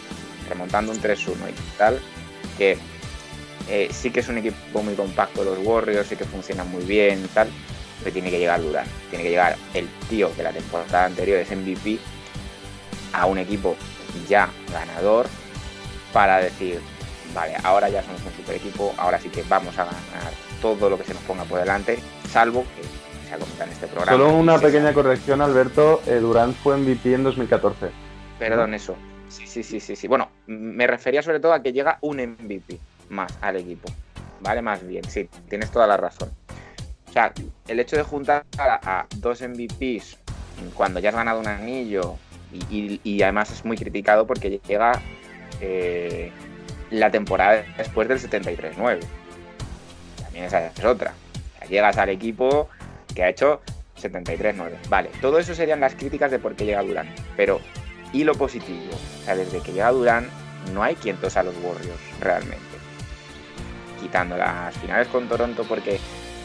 remontando 0.49 0.93
un 0.93 1.01
3-1 1.01 1.35
y 1.51 1.77
tal, 1.77 2.01
que 2.57 2.79
eh, 3.69 3.89
sí 3.91 4.11
que 4.11 4.21
es 4.21 4.29
un 4.29 4.39
equipo 4.39 4.83
muy 4.83 4.95
compacto 4.95 5.43
los 5.43 5.59
Warriors, 5.59 6.09
sí 6.09 6.17
que 6.17 6.25
funcionan 6.25 6.71
muy 6.71 6.85
bien 6.85 7.25
y 7.25 7.29
tal, 7.29 7.49
pero 8.01 8.13
tiene 8.13 8.31
que 8.31 8.39
llegar 8.39 8.63
Durant, 8.63 8.89
tiene 9.11 9.25
que 9.25 9.31
llegar 9.31 9.57
el 9.75 9.89
tío 10.09 10.31
de 10.37 10.45
la 10.45 10.53
temporada 10.53 11.07
anterior, 11.07 11.39
es 11.39 11.51
MVP, 11.51 11.99
a 13.13 13.27
un 13.27 13.39
equipo 13.39 13.77
ya 14.29 14.49
ganador 14.73 15.27
para 16.13 16.39
decir, 16.39 16.81
vale, 17.35 17.55
ahora 17.65 17.89
ya 17.89 18.03
somos 18.03 18.23
un 18.25 18.33
super 18.33 18.57
equipo, 18.57 18.95
ahora 18.97 19.19
sí 19.21 19.29
que 19.29 19.43
vamos 19.49 19.77
a 19.79 19.85
ganar 19.85 20.33
todo 20.63 20.89
lo 20.91 20.97
que 20.99 21.05
se 21.05 21.15
nos 21.15 21.23
ponga 21.25 21.45
por 21.45 21.59
delante, 21.61 21.99
salvo 22.31 22.65
que 22.77 22.83
se 23.29 23.35
ha 23.35 23.39
comentado 23.39 23.65
en 23.65 23.73
este 23.73 23.87
programa. 23.89 24.13
Solo 24.17 24.35
una 24.37 24.59
pequeña 24.59 24.83
sabe- 24.85 24.95
corrección, 24.95 25.41
Alberto. 25.43 26.03
eh, 26.07 26.17
Durant 26.17 26.57
fue 26.57 26.77
MVP 26.77 27.15
en 27.15 27.25
2014. 27.25 27.91
Perdón, 28.39 28.75
eso. 28.75 28.97
Sí, 29.29 29.47
sí, 29.47 29.63
sí, 29.63 29.81
sí, 29.81 29.97
sí. 29.97 30.07
Bueno, 30.07 30.31
me 30.47 30.87
refería 30.87 31.23
sobre 31.23 31.41
todo 31.41 31.53
a 31.53 31.63
que 31.63 31.73
llega 31.73 31.99
un 32.03 32.19
MVP 32.19 32.79
más 33.09 33.33
al 33.41 33.57
equipo. 33.57 33.91
¿Vale? 34.41 34.61
Más 34.63 34.87
bien, 34.87 35.03
sí, 35.09 35.29
tienes 35.49 35.71
toda 35.71 35.87
la 35.87 35.97
razón. 35.97 36.31
O 37.09 37.13
sea, 37.13 37.33
el 37.69 37.81
hecho 37.81 37.97
de 37.97 38.03
juntar 38.03 38.45
a, 38.59 39.01
a 39.01 39.07
dos 39.17 39.41
MVPs 39.41 40.19
cuando 40.75 41.01
ya 41.01 41.09
has 41.11 41.15
ganado 41.15 41.41
un 41.41 41.47
anillo 41.47 42.17
y, 42.71 43.23
además 43.23 43.51
es 43.51 43.65
muy 43.65 43.77
criticado 43.77 44.27
porque 44.27 44.61
llega 44.67 45.01
eh, 45.61 46.31
la 46.91 47.11
temporada 47.11 47.65
después 47.77 48.09
del 48.09 48.19
73-9. 48.19 49.01
También 50.23 50.45
esa 50.45 50.67
es 50.67 50.85
otra. 50.85 51.15
O 51.63 51.69
llegas 51.69 51.97
al 51.99 52.11
equipo 52.11 52.69
que 53.15 53.25
ha 53.25 53.29
hecho 53.29 53.61
73-9. 54.01 54.89
Vale, 54.89 55.11
todo 55.21 55.39
eso 55.39 55.55
serían 55.55 55.81
las 55.81 55.95
críticas 55.95 56.31
de 56.31 56.39
por 56.39 56.55
qué 56.55 56.65
llega 56.65 56.83
Durant. 56.83 57.11
Pero 57.37 57.61
y 58.13 58.25
lo 58.25 58.35
positivo. 58.35 58.95
O 58.95 59.25
sea, 59.25 59.37
desde 59.37 59.61
que 59.61 59.73
llega 59.73 59.91
Durán, 59.91 60.29
no 60.73 60.83
hay 60.83 60.95
quien 60.95 61.17
tosa 61.17 61.41
a 61.41 61.43
los 61.43 61.55
Warriors 61.63 62.01
realmente. 62.21 62.63
quitando 64.01 64.37
las 64.37 64.77
finales 64.77 65.09
con 65.09 65.29
Toronto 65.29 65.65
porque 65.65 65.99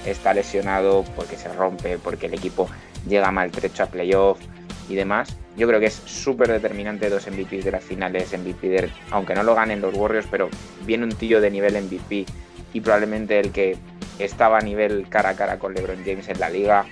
está 0.06 0.34
lesionado, 0.34 1.04
porque 1.16 1.36
se 1.36 1.50
rompe, 1.50 1.98
porque 1.98 2.28
el 2.28 2.34
equipo 2.34 2.70
llega 3.08 3.32
maltrecho 3.32 3.84
a 3.84 3.88
playoff 3.88 4.40
y 4.88 4.96
demás. 4.96 5.36
Yo 5.60 5.68
creo 5.68 5.82
que 5.82 5.88
es 5.88 6.02
súper 6.06 6.48
determinante 6.48 7.10
dos 7.10 7.28
MVPs 7.28 7.66
de 7.66 7.72
las 7.72 7.84
finales, 7.84 8.32
MVP 8.32 8.70
de, 8.70 8.90
aunque 9.12 9.36
no 9.36 9.44
lo 9.44 9.56
ganen 9.56 9.82
los 9.82 9.94
Warriors, 9.94 10.26
pero 10.32 10.50
viene 10.86 11.04
un 11.04 11.12
tío 11.12 11.42
de 11.42 11.52
nivel 11.52 11.74
MVP 11.84 12.26
y 12.74 12.80
probablemente 12.80 13.38
el 13.42 13.52
que 13.52 13.78
estaba 14.20 14.60
a 14.60 14.62
nivel 14.62 15.08
cara 15.10 15.32
a 15.32 15.36
cara 15.36 15.60
con 15.60 15.74
LeBron 15.74 16.02
James 16.06 16.30
en 16.30 16.40
la 16.40 16.50
liga. 16.50 16.84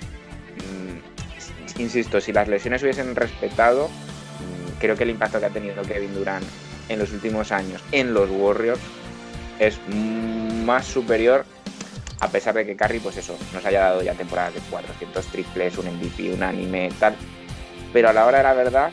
Mm, 0.57 1.80
insisto, 1.82 2.20
si 2.20 2.34
las 2.34 2.49
lesiones 2.49 2.84
hubiesen 2.84 3.15
respetado, 3.15 3.88
mm, 3.88 4.80
creo 4.80 4.97
que 4.97 5.03
el 5.03 5.11
impacto 5.11 5.39
que 5.39 5.45
ha 5.45 5.49
tenido 5.49 5.82
Kevin 5.84 6.13
Durant 6.13 6.45
en 6.89 6.99
los 6.99 7.13
últimos 7.13 7.53
años 7.53 7.82
en 7.93 8.13
los 8.13 8.30
Warriors 8.30 8.82
es 9.59 9.80
más 10.65 10.86
superior 10.86 11.45
a 12.20 12.28
pesar 12.30 12.55
de 12.55 12.65
que 12.65 12.76
Curry, 12.76 12.99
pues 12.99 13.18
eso, 13.18 13.38
nos 13.53 13.63
haya 13.65 13.82
dado 13.82 14.01
ya 14.01 14.13
temporadas 14.13 14.55
de 14.55 14.59
400 14.61 15.26
triples, 15.28 15.78
un 15.78 15.86
MVP, 15.86 16.34
un 16.34 16.43
anime, 16.43 16.89
tal. 16.99 17.15
Pero 17.93 18.09
a 18.09 18.13
la 18.13 18.25
hora 18.25 18.39
de 18.39 18.43
la 18.43 18.53
verdad, 18.53 18.91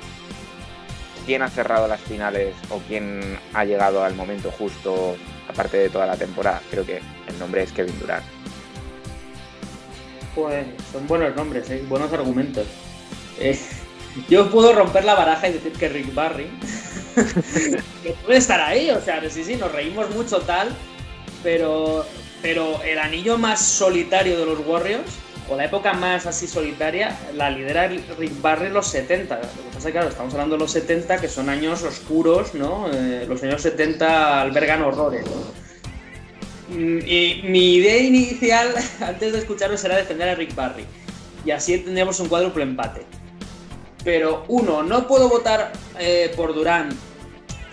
¿quién 1.26 1.42
ha 1.42 1.49
cerrado 1.49 1.88
las 1.88 2.01
finales 2.01 2.55
o 2.70 2.78
quién 2.88 3.38
ha 3.53 3.64
llegado 3.64 4.05
al 4.05 4.14
momento 4.14 4.51
justo, 4.51 5.16
aparte 5.49 5.76
de 5.76 5.88
toda 5.90 6.07
la 6.07 6.16
temporada? 6.16 6.61
Creo 6.70 6.84
que 6.84 7.01
el 7.28 7.38
nombre 7.38 7.62
es 7.62 7.72
Kevin 7.72 7.99
Durant. 7.99 8.24
Pues 10.34 10.66
son 10.92 11.07
buenos 11.07 11.34
nombres, 11.36 11.70
¿eh? 11.70 11.84
buenos 11.88 12.12
argumentos. 12.12 12.66
Yo 14.28 14.51
puedo 14.51 14.72
romper 14.72 15.05
la 15.05 15.14
baraja 15.14 15.49
y 15.49 15.55
decir 15.55 15.72
que 15.72 15.88
Rick 15.88 16.14
Barry 16.14 16.49
que 18.03 18.11
puede 18.24 18.38
estar 18.38 18.61
ahí, 18.61 18.90
o 18.90 19.01
sea, 19.01 19.22
sí, 19.30 19.45
sí, 19.45 19.57
nos 19.57 19.72
reímos 19.72 20.11
mucho 20.11 20.40
tal, 20.40 20.74
pero, 21.42 22.05
pero 22.42 22.82
el 22.82 22.99
anillo 22.99 23.38
más 23.38 23.61
solitario 23.61 24.38
de 24.38 24.47
los 24.47 24.59
Warriors, 24.66 25.11
o 25.49 25.57
la 25.57 25.64
época 25.66 25.92
más 25.92 26.26
así 26.26 26.47
solitaria, 26.47 27.16
la 27.34 27.51
lidera 27.51 27.88
Rick 27.88 28.40
Barry 28.40 28.70
los 28.70 28.86
70. 28.88 29.36
Lo 29.36 29.42
que 29.42 29.49
pasa 29.74 29.88
es 29.88 29.95
que, 29.95 30.01
estamos 30.01 30.32
hablando 30.32 30.57
de 30.57 30.61
los 30.61 30.70
70, 30.72 31.20
que 31.20 31.28
son 31.28 31.49
años 31.49 31.82
oscuros, 31.82 32.55
¿no? 32.55 32.88
Eh, 32.92 33.26
los 33.28 33.42
años 33.42 33.62
70 33.62 34.40
albergan 34.40 34.82
horrores. 34.82 35.26
Mm, 36.68 36.99
y 37.07 37.42
mi 37.45 37.74
idea 37.74 37.99
inicial, 37.99 38.74
antes 39.01 39.32
de 39.32 39.38
escucharos, 39.38 39.84
era 39.84 39.97
defender 39.97 40.28
a 40.30 40.34
Rick 40.34 40.55
Barry. 40.55 40.84
Y 41.45 41.51
así 41.51 41.76
tendríamos 41.78 42.18
un 42.20 42.28
cuádruple 42.28 42.62
empate. 42.62 43.03
Pero 44.03 44.45
uno, 44.49 44.82
no 44.82 45.07
puedo 45.07 45.28
votar 45.28 45.72
eh, 45.99 46.32
por 46.36 46.55
Durán 46.55 46.90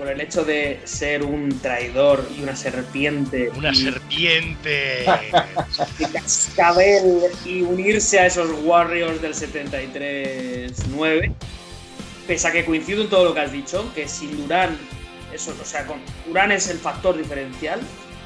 por 0.02 0.10
el 0.10 0.20
hecho 0.20 0.43
de 0.43 0.80
ser 0.84 1.24
un 1.24 1.60
traidor 1.60 2.28
y 2.36 2.41
una 2.41 2.56
serpiente. 2.56 3.52
Una 3.56 3.72
serpiente. 3.72 5.06
Y 5.99 6.06
cascabel 6.06 7.26
y 7.45 7.62
unirse 7.62 8.18
a 8.18 8.26
esos 8.26 8.49
Warriors 8.64 9.22
del 9.22 9.36
73-9. 9.36 11.36
Pese 12.26 12.47
a 12.47 12.52
que 12.52 12.66
coincido 12.66 13.04
en 13.04 13.12
todo 13.12 13.26
lo 13.26 13.36
que 13.36 13.41
has 13.41 13.52
dicho, 13.52 13.93
que 13.93 14.08
sin 14.08 14.36
Durán, 14.38 14.76
eso, 15.32 15.56
o 15.62 15.66
sea, 15.66 15.86
con 15.86 15.99
Durán 16.26 16.52
es 16.52 16.68
el 16.70 16.80
factor 16.80 17.16
diferencial. 17.16 17.80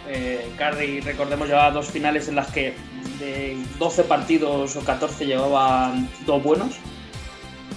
Eh, 0.08 0.48
Curry, 0.58 1.02
recordemos, 1.02 1.50
llevaba 1.50 1.72
dos 1.72 1.88
finales 1.88 2.30
en 2.30 2.36
las 2.36 2.54
que 2.54 2.74
de 3.20 3.58
12 3.80 4.06
partidos 4.06 4.78
o 4.78 4.80
14 4.80 5.26
llevaba 5.26 5.94
dos 6.26 6.42
buenos. 6.42 6.76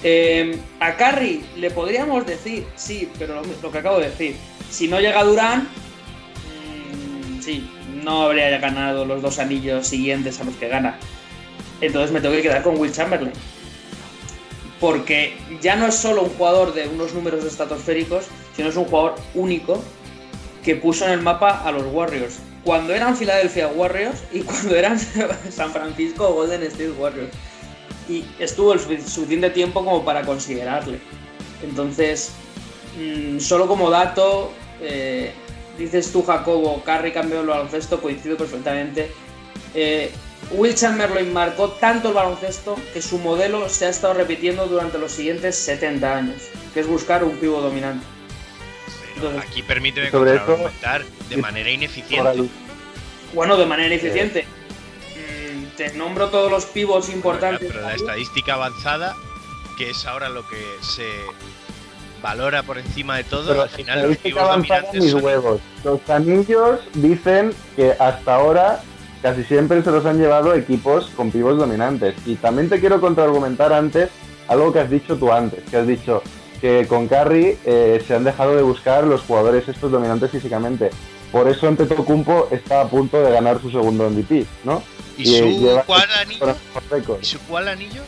Eh, 0.03 0.57
a 0.79 0.97
Curry 0.97 1.45
le 1.57 1.71
podríamos 1.71 2.25
decir, 2.25 2.67
sí, 2.77 3.11
pero 3.19 3.43
lo, 3.63 3.73
que 3.73 3.79
acabo 3.79 3.99
de 3.99 4.11
decir, 4.11 4.37
si 4.71 4.87
no 4.87 5.01
llega 5.01 5.25
Durán, 5.25 5.63
mmm, 5.63 7.41
sí, 7.41 7.69
no 8.05 8.23
habría 8.23 8.57
ganado 8.59 9.05
los 9.05 9.21
dos 9.21 9.39
anillos 9.39 9.87
siguientes 9.89 10.41
a 10.41 10.45
los 10.45 10.55
que 10.55 10.69
gana. 10.69 10.99
Entonces 11.81 12.13
me 12.13 12.21
tengo 12.21 12.35
que 12.35 12.43
quedar 12.43 12.63
con 12.63 12.79
Will 12.79 12.93
Chamberlain. 12.93 13.33
Porque 14.81 15.37
ya 15.61 15.75
no 15.75 15.87
es 15.87 15.97
solo 15.97 16.23
un 16.23 16.31
jugador 16.31 16.73
de 16.73 16.87
unos 16.87 17.13
números 17.13 17.45
estratosféricos, 17.45 18.27
sino 18.55 18.69
es 18.69 18.77
un 18.77 18.85
jugador 18.85 19.17
único 19.35 19.83
que 20.65 20.77
puso 20.77 21.05
en 21.07 21.13
el 21.13 21.23
mapa 21.23 21.63
a 21.65 21.73
los 21.73 21.85
Warriors. 21.93 22.39
Cuando 22.63 22.95
eran 22.95 23.17
Philadelphia 23.17 23.69
Warriors 23.69 24.23
y 24.33 24.41
cuando 24.41 24.77
eran 24.77 24.99
San 25.51 25.73
Francisco 25.73 26.33
Golden 26.33 26.63
State 26.63 26.93
Warriors 26.93 27.31
y 28.09 28.25
estuvo 28.39 28.73
el 28.73 28.81
suficiente 28.81 29.51
tiempo 29.51 29.85
como 29.85 30.05
para 30.05 30.23
considerarle. 30.23 30.99
Entonces, 31.63 32.33
mmm, 32.99 33.39
solo 33.39 33.67
como 33.67 33.91
dato, 33.91 34.53
eh, 34.81 35.33
dices 35.77 36.11
tú, 36.13 36.23
Jacobo, 36.23 36.83
Carry 36.85 37.13
cambió 37.13 37.41
el 37.41 37.47
baloncesto, 37.47 38.01
coincido 38.01 38.37
perfectamente. 38.37 39.11
Eh, 39.75 40.11
Will 40.53 40.75
Chamberlain 40.75 41.33
marcó 41.33 41.69
tanto 41.73 42.09
el 42.09 42.15
baloncesto 42.15 42.77
que 42.95 43.03
su 43.03 43.19
modelo 43.19 43.69
se 43.69 43.87
ha 43.87 43.89
estado 43.91 44.15
repitiendo 44.15 44.67
durante 44.67 44.99
los 44.99 45.13
siguientes 45.13 45.57
70 45.57 46.17
años, 46.17 46.37
que 46.73 46.81
es 46.81 46.87
buscar 46.87 47.23
un 47.23 47.37
pivo 47.37 47.61
dominante. 47.61 48.07
Entonces, 49.17 49.43
aquí 49.43 49.63
permíteme 49.63 50.11
de 50.11 51.37
manera 51.37 51.71
ineficiente. 51.71 52.49
Bueno, 53.35 53.57
de 53.59 53.67
manera 53.67 53.89
ineficiente. 53.89 54.41
Eh 54.41 54.58
te 55.79 55.93
nombro 55.95 56.29
todos 56.29 56.51
los 56.51 56.67
pivots 56.67 57.09
importantes. 57.09 57.71
Pero 57.71 57.83
la 57.83 57.95
estadística 57.95 58.55
avanzada, 58.55 59.15
que 59.79 59.91
es 59.91 60.07
ahora 60.07 60.29
lo 60.29 60.47
que 60.49 60.61
se 60.81 61.09
valora 62.21 62.65
por 62.65 62.79
encima 62.79 63.17
de 63.17 63.23
todo, 63.23 63.51
pero 63.51 63.63
al 63.63 63.69
final 63.69 64.09
los 64.09 64.17
pivos 64.17 64.43
dominantes 64.43 65.03
mis 65.03 65.13
son... 65.13 65.25
huevos. 65.25 65.61
Los 65.85 66.11
anillos 66.11 66.81
dicen 66.95 67.55
que 67.77 67.93
hasta 67.93 68.35
ahora 68.35 68.83
casi 69.23 69.45
siempre 69.45 69.81
se 69.85 69.93
los 69.93 70.05
han 70.05 70.19
llevado 70.19 70.53
equipos 70.55 71.11
con 71.15 71.31
pivos 71.31 71.57
dominantes. 71.57 72.17
Y 72.27 72.35
también 72.35 72.69
te 72.69 72.81
quiero 72.81 73.01
contraargumentar 73.01 73.73
antes 73.73 74.11
algo 74.49 74.73
que 74.73 74.81
has 74.81 74.91
dicho 74.91 75.17
tú 75.17 75.33
antes, 75.33 75.63
que 75.71 75.77
has 75.77 75.87
dicho 75.87 76.25
que 76.61 76.89
con 76.89 77.07
Curry 77.07 77.57
eh, 77.65 78.03
se 78.05 78.17
han 78.17 78.25
dejado 78.25 78.57
de 78.57 78.63
buscar 78.63 79.05
los 79.05 79.21
jugadores 79.21 79.69
estos 79.69 79.93
dominantes 79.93 80.33
físicamente. 80.33 80.91
Por 81.31 81.47
eso 81.47 81.69
Antetokounmpo 81.69 82.49
está 82.51 82.81
a 82.81 82.89
punto 82.89 83.23
de 83.23 83.31
ganar 83.31 83.61
su 83.61 83.71
segundo 83.71 84.11
MVP, 84.11 84.45
¿no? 84.65 84.83
¿Y, 85.19 85.27
su 85.27 85.83
cuál 85.85 86.09
anillo? 86.13 86.57
¿Y 87.21 87.25
su 87.25 87.39
cuál 87.41 87.69
anillo? 87.69 88.03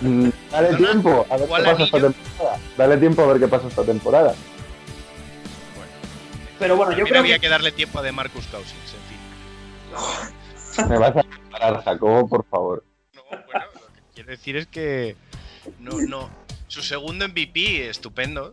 Mm, 0.00 0.30
Dale 0.50 0.76
tiempo 0.76 1.26
a 1.30 1.36
ver 1.36 1.46
qué 1.46 1.62
pasa 1.62 1.82
esta 1.84 2.00
temporada. 2.00 2.58
Dale 2.76 2.96
tiempo 2.96 3.22
a 3.22 3.26
ver 3.26 3.38
qué 3.40 3.48
pasa 3.48 3.68
esta 3.68 3.84
temporada. 3.84 4.34
Bueno. 5.76 5.92
Pero 6.58 6.76
bueno, 6.76 6.92
yo 6.96 7.04
creo 7.04 7.20
había 7.20 7.36
que... 7.36 7.42
que 7.42 7.48
darle 7.48 7.72
tiempo 7.72 7.98
a 7.98 8.02
de 8.02 8.12
Marcus 8.12 8.46
Cousins, 8.46 8.94
en 8.94 10.78
fin. 10.78 10.88
Me 10.88 10.98
vas 10.98 11.16
a 11.16 11.22
parar, 11.50 11.84
Jacobo, 11.84 12.28
por 12.28 12.44
favor. 12.46 12.84
No, 13.14 13.22
bueno, 13.30 13.42
lo 13.74 13.94
que 13.94 14.02
quiero 14.14 14.30
decir 14.30 14.56
es 14.56 14.66
que 14.66 15.16
no, 15.78 16.00
no. 16.00 16.30
Su 16.66 16.82
segundo 16.82 17.28
MVP, 17.28 17.90
estupendo, 17.90 18.50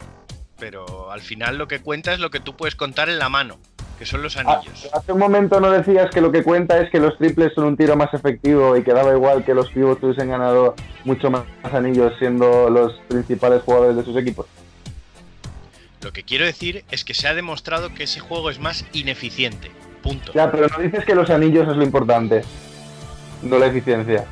pero 0.60 1.12
al 1.12 1.22
final 1.22 1.58
lo 1.58 1.70
que 1.70 1.80
cuenta 1.80 2.12
es 2.12 2.20
lo 2.20 2.30
que 2.30 2.42
tú 2.42 2.58
puedes 2.58 2.76
contar 2.76 3.08
en 3.08 3.18
la 3.18 3.30
mano, 3.30 3.58
que 4.00 4.06
son 4.06 4.24
los 4.24 4.38
anillos. 4.38 4.90
Ah, 4.94 5.00
hace 5.00 5.12
un 5.12 5.20
momento 5.20 5.60
no 5.60 5.70
decías 5.70 6.10
que 6.10 6.22
lo 6.22 6.32
que 6.32 6.42
cuenta 6.42 6.80
es 6.82 6.90
que 6.90 7.02
los 7.02 7.18
triples 7.18 7.52
son 7.54 7.66
un 7.66 7.76
tiro 7.78 7.98
más 7.98 8.14
efectivo 8.14 8.78
y 8.78 8.84
que 8.84 8.94
daba 8.94 9.12
igual 9.12 9.44
que 9.44 9.54
los 9.54 9.70
pivots 9.70 10.02
hubiesen 10.02 10.30
ganado 10.30 10.74
mucho 11.04 11.30
más 11.30 11.44
anillos 11.74 12.14
siendo 12.18 12.70
los 12.70 12.94
principales 13.10 13.62
jugadores 13.62 13.98
de 13.98 14.06
sus 14.06 14.16
equipos. 14.16 14.46
Lo 16.02 16.14
que 16.14 16.24
quiero 16.24 16.46
decir 16.46 16.86
es 16.92 17.04
que 17.04 17.14
se 17.14 17.28
ha 17.28 17.34
demostrado 17.34 17.94
que 17.94 18.04
ese 18.04 18.22
juego 18.22 18.50
es 18.50 18.58
más 18.58 18.86
ineficiente. 18.94 19.70
Punto. 20.02 20.32
Ya, 20.34 20.50
pero 20.50 20.68
no 20.70 20.82
dices 20.82 21.04
que 21.04 21.14
los 21.14 21.30
anillos 21.30 21.68
es 21.68 21.76
lo 21.76 21.84
importante, 21.84 22.42
no 23.42 23.60
la 23.60 23.66
eficiencia. 23.66 24.24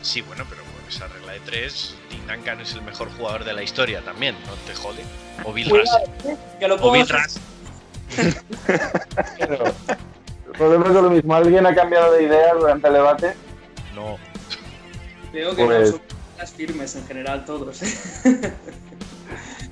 Sí, 0.00 0.20
bueno, 0.20 0.44
pero 0.48 0.62
con 0.62 0.88
esa 0.88 1.08
regla 1.08 1.32
de 1.32 1.40
tres, 1.40 1.96
Tim 2.08 2.20
Duncan 2.28 2.60
es 2.60 2.72
el 2.74 2.82
mejor 2.82 3.10
jugador 3.16 3.42
de 3.42 3.52
la 3.52 3.64
historia 3.64 4.00
también, 4.02 4.36
no 4.46 4.52
te 4.64 4.76
jode. 4.76 5.02
O 5.42 5.52
Bill 5.52 5.70
Russell. 5.70 6.36
que 6.60 6.68
lo 6.68 6.76
O 6.76 6.92
Bill. 6.92 7.08
Russell. 7.08 7.42
Pero, 9.38 9.64
Volvemos 10.58 10.88
a 10.90 11.00
lo 11.02 11.10
mismo. 11.10 11.34
¿Alguien 11.34 11.66
ha 11.66 11.74
cambiado 11.74 12.12
de 12.12 12.24
idea 12.24 12.54
durante 12.54 12.86
el 12.88 12.94
debate? 12.94 13.34
No. 13.94 14.16
Creo 15.32 15.56
que 15.56 15.64
Pues- 15.64 15.90
no, 15.92 15.96
son 15.96 16.00
las 16.38 16.52
firmes 16.52 16.96
en 16.96 17.06
general 17.06 17.44
todos. 17.44 17.80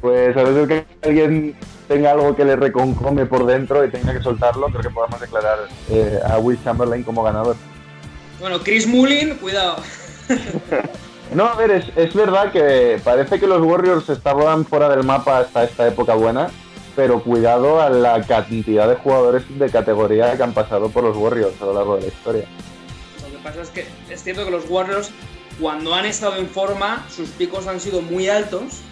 Pues 0.01 0.35
a 0.35 0.43
veces 0.45 0.67
que 0.69 0.87
alguien 1.07 1.55
tenga 1.87 2.13
algo 2.13 2.35
que 2.35 2.45
le 2.47 2.57
reconcome 2.57 3.27
por 3.27 3.45
dentro 3.45 3.85
y 3.85 3.91
tenga 3.91 4.15
que 4.15 4.23
soltarlo, 4.23 4.69
creo 4.69 4.81
que 4.81 4.89
podemos 4.91 5.21
declarar 5.21 5.59
eh, 5.91 6.19
a 6.27 6.39
Will 6.39 6.59
Chamberlain 6.65 7.03
como 7.03 7.23
ganador. 7.23 7.57
bueno, 8.41 8.61
Chris 8.61 8.87
Mullin, 8.87 9.35
cuidado. 9.37 9.77
No, 11.35 11.45
a 11.45 11.55
ver, 11.57 11.71
es, 11.73 11.85
es 11.97 12.15
verdad 12.15 12.51
que 12.51 12.99
parece 13.05 13.39
que 13.39 13.47
los 13.47 13.61
Warriors 13.61 14.09
estaban 14.09 14.65
fuera 14.65 14.89
del 14.89 15.05
mapa 15.05 15.41
hasta 15.41 15.65
esta 15.65 15.87
época 15.87 16.15
buena, 16.15 16.49
pero 17.01 17.23
cuidado 17.23 17.81
a 17.81 17.89
la 17.89 18.21
cantidad 18.27 18.87
de 18.87 18.95
jugadores 18.97 19.43
de 19.59 19.71
categoría 19.71 20.37
que 20.37 20.43
han 20.43 20.53
pasado 20.53 20.91
por 20.91 21.03
los 21.03 21.17
Warriors 21.17 21.55
a 21.63 21.65
lo 21.65 21.73
largo 21.73 21.97
de 21.97 22.03
la 22.03 22.09
historia. 22.09 22.45
Lo 23.23 23.39
que 23.39 23.43
pasa 23.43 23.63
es 23.63 23.71
que 23.71 23.87
es 24.11 24.23
cierto 24.23 24.45
que 24.45 24.51
los 24.51 24.69
Warriors, 24.69 25.11
cuando 25.59 25.95
han 25.95 26.05
estado 26.05 26.37
en 26.37 26.47
forma, 26.47 27.07
sus 27.09 27.31
picos 27.31 27.67
han 27.67 27.81
sido 27.81 28.03
muy 28.03 28.29
altos 28.29 28.83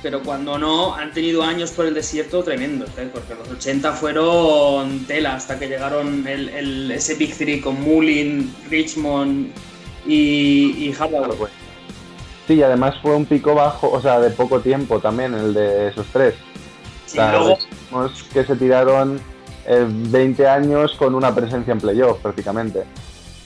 pero 0.00 0.22
cuando 0.22 0.56
no, 0.58 0.94
han 0.94 1.10
tenido 1.12 1.42
años 1.42 1.72
por 1.72 1.86
el 1.86 1.94
desierto 1.94 2.44
tremendos, 2.44 2.90
¿eh? 2.98 3.08
porque 3.12 3.34
los 3.34 3.48
80 3.48 3.92
fueron 3.94 5.04
tela 5.06 5.34
hasta 5.34 5.58
que 5.58 5.66
llegaron 5.66 6.24
el, 6.28 6.48
el- 6.50 6.90
ese 6.92 7.16
Big 7.16 7.36
Three 7.36 7.60
con 7.60 7.80
Mullin, 7.82 8.54
Richmond 8.70 9.48
y, 10.06 10.86
y 10.86 10.92
Hardaway. 10.92 11.36
pues. 11.36 11.50
Sí, 12.46 12.54
y 12.54 12.62
además 12.62 12.94
fue 13.02 13.16
un 13.16 13.24
pico 13.26 13.54
bajo, 13.56 13.90
o 13.90 14.00
sea, 14.00 14.20
de 14.20 14.30
poco 14.30 14.60
tiempo 14.60 15.00
también, 15.00 15.34
el 15.34 15.52
de 15.54 15.88
esos 15.88 16.06
tres. 16.12 16.34
Luego, 17.14 17.58
decimos 17.70 18.26
que 18.32 18.44
se 18.44 18.56
tiraron 18.56 19.20
eh, 19.66 19.86
20 19.88 20.46
años 20.48 20.94
con 20.94 21.14
una 21.14 21.34
presencia 21.34 21.72
en 21.72 21.80
playoff 21.80 22.20
prácticamente. 22.20 22.84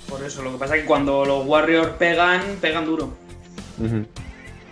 por 0.09 0.23
eso, 0.23 0.43
lo 0.43 0.53
que 0.53 0.59
pasa 0.59 0.77
es 0.77 0.83
que 0.83 0.87
cuando 0.87 1.25
los 1.25 1.47
Warriors 1.47 1.91
pegan, 1.99 2.43
pegan 2.61 2.85
duro. 2.87 3.11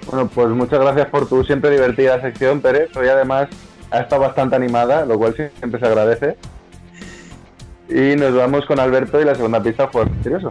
Bueno, 0.06 0.28
pues 0.34 0.48
muchas 0.48 0.80
gracias 0.80 1.08
por 1.08 1.28
tu 1.28 1.44
siempre 1.44 1.70
divertida 1.70 2.20
sección, 2.20 2.60
Pérez. 2.60 2.94
Hoy 2.96 3.08
además 3.08 3.48
ha 3.90 4.00
estado 4.00 4.22
bastante 4.22 4.56
animada, 4.56 5.04
lo 5.04 5.18
cual 5.18 5.34
siempre 5.34 5.80
se 5.80 5.86
agradece. 5.86 6.36
Y 7.88 8.16
nos 8.16 8.34
vamos 8.34 8.66
con 8.66 8.78
Alberto 8.78 9.20
y 9.20 9.24
la 9.24 9.34
segunda 9.34 9.62
pista, 9.62 9.86
jugador 9.86 10.12
misterioso. 10.12 10.48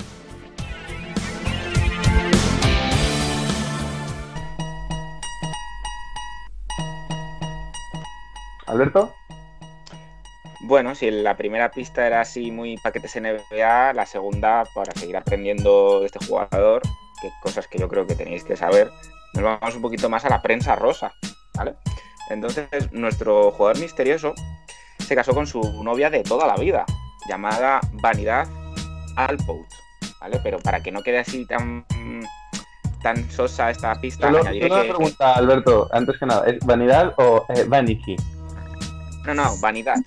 Alberto, 8.77 9.11
Bueno, 10.61 10.93
si 10.93 11.09
la 11.09 11.35
primera 11.35 11.71
pista 11.71 12.05
era 12.05 12.21
así 12.21 12.51
muy 12.51 12.77
paquetes 12.77 13.19
NBA, 13.19 13.93
la 13.93 14.05
segunda, 14.05 14.65
para 14.75 14.91
seguir 14.93 15.17
aprendiendo 15.17 16.01
de 16.01 16.05
este 16.05 16.23
jugador, 16.23 16.83
que 17.19 17.31
cosas 17.41 17.67
que 17.67 17.79
yo 17.79 17.89
creo 17.89 18.05
que 18.05 18.13
tenéis 18.13 18.43
que 18.43 18.55
saber, 18.55 18.91
nos 19.33 19.43
vamos 19.43 19.75
un 19.75 19.81
poquito 19.81 20.09
más 20.09 20.25
a 20.25 20.29
la 20.29 20.43
prensa 20.43 20.75
rosa, 20.75 21.11
¿vale? 21.55 21.73
Entonces, 22.29 22.67
nuestro 22.91 23.49
jugador 23.51 23.79
misterioso 23.79 24.35
se 24.99 25.15
casó 25.15 25.33
con 25.33 25.47
su 25.47 25.61
novia 25.83 26.11
de 26.11 26.21
toda 26.21 26.45
la 26.45 26.55
vida, 26.55 26.85
llamada 27.27 27.79
Vanidad 27.93 28.47
Alpout, 29.15 29.65
¿vale? 30.21 30.39
Pero 30.43 30.59
para 30.59 30.81
que 30.81 30.91
no 30.91 31.01
quede 31.01 31.17
así 31.17 31.47
tan, 31.47 31.83
tan 33.01 33.27
sosa 33.31 33.71
esta 33.71 33.99
pista, 33.99 34.27
solo, 34.27 34.41
añadiré 34.41 34.67
solo 34.67 34.81
una 34.81 34.93
pregunta, 34.93 35.33
Alberto, 35.33 35.89
antes 35.91 36.19
que 36.19 36.27
nada, 36.27 36.45
¿es 36.45 36.59
vanidad 36.63 37.15
o 37.17 37.43
eh, 37.49 37.63
vanity? 37.67 38.15
No, 39.27 39.33
no, 39.33 39.57
vanidad. 39.57 39.97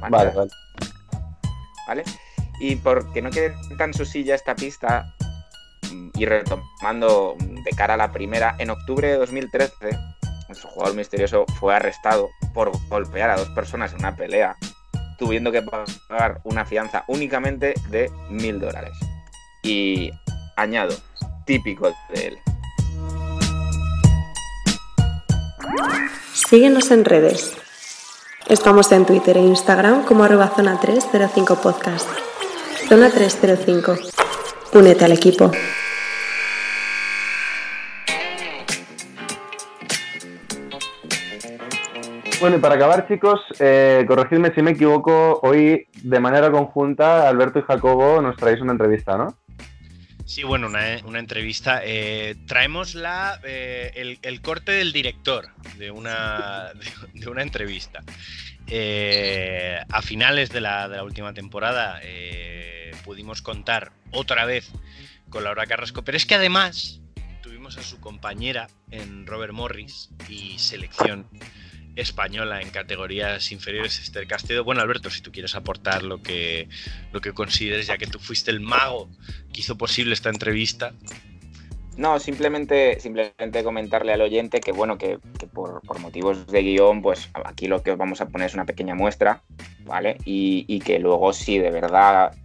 Vale, 0.00 0.10
vanidad. 0.10 0.34
vale. 0.34 0.50
¿vale? 1.88 2.04
Y 2.60 2.76
porque 2.76 3.22
no 3.22 3.30
quede 3.30 3.54
tan 3.78 3.94
susilla 3.94 4.34
esta 4.34 4.54
pista, 4.54 5.14
y 6.14 6.26
retomando 6.26 7.36
de 7.38 7.70
cara 7.76 7.94
a 7.94 7.96
la 7.96 8.12
primera, 8.12 8.54
en 8.58 8.68
octubre 8.68 9.08
de 9.08 9.16
2013, 9.16 9.90
nuestro 10.48 10.68
jugador 10.70 10.94
misterioso 10.94 11.46
fue 11.58 11.74
arrestado 11.74 12.28
por 12.52 12.70
golpear 12.88 13.30
a 13.30 13.36
dos 13.36 13.48
personas 13.50 13.92
en 13.92 14.00
una 14.00 14.14
pelea, 14.14 14.56
tuviendo 15.18 15.50
que 15.50 15.62
pagar 15.62 16.40
una 16.44 16.66
fianza 16.66 17.04
únicamente 17.08 17.74
de 17.88 18.10
mil 18.28 18.60
dólares. 18.60 18.92
Y 19.62 20.10
añado, 20.56 20.94
típico 21.46 21.88
de 22.10 22.26
él. 22.26 22.38
Síguenos 26.34 26.90
en 26.90 27.04
redes. 27.06 27.65
Estamos 28.48 28.92
en 28.92 29.04
Twitter 29.04 29.36
e 29.36 29.40
Instagram 29.40 30.04
como 30.04 30.22
arroba 30.22 30.46
zona 30.54 30.78
305 30.78 31.56
podcast. 31.56 32.08
Zona 32.88 33.10
305. 33.10 33.96
Únete 34.72 35.04
al 35.04 35.10
equipo. 35.10 35.50
Bueno, 42.40 42.58
y 42.58 42.60
para 42.60 42.76
acabar, 42.76 43.08
chicos, 43.08 43.40
eh, 43.58 44.04
corregidme 44.06 44.54
si 44.54 44.62
me 44.62 44.70
equivoco, 44.70 45.40
hoy 45.42 45.88
de 46.04 46.20
manera 46.20 46.52
conjunta, 46.52 47.28
Alberto 47.28 47.58
y 47.58 47.62
Jacobo 47.62 48.22
nos 48.22 48.36
traéis 48.36 48.60
una 48.60 48.70
entrevista, 48.70 49.16
¿no? 49.16 49.34
Sí, 50.26 50.42
bueno, 50.42 50.66
una, 50.66 51.18
entrevista. 51.20 51.80
Eh, 51.84 52.34
traemos 52.46 52.96
la, 52.96 53.40
eh, 53.44 54.18
el, 54.20 54.40
corte 54.40 54.72
del 54.72 54.92
director 54.92 55.48
de 55.78 55.92
una, 55.92 56.72
de, 57.14 57.28
una 57.28 57.42
entrevista. 57.42 58.02
Eh, 58.66 59.78
a 59.88 60.02
finales 60.02 60.50
de 60.50 60.60
la, 60.60 60.88
de 60.88 60.96
la 60.96 61.04
última 61.04 61.32
temporada 61.32 62.00
pudimos 63.04 63.40
contar 63.40 63.92
otra 64.10 64.44
vez 64.44 64.72
con 65.30 65.44
Laura 65.44 65.64
Carrasco, 65.66 66.02
pero 66.02 66.16
es 66.16 66.26
que 66.26 66.34
además 66.34 67.00
tuvimos 67.40 67.78
a 67.78 67.84
su 67.84 68.00
compañera 68.00 68.66
en 68.90 69.28
Robert 69.28 69.52
Morris 69.52 70.10
y 70.28 70.58
selección 70.58 71.28
española 71.96 72.60
en 72.60 72.70
categorías 72.70 73.50
inferiores, 73.50 73.98
Esther 73.98 74.26
Castedo. 74.26 74.64
Bueno, 74.64 74.82
Alberto, 74.82 75.10
si 75.10 75.22
tú 75.22 75.32
quieres 75.32 75.54
aportar 75.54 76.02
lo 76.02 76.22
que, 76.22 76.68
lo 77.12 77.20
que 77.20 77.32
consideres, 77.32 77.86
ya 77.86 77.98
que 77.98 78.06
tú 78.06 78.18
fuiste 78.18 78.50
el 78.50 78.60
mago 78.60 79.08
que 79.52 79.60
hizo 79.60 79.76
posible 79.76 80.14
esta 80.14 80.28
entrevista. 80.28 80.92
No, 81.96 82.18
simplemente, 82.18 83.00
simplemente 83.00 83.64
comentarle 83.64 84.12
al 84.12 84.20
oyente 84.20 84.60
que, 84.60 84.70
bueno, 84.70 84.98
que, 84.98 85.18
por, 85.54 85.80
por 85.80 85.98
motivos 85.98 86.46
de 86.46 86.62
guion, 86.62 87.00
pues 87.00 87.30
aquí 87.32 87.68
lo 87.68 87.82
que 87.82 87.92
os 87.92 87.98
vamos 87.98 88.20
a 88.20 88.28
poner 88.28 88.48
es 88.48 88.54
una 88.54 88.66
pequeña 88.66 88.94
muestra, 88.94 89.42
¿vale? 89.84 90.18
Y, 90.26 90.66
y 90.68 90.80
que 90.80 90.98
luego, 90.98 91.32
si 91.32 91.58
de 91.58 91.70
verdad 91.70 92.36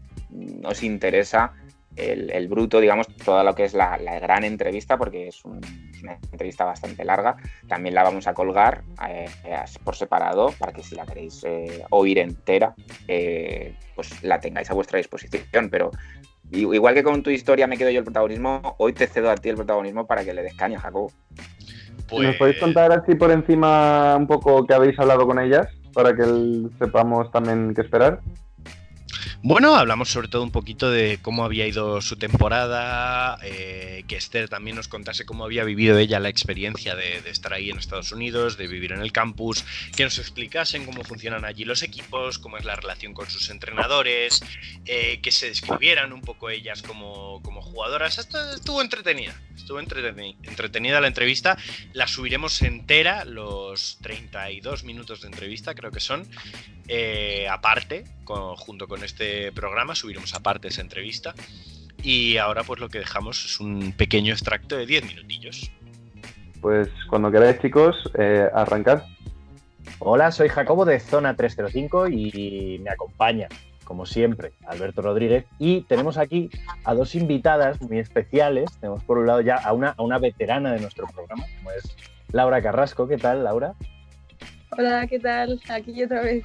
os 0.63 0.83
interesa 0.83 1.53
el, 1.95 2.31
el 2.31 2.47
bruto, 2.47 2.79
digamos, 2.79 3.07
toda 3.23 3.43
lo 3.43 3.53
que 3.53 3.65
es 3.65 3.73
la, 3.73 3.97
la 3.97 4.19
gran 4.19 4.43
entrevista, 4.43 4.97
porque 4.97 5.27
es, 5.27 5.43
un- 5.45 5.61
es 5.93 6.03
una 6.03 6.17
entrevista 6.31 6.65
bastante 6.65 7.03
larga, 7.05 7.35
también 7.67 7.93
la 7.95 8.03
vamos 8.03 8.27
a 8.27 8.33
colgar 8.33 8.83
eh, 9.07 9.29
por 9.83 9.95
separado 9.95 10.51
para 10.57 10.71
que 10.73 10.83
si 10.83 10.95
la 10.95 11.05
queréis 11.05 11.43
eh, 11.43 11.83
oír 11.91 12.19
entera, 12.19 12.73
eh, 13.07 13.73
pues 13.95 14.23
la 14.23 14.39
tengáis 14.39 14.69
a 14.71 14.73
vuestra 14.73 14.97
disposición. 14.97 15.69
Pero 15.69 15.91
igual 16.51 16.93
que 16.93 17.03
con 17.03 17.21
tu 17.23 17.29
historia 17.29 17.67
me 17.67 17.77
quedo 17.77 17.89
yo 17.91 17.99
el 17.99 18.05
protagonismo, 18.05 18.75
hoy 18.79 18.93
te 18.93 19.07
cedo 19.07 19.29
a 19.29 19.35
ti 19.35 19.49
el 19.49 19.55
protagonismo 19.55 20.07
para 20.07 20.23
que 20.23 20.33
le 20.33 20.43
des 20.43 20.55
caña, 20.55 20.79
Jacobo. 20.79 21.11
Pues, 22.09 22.27
¿Nos 22.27 22.35
podéis 22.35 22.57
contar 22.57 22.91
así 22.91 23.15
por 23.15 23.31
encima 23.31 24.15
un 24.17 24.27
poco 24.27 24.65
que 24.65 24.73
habéis 24.73 24.97
hablado 24.99 25.25
con 25.25 25.39
ellas? 25.39 25.67
Para 25.93 26.13
que 26.15 26.23
sepamos 26.79 27.31
también 27.31 27.73
qué 27.73 27.81
esperar. 27.81 28.19
Bueno, 29.43 29.75
hablamos 29.75 30.09
sobre 30.09 30.27
todo 30.27 30.43
un 30.43 30.51
poquito 30.51 30.91
de 30.91 31.17
cómo 31.19 31.43
había 31.43 31.65
ido 31.65 31.99
su 32.01 32.15
temporada, 32.15 33.39
eh, 33.41 34.03
que 34.07 34.15
Esther 34.15 34.47
también 34.47 34.75
nos 34.75 34.87
contase 34.87 35.25
cómo 35.25 35.43
había 35.45 35.63
vivido 35.63 35.97
ella 35.97 36.19
la 36.19 36.29
experiencia 36.29 36.95
de, 36.95 37.17
estar 37.27 37.51
ahí 37.51 37.71
en 37.71 37.79
Estados 37.79 38.11
Unidos, 38.11 38.55
de 38.57 38.67
vivir 38.67 38.91
en 38.91 39.01
el 39.01 39.11
campus, 39.11 39.65
que 39.97 40.03
nos 40.03 40.19
explicasen 40.19 40.85
cómo 40.85 41.03
funcionan 41.03 41.43
allí 41.43 41.65
los 41.65 41.81
equipos, 41.81 42.37
cómo 42.37 42.57
es 42.57 42.65
la 42.65 42.75
relación 42.75 43.15
con 43.15 43.31
sus 43.31 43.49
entrenadores, 43.49 44.43
eh, 44.85 45.19
que 45.23 45.31
se 45.31 45.47
describieran 45.47 46.13
un 46.13 46.21
poco 46.21 46.51
ellas 46.51 46.83
como, 46.83 47.41
como 47.41 47.63
jugadoras. 47.63 48.19
Esto 48.19 48.37
estuvo 48.53 48.79
entretenida, 48.79 49.33
estuvo 49.55 49.81
entreteni- 49.81 50.35
entretenida 50.43 51.01
la 51.01 51.07
entrevista. 51.07 51.57
La 51.93 52.05
subiremos 52.07 52.61
entera, 52.61 53.25
los 53.25 53.97
32 54.03 54.83
minutos 54.83 55.21
de 55.21 55.29
entrevista 55.29 55.73
creo 55.73 55.89
que 55.89 55.99
son, 55.99 56.29
eh, 56.87 57.47
aparte, 57.49 58.03
con- 58.23 58.55
junto 58.55 58.87
con 58.87 59.03
este 59.03 59.30
programa, 59.53 59.95
subiremos 59.95 60.33
aparte 60.33 60.67
esa 60.69 60.81
entrevista. 60.81 61.33
Y 62.03 62.37
ahora 62.37 62.63
pues 62.63 62.79
lo 62.79 62.89
que 62.89 62.99
dejamos 62.99 63.45
es 63.45 63.59
un 63.59 63.93
pequeño 63.93 64.33
extracto 64.33 64.77
de 64.77 64.85
10 64.85 65.05
minutillos. 65.05 65.71
Pues 66.61 66.89
cuando 67.09 67.31
queráis, 67.31 67.59
chicos, 67.59 68.09
eh, 68.17 68.47
arrancar. 68.53 69.05
Hola, 69.99 70.31
soy 70.31 70.49
Jacobo 70.49 70.85
de 70.85 70.99
Zona 70.99 71.35
305 71.35 72.07
y 72.07 72.79
me 72.83 72.91
acompaña, 72.91 73.47
como 73.83 74.05
siempre, 74.05 74.53
Alberto 74.67 75.01
Rodríguez. 75.01 75.45
Y 75.59 75.81
tenemos 75.81 76.17
aquí 76.17 76.49
a 76.83 76.93
dos 76.93 77.15
invitadas 77.15 77.81
muy 77.81 77.99
especiales. 77.99 78.71
Tenemos 78.79 79.03
por 79.03 79.17
un 79.17 79.27
lado 79.27 79.41
ya 79.41 79.55
a 79.55 79.73
una, 79.73 79.89
a 79.89 80.01
una 80.01 80.17
veterana 80.19 80.73
de 80.73 80.81
nuestro 80.81 81.07
programa, 81.07 81.45
como 81.57 81.71
es 81.71 81.95
Laura 82.31 82.61
Carrasco. 82.61 83.07
¿Qué 83.07 83.17
tal, 83.17 83.43
Laura? 83.43 83.73
Hola, 84.77 85.05
¿qué 85.07 85.19
tal? 85.19 85.59
Aquí 85.69 86.03
otra 86.03 86.21
vez. 86.21 86.43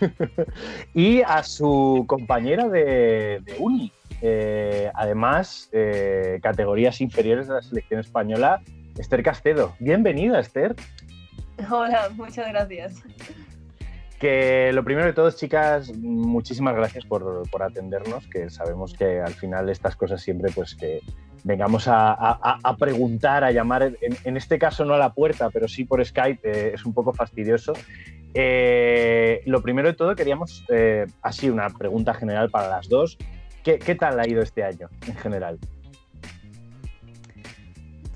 Y 0.94 1.22
a 1.22 1.42
su 1.42 2.04
compañera 2.06 2.68
de, 2.68 3.40
de 3.44 3.56
uni. 3.58 3.92
Eh, 4.22 4.90
además, 4.94 5.68
eh, 5.72 6.38
categorías 6.42 7.00
inferiores 7.00 7.48
de 7.48 7.54
la 7.54 7.62
selección 7.62 8.00
española, 8.00 8.62
Esther 8.98 9.22
Castedo. 9.22 9.74
Bienvenida, 9.80 10.38
Esther. 10.40 10.74
Hola, 11.70 12.10
muchas 12.14 12.48
gracias. 12.48 13.02
Que 14.18 14.70
lo 14.72 14.84
primero 14.84 15.06
de 15.06 15.12
todo, 15.12 15.30
chicas, 15.30 15.92
muchísimas 15.96 16.74
gracias 16.74 17.04
por, 17.04 17.48
por 17.50 17.62
atendernos, 17.62 18.26
que 18.28 18.48
sabemos 18.48 18.94
que 18.94 19.20
al 19.20 19.34
final 19.34 19.68
estas 19.68 19.96
cosas 19.96 20.22
siempre 20.22 20.50
pues 20.54 20.74
que 20.74 21.00
vengamos 21.42 21.88
a, 21.88 22.12
a- 22.12 22.58
a 22.62 22.76
preguntar, 22.76 23.44
a 23.44 23.50
llamar, 23.50 23.82
en, 23.82 23.96
en 24.24 24.36
este 24.38 24.58
caso 24.58 24.84
no 24.86 24.94
a 24.94 24.98
la 24.98 25.12
puerta, 25.12 25.50
pero 25.50 25.68
sí 25.68 25.84
por 25.84 26.02
Skype, 26.02 26.40
eh, 26.42 26.72
es 26.74 26.86
un 26.86 26.94
poco 26.94 27.12
fastidioso. 27.12 27.74
Eh, 28.34 29.42
lo 29.46 29.62
primero 29.62 29.88
de 29.88 29.94
todo, 29.94 30.16
queríamos, 30.16 30.64
eh, 30.68 31.06
así 31.22 31.48
una 31.48 31.70
pregunta 31.70 32.12
general 32.14 32.50
para 32.50 32.68
las 32.68 32.88
dos, 32.88 33.16
¿qué, 33.62 33.78
qué 33.78 33.94
tal 33.94 34.18
ha 34.18 34.28
ido 34.28 34.42
este 34.42 34.64
año 34.64 34.88
en 35.06 35.16
general? 35.16 35.58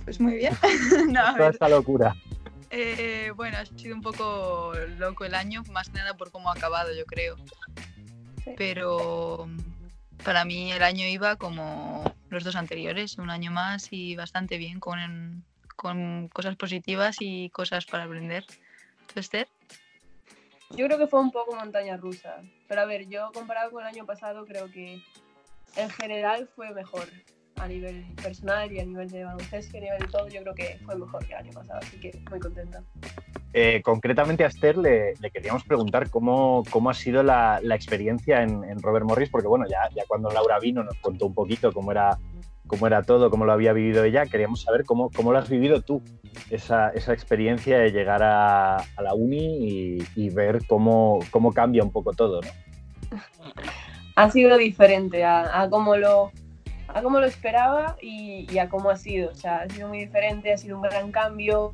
Pues 0.04 0.20
muy 0.20 0.34
bien. 0.34 0.54
No, 1.08 1.20
a 1.20 1.32
Toda 1.32 1.44
ver, 1.44 1.52
esta 1.52 1.68
locura. 1.68 2.16
Eh, 2.70 3.32
bueno, 3.36 3.58
ha 3.58 3.66
sido 3.66 3.94
un 3.94 4.02
poco 4.02 4.72
loco 4.98 5.24
el 5.24 5.34
año, 5.34 5.62
más 5.70 5.88
que 5.88 5.98
nada 5.98 6.14
por 6.14 6.30
cómo 6.30 6.50
ha 6.50 6.54
acabado, 6.54 6.90
yo 6.94 7.04
creo. 7.04 7.36
Pero 8.56 9.48
para 10.24 10.44
mí 10.44 10.72
el 10.72 10.82
año 10.82 11.06
iba 11.06 11.36
como 11.36 12.04
los 12.28 12.44
dos 12.44 12.56
anteriores, 12.56 13.18
un 13.18 13.30
año 13.30 13.50
más 13.50 13.88
y 13.92 14.16
bastante 14.16 14.58
bien, 14.58 14.80
con, 14.80 15.44
con 15.76 16.28
cosas 16.28 16.56
positivas 16.56 17.18
y 17.20 17.50
cosas 17.50 17.86
para 17.86 18.04
aprender. 18.04 18.44
¿Tú, 19.12 19.20
Esther? 19.20 19.48
Yo 20.76 20.86
creo 20.86 20.98
que 20.98 21.06
fue 21.06 21.20
un 21.20 21.30
poco 21.30 21.54
montaña 21.54 21.96
rusa. 21.96 22.42
Pero 22.66 22.80
a 22.80 22.84
ver, 22.84 23.08
yo 23.08 23.30
comparado 23.32 23.70
con 23.70 23.82
el 23.82 23.88
año 23.88 24.04
pasado 24.04 24.44
creo 24.44 24.70
que 24.70 25.02
en 25.76 25.90
general 25.90 26.48
fue 26.54 26.70
mejor 26.72 27.04
a 27.56 27.66
nivel 27.66 28.04
personal 28.22 28.70
y 28.72 28.78
a 28.78 28.84
nivel 28.84 29.08
de 29.10 29.24
baloncesto 29.24 29.76
y 29.76 29.80
a 29.80 29.82
nivel 29.82 29.98
de 30.00 30.08
todo, 30.08 30.28
yo 30.28 30.42
creo 30.42 30.54
que 30.54 30.78
fue 30.84 30.96
mejor 30.96 31.24
que 31.26 31.32
el 31.32 31.38
año 31.38 31.52
pasado, 31.52 31.80
así 31.82 31.98
que 31.98 32.20
muy 32.30 32.38
contenta. 32.38 32.82
Eh, 33.52 33.80
concretamente 33.82 34.44
a 34.44 34.48
Esther 34.48 34.76
le, 34.76 35.14
queríamos 35.32 35.64
preguntar 35.64 36.10
cómo, 36.10 36.62
cómo 36.70 36.90
ha 36.90 36.94
sido 36.94 37.22
la, 37.22 37.60
la 37.62 37.74
experiencia 37.74 38.42
en, 38.42 38.62
en, 38.64 38.80
Robert 38.82 39.06
Morris, 39.06 39.30
porque 39.30 39.48
bueno, 39.48 39.66
ya, 39.66 39.88
ya 39.94 40.04
cuando 40.06 40.30
Laura 40.30 40.58
vino 40.60 40.84
nos 40.84 40.96
contó 40.98 41.26
un 41.26 41.34
poquito 41.34 41.72
cómo 41.72 41.90
era, 41.90 42.18
cómo 42.68 42.86
era 42.86 43.02
todo, 43.02 43.30
cómo 43.30 43.44
lo 43.44 43.52
había 43.52 43.72
vivido 43.72 44.04
ella, 44.04 44.26
queríamos 44.26 44.62
saber 44.62 44.84
cómo, 44.84 45.10
cómo 45.10 45.32
lo 45.32 45.38
has 45.38 45.48
vivido 45.48 45.82
tú, 45.82 46.00
esa, 46.50 46.90
esa 46.90 47.12
experiencia 47.12 47.78
de 47.78 47.90
llegar 47.90 48.22
a, 48.22 48.76
a 48.76 49.02
la 49.02 49.14
uni 49.14 49.66
y, 49.66 49.98
y, 50.14 50.30
ver 50.30 50.64
cómo, 50.68 51.18
cómo 51.30 51.52
cambia 51.52 51.82
un 51.82 51.90
poco 51.90 52.12
todo, 52.12 52.40
¿no? 52.42 52.48
Ha 54.14 54.30
sido 54.30 54.56
diferente 54.56 55.24
a, 55.24 55.62
a 55.62 55.70
cómo 55.70 55.96
lo 55.96 56.30
a 56.88 57.02
cómo 57.02 57.20
lo 57.20 57.26
esperaba 57.26 57.96
y, 58.00 58.46
y, 58.50 58.58
a 58.58 58.68
cómo 58.68 58.90
ha 58.90 58.96
sido. 58.96 59.30
O 59.30 59.34
sea, 59.34 59.58
ha 59.58 59.68
sido 59.68 59.88
muy 59.88 59.98
diferente, 59.98 60.52
ha 60.52 60.58
sido 60.58 60.76
un 60.76 60.82
gran 60.82 61.12
cambio. 61.12 61.72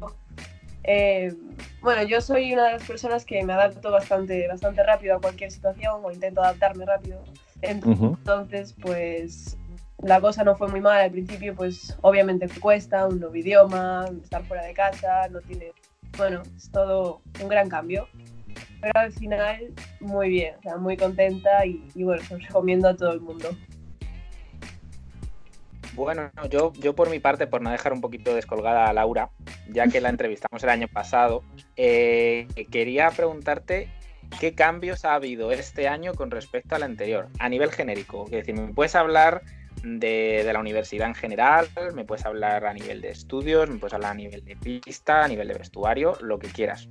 Eh, 0.83 1.33
bueno, 1.81 2.03
yo 2.03 2.21
soy 2.21 2.53
una 2.53 2.67
de 2.67 2.73
las 2.73 2.83
personas 2.83 3.25
que 3.25 3.43
me 3.45 3.53
adapto 3.53 3.91
bastante, 3.91 4.47
bastante 4.49 4.83
rápido 4.83 5.17
a 5.17 5.21
cualquier 5.21 5.51
situación 5.51 6.01
o 6.03 6.11
intento 6.11 6.43
adaptarme 6.43 6.85
rápido. 6.85 7.23
Entonces, 7.63 8.75
pues 8.83 9.57
la 10.03 10.21
cosa 10.21 10.45
no 10.45 10.57
fue 10.57 10.69
muy 10.69 10.81
mala 10.81 11.05
al 11.05 11.11
principio, 11.11 11.55
pues 11.55 11.97
obviamente 12.03 12.49
cuesta, 12.61 13.07
un 13.07 13.21
nuevo 13.21 13.35
idioma, 13.35 14.07
estar 14.23 14.45
fuera 14.45 14.65
de 14.65 14.75
casa, 14.75 15.29
no 15.29 15.41
tiene... 15.41 15.73
Bueno, 16.17 16.43
es 16.57 16.71
todo 16.71 17.23
un 17.43 17.49
gran 17.49 17.69
cambio. 17.69 18.07
Pero 18.81 18.93
al 18.95 19.13
final, 19.13 19.73
muy 20.01 20.29
bien, 20.29 20.55
o 20.59 20.63
sea, 20.63 20.77
muy 20.77 20.97
contenta 20.97 21.65
y, 21.65 21.89
y 21.95 22.05
bueno, 22.05 22.23
os 22.23 22.43
recomiendo 22.43 22.89
a 22.89 22.97
todo 22.97 23.13
el 23.13 23.21
mundo. 23.21 23.51
Bueno, 25.95 26.31
yo, 26.51 26.73
yo 26.75 26.95
por 26.95 27.09
mi 27.09 27.21
parte, 27.21 27.47
por 27.47 27.63
no 27.63 27.71
dejar 27.71 27.93
un 27.93 28.01
poquito 28.01 28.35
descolgada 28.35 28.87
a 28.87 28.93
Laura, 28.93 29.31
ya 29.69 29.87
que 29.87 30.01
la 30.01 30.09
entrevistamos 30.11 30.63
el 30.63 30.71
año 30.71 30.89
pasado, 30.89 31.45
eh, 31.77 32.49
quería 32.71 33.11
preguntarte 33.11 33.89
qué 34.41 34.55
cambios 34.55 35.05
ha 35.05 35.15
habido 35.15 35.53
este 35.53 35.87
año 35.87 36.15
con 36.15 36.31
respecto 36.31 36.75
al 36.75 36.83
anterior, 36.83 37.29
a 37.39 37.49
nivel 37.49 37.71
genérico. 37.71 38.25
Es 38.27 38.33
decir, 38.33 38.55
¿me 38.55 38.73
puedes 38.75 38.95
hablar 38.97 39.43
de, 39.85 40.51
la 40.53 40.59
universidad 40.59 41.09
en 41.09 41.15
general? 41.15 41.69
¿Me 41.95 42.05
puedes 42.05 42.25
hablar 42.25 42.65
a 42.65 42.73
nivel 42.73 43.01
de 43.01 43.11
estudios? 43.11 43.69
¿Me 43.69 43.77
puedes 43.77 43.95
hablar 43.95 44.13
a 44.13 44.15
nivel 44.15 44.45
de 44.45 44.57
pista, 44.57 45.25
a 45.25 45.29
nivel 45.29 45.49
de 45.49 45.55
vestuario? 45.55 46.17
Lo 46.21 46.39
que 46.39 46.49
quieras. 46.49 46.89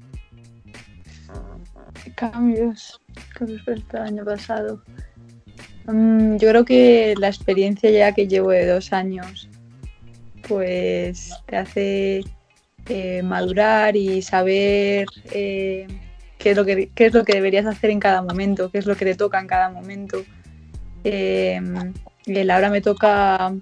Cambios 2.16 3.02
con 3.38 3.48
respecto 3.48 3.98
al 3.98 4.04
año 4.04 4.26
pasado. 4.26 4.82
Um, 5.88 6.38
yo 6.38 6.50
creo 6.50 6.66
que 6.66 7.14
la 7.18 7.28
experiencia 7.28 7.89
ya 7.89 8.14
que 8.14 8.28
llevo 8.28 8.52
de 8.52 8.66
dos 8.68 8.94
años, 8.94 9.50
pues 10.48 11.32
te 11.48 11.58
hace 11.58 12.24
eh, 12.88 13.22
madurar 13.24 13.96
y 13.96 14.22
saber 14.22 15.08
eh, 15.32 15.88
qué, 16.38 16.52
es 16.52 16.58
lo 16.58 16.64
que, 16.64 16.89
qué 16.94 17.08
es 17.08 17.14
lo 17.14 17.26
que 17.26 17.34
deberías 17.34 17.66
hacer 17.66 17.89
en 17.89 18.00
cada 18.00 18.22
momento, 18.22 18.70
qué 18.72 18.78
es 18.78 18.86
lo 18.86 18.96
que 18.96 19.06
te 19.06 19.16
toca 19.16 19.39
en 19.39 19.48
cada 19.48 19.70
momento. 19.70 20.24
Eh, 21.04 21.60
ahora 22.51 22.69
me 22.69 22.82
toca 22.82 23.53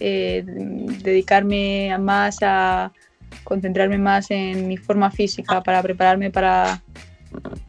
eh, 0.00 0.42
dedicarme 0.44 1.96
más 1.98 2.38
a 2.42 2.92
concentrarme 3.42 3.98
más 3.98 4.30
en 4.30 4.68
mi 4.68 4.76
forma 4.76 5.10
física 5.10 5.62
para 5.62 5.82
prepararme 5.82 6.30
para 6.30 6.82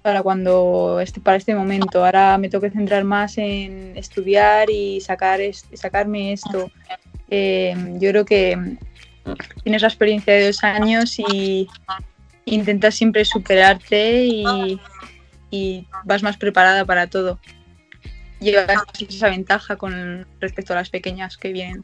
para 0.01 0.21
cuando 0.21 0.99
este, 1.01 1.19
para 1.19 1.37
este 1.37 1.55
momento. 1.55 2.05
Ahora 2.05 2.37
me 2.37 2.49
que 2.49 2.69
centrar 2.69 3.03
más 3.03 3.37
en 3.37 3.93
estudiar 3.97 4.69
y 4.69 5.01
sacar 5.01 5.39
sacarme 5.73 6.33
esto. 6.33 6.71
Eh, 7.29 7.75
yo 7.99 8.09
creo 8.11 8.25
que 8.25 8.77
tienes 9.63 9.81
la 9.81 9.87
experiencia 9.87 10.33
de 10.33 10.47
dos 10.47 10.63
años 10.63 11.17
y 11.17 11.67
intentas 12.45 12.93
siempre 12.93 13.25
superarte 13.25 14.25
y, 14.25 14.79
y 15.49 15.87
vas 16.03 16.21
más 16.21 16.37
preparada 16.37 16.85
para 16.85 17.07
todo. 17.07 17.39
Llevas 18.45 18.83
esa 19.09 19.29
ventaja 19.29 19.75
con 19.75 20.25
respecto 20.39 20.73
a 20.73 20.77
las 20.77 20.89
pequeñas 20.89 21.37
que 21.37 21.51
vienen. 21.51 21.83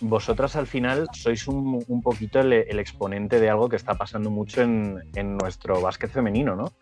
Vosotras 0.00 0.56
al 0.56 0.66
final 0.66 1.08
sois 1.12 1.46
un, 1.48 2.02
poquito 2.02 2.40
el, 2.40 2.78
exponente 2.78 3.40
de 3.40 3.48
algo 3.50 3.68
que 3.68 3.76
está 3.76 3.94
pasando 3.94 4.30
mucho 4.30 4.62
en, 4.62 5.02
en 5.14 5.36
nuestro 5.36 5.80
básquet 5.80 6.10
femenino, 6.10 6.56
¿no? 6.56 6.72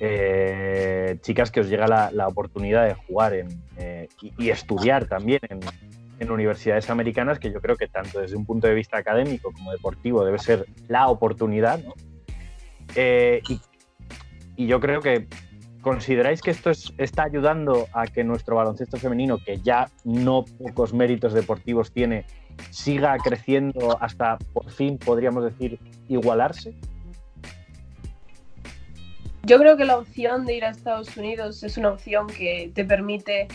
Eh, 0.00 1.18
chicas 1.22 1.50
que 1.50 1.60
os 1.60 1.68
llega 1.68 1.86
la, 1.86 2.10
la 2.10 2.26
oportunidad 2.26 2.86
de 2.86 2.94
jugar 2.94 3.32
eh, 3.76 4.08
y, 4.20 4.50
estudiar 4.50 5.06
también 5.06 5.40
en, 5.48 5.60
universidades 6.30 6.88
americanas, 6.88 7.38
que 7.38 7.52
yo 7.52 7.60
creo 7.60 7.76
que 7.76 7.86
tanto 7.86 8.20
desde 8.20 8.34
un 8.34 8.46
punto 8.46 8.66
de 8.66 8.72
vista 8.72 8.96
académico 8.96 9.52
como 9.52 9.72
deportivo 9.72 10.24
debe 10.24 10.38
ser 10.38 10.64
la 10.88 11.08
oportunidad, 11.08 11.80
¿no? 11.84 11.92
Eh, 12.94 13.42
y, 14.56 14.66
yo 14.66 14.80
creo 14.80 15.02
que 15.02 15.26
¿Consideráis 15.84 16.40
que 16.40 16.50
esto 16.50 16.70
es, 16.70 16.94
está 16.96 17.24
ayudando 17.24 17.88
a 17.92 18.06
que 18.06 18.24
nuestro 18.24 18.56
baloncesto 18.56 18.96
femenino, 18.96 19.36
que 19.36 19.58
ya 19.58 19.90
no 20.02 20.46
pocos 20.46 20.94
méritos 20.94 21.34
deportivos 21.34 21.92
tiene, 21.92 22.24
siga 22.70 23.14
creciendo 23.18 23.98
hasta 24.00 24.38
por 24.54 24.70
fin, 24.70 24.96
podríamos 24.96 25.44
decir, 25.44 25.78
igualarse? 26.08 26.74
Yo 29.42 29.58
creo 29.58 29.76
que 29.76 29.84
la 29.84 29.98
opción 29.98 30.46
de 30.46 30.56
ir 30.56 30.64
a 30.64 30.70
Estados 30.70 31.14
Unidos 31.18 31.62
es 31.62 31.76
una 31.76 31.90
opción 31.90 32.28
que 32.28 32.72
te 32.74 32.86
permite 32.86 33.48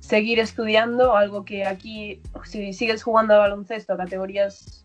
seguir 0.00 0.38
estudiando, 0.40 1.16
algo 1.16 1.46
que 1.46 1.64
aquí, 1.64 2.20
si 2.44 2.74
sigues 2.74 3.02
jugando 3.02 3.32
a 3.32 3.38
baloncesto 3.38 3.94
a 3.94 3.96
categorías 3.96 4.84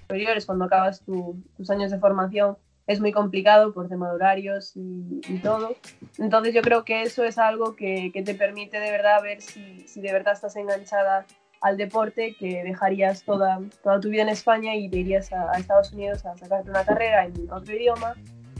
superiores 0.00 0.44
cuando 0.44 0.66
acabas 0.66 1.00
tu, 1.00 1.42
tus 1.56 1.70
años 1.70 1.90
de 1.90 1.98
formación, 1.98 2.58
es 2.90 3.00
muy 3.00 3.12
complicado 3.12 3.72
por 3.72 3.88
tema 3.88 4.08
de 4.08 4.16
horarios 4.16 4.72
y, 4.74 5.38
todo. 5.44 5.76
Entonces 6.18 6.52
yo 6.52 6.60
creo 6.60 6.84
que 6.84 7.02
eso 7.02 7.22
es 7.22 7.38
algo 7.38 7.76
que, 7.76 8.10
que 8.12 8.22
te 8.24 8.34
permite 8.34 8.80
de 8.80 8.90
verdad 8.90 9.22
ver 9.22 9.40
si, 9.40 9.86
si, 9.86 10.00
de 10.00 10.12
verdad 10.12 10.34
estás 10.34 10.56
enganchada 10.56 11.24
al 11.60 11.76
deporte, 11.76 12.34
que 12.36 12.64
dejarías 12.64 13.22
toda, 13.22 13.60
toda 13.84 14.00
tu 14.00 14.08
vida 14.08 14.22
en 14.22 14.30
España 14.30 14.74
y 14.74 14.88
te 14.88 14.98
irías 14.98 15.32
a, 15.32 15.52
Estados 15.52 15.92
Unidos 15.92 16.26
a 16.26 16.36
sacarte 16.36 16.68
una 16.68 16.84
carrera 16.84 17.26
en 17.26 17.48
otro 17.52 17.76
idioma 17.76 18.16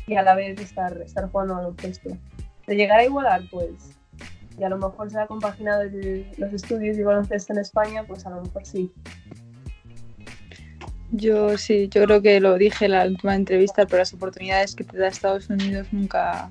y 0.07 0.15
a 0.15 0.23
la 0.23 0.37
vez 0.37 0.61
estar, 0.61 0.97
estar 1.03 1.29
jugando 1.29 1.57
baloncesto. 1.57 2.11
De 2.69 2.77
llegar 2.77 3.01
a 3.01 3.05
igualar, 3.05 3.43
pues, 3.51 3.99
y 4.57 4.63
a 4.63 4.69
lo 4.69 4.79
mejor 4.79 5.11
se 5.11 5.19
ha 5.19 5.27
compaginado 5.27 5.83
el, 5.83 6.31
los 6.39 6.53
estudios 6.53 6.97
y 6.97 7.03
baloncesto 7.03 7.53
en 7.53 7.59
España, 7.59 8.05
pues 8.07 8.25
a 8.27 8.31
lo 8.31 8.43
mejor 8.43 8.65
sí. 8.65 8.93
Yo 11.13 11.59
sí, 11.59 11.89
yo 11.89 12.05
creo 12.05 12.23
que 12.23 12.41
lo 12.41 12.57
dije 12.57 12.85
en 12.85 12.93
la 12.93 13.05
última 13.05 13.35
entrevista, 13.35 13.87
pero 13.87 13.99
las 13.99 14.15
oportunidades 14.15 14.75
que 14.75 14.85
te 14.85 14.97
da 14.97 15.09
Estados 15.09 15.49
Unidos 15.51 15.89
nunca 15.93 16.51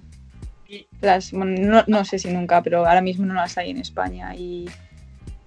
las 1.01 1.31
bueno, 1.31 1.55
no, 1.59 1.83
no, 1.87 2.05
sé 2.05 2.19
si 2.19 2.29
nunca, 2.29 2.61
pero 2.61 2.85
ahora 2.85 3.01
mismo 3.01 3.25
no 3.25 3.33
las 3.33 3.57
hay 3.57 3.71
en 3.71 3.77
España 3.77 4.35
y 4.35 4.69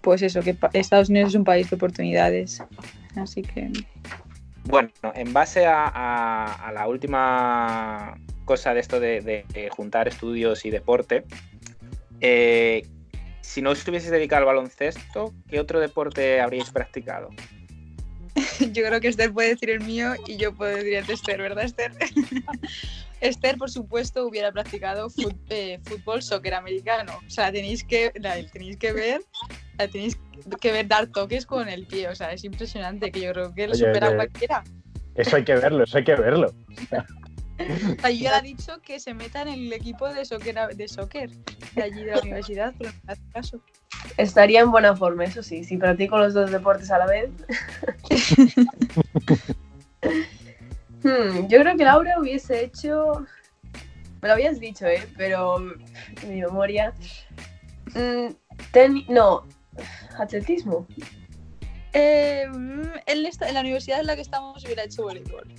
pues 0.01 0.23
eso, 0.23 0.41
que 0.41 0.57
Estados 0.73 1.11
Unidos 1.11 1.31
es 1.31 1.35
un 1.37 1.45
país 1.45 1.71
de 1.71 1.77
oportunidades. 1.77 2.63
Así 3.15 3.43
que 3.43 3.71
bueno, 4.65 4.91
en 5.15 5.33
base 5.33 5.67
a, 5.67 5.87
a, 5.87 6.69
a 6.69 6.73
la 6.73 6.87
última 6.89 8.19
cosa 8.45 8.75
de 8.75 8.81
esto 8.81 9.01
de, 9.01 9.21
de, 9.21 9.45
de 9.53 9.71
juntar 9.71 10.09
estudios 10.09 10.65
y 10.65 10.71
deporte, 10.71 11.25
eh, 12.21 12.87
si 13.41 13.61
no 13.61 13.71
os 13.71 13.79
estuvieseis 13.79 14.13
dedicado 14.13 14.41
al 14.41 14.47
baloncesto, 14.47 15.35
¿qué 15.49 15.59
otro 15.59 15.81
deporte 15.81 16.41
habríais 16.41 16.71
practicado? 16.71 17.31
yo 18.73 18.85
creo 18.85 19.01
que 19.01 19.09
Esther 19.09 19.33
puede 19.33 19.51
decir 19.51 19.71
el 19.71 19.81
mío 19.81 20.15
y 20.27 20.37
yo 20.37 20.55
puedo 20.55 20.77
decir 20.77 20.95
el 20.95 21.07
de 21.07 21.13
Esther, 21.15 21.41
¿verdad, 21.41 21.65
Esther? 21.65 21.93
Esther, 23.21 23.57
por 23.57 23.71
supuesto, 23.71 24.27
hubiera 24.27 24.51
practicado 24.51 25.09
fut, 25.09 25.37
eh, 25.51 25.79
fútbol, 25.85 26.23
soccer 26.23 26.55
americano. 26.55 27.13
O 27.25 27.31
sea, 27.31 27.53
tenéis 27.53 27.85
que, 27.85 28.13
la, 28.17 28.35
tenéis 28.51 28.77
que 28.79 28.93
ver, 28.93 29.21
la 29.79 29.87
tenéis 29.87 30.19
que 30.61 30.73
ver 30.73 30.89
dar 30.89 31.07
toques 31.07 31.47
con 31.47 31.69
el 31.69 31.87
pie. 31.87 32.09
O 32.09 32.17
sea, 32.17 32.33
es 32.33 32.43
impresionante 32.43 33.13
que 33.13 33.21
yo 33.21 33.33
creo 33.33 33.55
que 33.55 33.69
lo 33.69 33.75
supera 33.77 34.17
cualquiera. 34.17 34.65
Eso 35.15 35.37
hay 35.37 35.45
que 35.45 35.55
verlo, 35.55 35.85
eso 35.85 35.99
hay 35.99 36.05
que 36.05 36.17
verlo. 36.17 36.53
Le 38.05 38.39
he 38.39 38.43
dicho 38.43 38.81
que 38.83 38.99
se 39.01 39.15
meta 39.15 39.43
en 39.43 39.49
el 39.49 39.73
equipo 39.73 40.09
de 40.13 40.25
soccer, 40.25 40.57
de 40.77 40.89
soccer 40.89 41.31
de 41.75 41.83
allí 41.83 42.05
de 42.05 42.13
la 42.13 42.19
universidad, 42.23 42.75
pero 42.79 42.93
no 43.05 43.13
hace 43.13 43.23
caso. 43.33 43.61
Estaría 44.17 44.61
en 44.61 44.71
buena 44.71 44.97
forma, 44.97 45.25
eso 45.25 45.43
sí, 45.43 45.65
si 45.65 45.77
practico 45.77 46.19
los 46.19 46.35
dos 46.35 46.51
deportes 46.51 46.91
a 46.91 46.99
la 46.99 47.07
vez. 47.07 47.31
Hmm, 51.05 51.49
yo 51.49 51.61
creo 51.61 51.77
que 51.77 51.85
Laura 51.85 52.19
hubiese 52.21 52.63
hecho. 52.65 53.27
Me 54.21 54.29
lo 54.29 54.35
habías 54.35 54.61
dicho, 54.61 54.87
¿eh? 54.87 55.03
Pero. 55.17 55.59
Mi 56.29 56.41
memoria. 56.41 56.95
Mm, 57.95 58.29
teni- 58.73 59.07
No. 59.09 59.45
Atletismo. 60.17 60.87
Eh, 61.93 62.47
mm, 62.49 62.83
en, 63.07 63.27
esta- 63.27 63.49
en 63.49 63.55
la 63.55 63.61
universidad 63.63 63.99
en 64.01 64.07
la 64.07 64.15
que 64.15 64.23
estamos 64.23 64.65
hubiera 64.65 64.85
hecho 64.85 65.03
voleibol. 65.03 65.53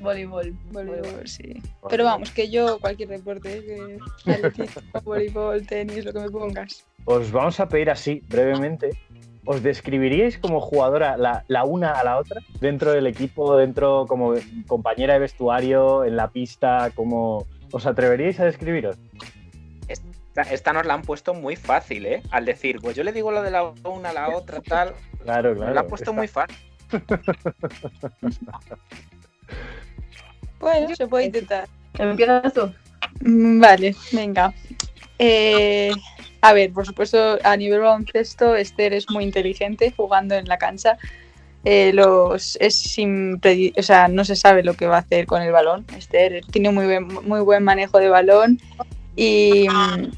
Voleibol. 0.00 0.52
Voleibol, 0.70 1.26
sí. 1.26 1.62
Pero 1.88 2.04
vamos, 2.04 2.30
que 2.30 2.50
yo 2.50 2.78
cualquier 2.78 3.08
deporte, 3.08 3.58
¿eh? 3.58 3.98
que 4.24 4.32
atletismo, 4.32 4.82
voleibol, 5.04 5.66
tenis, 5.66 6.04
lo 6.04 6.12
que 6.12 6.20
me 6.20 6.30
pongas. 6.30 6.84
Os 7.04 7.30
vamos 7.32 7.58
a 7.60 7.68
pedir 7.68 7.90
así, 7.90 8.22
brevemente. 8.28 8.90
¿Os 9.44 9.62
describiríais 9.62 10.38
como 10.38 10.60
jugadora 10.60 11.16
la, 11.16 11.44
la 11.48 11.64
una 11.64 11.92
a 11.92 12.04
la 12.04 12.18
otra? 12.18 12.40
Dentro 12.60 12.92
del 12.92 13.06
equipo, 13.06 13.56
dentro 13.56 14.04
como 14.06 14.34
compañera 14.66 15.14
de 15.14 15.20
vestuario, 15.20 16.04
en 16.04 16.16
la 16.16 16.30
pista, 16.30 16.90
como... 16.94 17.46
¿Os 17.72 17.86
atreveríais 17.86 18.38
a 18.40 18.44
describiros? 18.44 18.96
Esta, 19.88 20.42
esta 20.42 20.72
nos 20.72 20.86
la 20.86 20.94
han 20.94 21.02
puesto 21.02 21.34
muy 21.34 21.56
fácil, 21.56 22.06
¿eh? 22.06 22.22
Al 22.30 22.44
decir, 22.44 22.78
pues 22.80 22.96
yo 22.96 23.04
le 23.04 23.12
digo 23.12 23.30
lo 23.30 23.42
de 23.42 23.50
la 23.50 23.64
una 23.84 24.10
a 24.10 24.12
la 24.12 24.36
otra, 24.36 24.60
tal. 24.60 24.94
Claro, 25.22 25.50
Nos 25.50 25.58
claro. 25.58 25.74
la 25.74 25.80
han 25.80 25.86
puesto 25.86 26.12
muy 26.12 26.28
fácil. 26.28 26.56
Bueno, 30.60 30.94
se 30.94 31.06
puede 31.06 31.26
intentar. 31.26 31.68
Empiezas 31.98 32.52
tú. 32.52 32.72
Mm, 33.20 33.60
Vale, 33.60 33.94
venga. 34.12 34.52
Eh, 35.18 35.90
a 36.40 36.52
ver, 36.52 36.72
por 36.72 36.86
supuesto, 36.86 37.38
a 37.42 37.56
nivel 37.56 37.80
baloncesto, 37.80 38.54
Esther 38.54 38.92
es 38.92 39.10
muy 39.10 39.24
inteligente 39.24 39.92
jugando 39.96 40.34
en 40.36 40.46
la 40.46 40.58
cancha. 40.58 40.96
Eh, 41.64 41.90
los, 41.92 42.56
es 42.60 42.96
impre- 42.98 43.72
o 43.76 43.82
sea, 43.82 44.06
no 44.08 44.24
se 44.24 44.36
sabe 44.36 44.62
lo 44.62 44.74
que 44.74 44.86
va 44.86 44.96
a 44.96 45.00
hacer 45.00 45.26
con 45.26 45.42
el 45.42 45.50
balón. 45.52 45.84
Esther 45.96 46.42
tiene 46.52 46.70
muy 46.70 46.84
buen, 46.86 47.06
muy 47.26 47.40
buen 47.40 47.64
manejo 47.64 47.98
de 47.98 48.08
balón 48.08 48.60
y 49.16 49.66
mm, 49.68 50.10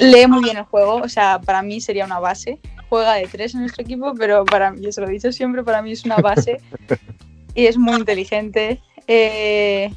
lee 0.00 0.26
muy 0.28 0.44
bien 0.44 0.56
el 0.58 0.62
juego. 0.64 0.96
O 0.96 1.08
sea, 1.08 1.40
para 1.40 1.62
mí 1.62 1.80
sería 1.80 2.04
una 2.04 2.20
base. 2.20 2.58
Juega 2.88 3.14
de 3.14 3.26
tres 3.26 3.54
en 3.54 3.62
nuestro 3.62 3.82
equipo, 3.82 4.14
pero 4.14 4.44
para 4.44 4.70
mí, 4.70 4.80
yo 4.80 4.92
se 4.92 5.00
lo 5.00 5.08
he 5.08 5.12
dicho 5.12 5.32
siempre, 5.32 5.64
para 5.64 5.82
mí 5.82 5.90
es 5.90 6.04
una 6.04 6.18
base 6.18 6.60
y 7.56 7.66
es 7.66 7.76
muy 7.76 7.96
inteligente. 7.96 8.80
Eh, 9.06 9.92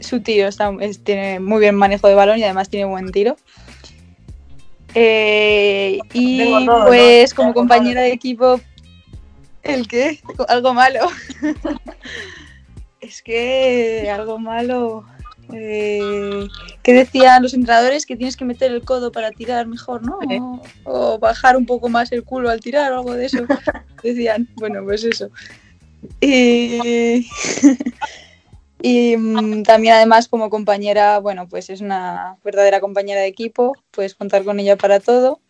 su 0.00 0.20
tiro 0.20 0.48
está, 0.48 0.72
es- 0.80 1.02
tiene 1.02 1.40
muy 1.40 1.60
bien 1.60 1.74
manejo 1.74 2.08
de 2.08 2.14
balón 2.14 2.38
y 2.38 2.44
además 2.44 2.68
tiene 2.68 2.86
buen 2.86 3.10
tiro. 3.12 3.36
Eh, 4.94 5.98
y 6.14 6.66
pues 6.86 7.34
como 7.34 7.48
Tengo 7.50 7.60
compañera 7.60 8.02
de 8.02 8.12
equipo, 8.12 8.60
¿el 9.62 9.86
qué? 9.86 10.20
Algo 10.48 10.74
malo. 10.74 11.00
es 13.00 13.22
que 13.22 14.10
algo 14.10 14.38
malo. 14.38 15.04
eh, 15.52 16.46
¿Qué 16.82 16.92
decían 16.94 17.42
los 17.42 17.54
entrenadores? 17.54 18.06
Que 18.06 18.16
tienes 18.16 18.36
que 18.36 18.44
meter 18.44 18.72
el 18.72 18.82
codo 18.82 19.12
para 19.12 19.30
tirar 19.30 19.66
mejor, 19.66 20.02
¿no? 20.04 20.18
O, 20.20 20.62
o 20.84 21.18
bajar 21.18 21.56
un 21.56 21.66
poco 21.66 21.88
más 21.88 22.10
el 22.12 22.24
culo 22.24 22.50
al 22.50 22.60
tirar 22.60 22.92
o 22.92 22.98
algo 22.98 23.14
de 23.14 23.26
eso. 23.26 23.44
Decían, 24.02 24.48
bueno, 24.56 24.82
pues 24.84 25.04
eso. 25.04 25.28
Y, 26.20 27.26
y 28.80 29.16
mm, 29.16 29.62
también 29.64 29.94
además 29.94 30.28
como 30.28 30.50
compañera, 30.50 31.18
bueno, 31.18 31.48
pues 31.48 31.70
es 31.70 31.80
una 31.80 32.36
verdadera 32.44 32.80
compañera 32.80 33.20
de 33.20 33.26
equipo, 33.26 33.76
puedes 33.90 34.14
contar 34.14 34.44
con 34.44 34.60
ella 34.60 34.76
para 34.76 35.00
todo, 35.00 35.40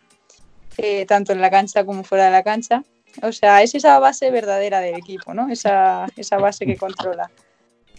eh, 0.78 1.04
tanto 1.06 1.32
en 1.32 1.40
la 1.40 1.50
cancha 1.50 1.84
como 1.84 2.04
fuera 2.04 2.26
de 2.26 2.30
la 2.30 2.42
cancha. 2.42 2.84
O 3.22 3.32
sea, 3.32 3.62
es 3.62 3.74
esa 3.74 3.98
base 3.98 4.30
verdadera 4.30 4.80
del 4.80 4.94
equipo, 4.94 5.34
¿no? 5.34 5.50
Esa, 5.50 6.06
esa 6.16 6.38
base 6.38 6.66
que 6.66 6.76
controla. 6.76 7.30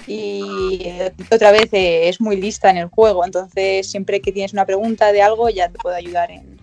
Y 0.07 0.81
eh, 0.85 1.11
otra 1.29 1.51
vez 1.51 1.73
eh, 1.73 2.07
es 2.07 2.21
muy 2.21 2.37
lista 2.39 2.69
en 2.69 2.77
el 2.77 2.87
juego, 2.87 3.25
entonces 3.25 3.89
siempre 3.89 4.21
que 4.21 4.31
tienes 4.31 4.53
una 4.53 4.65
pregunta 4.65 5.11
de 5.11 5.21
algo 5.21 5.49
ya 5.49 5.69
te 5.69 5.77
puedo 5.77 5.95
ayudar 5.95 6.31
en, 6.31 6.57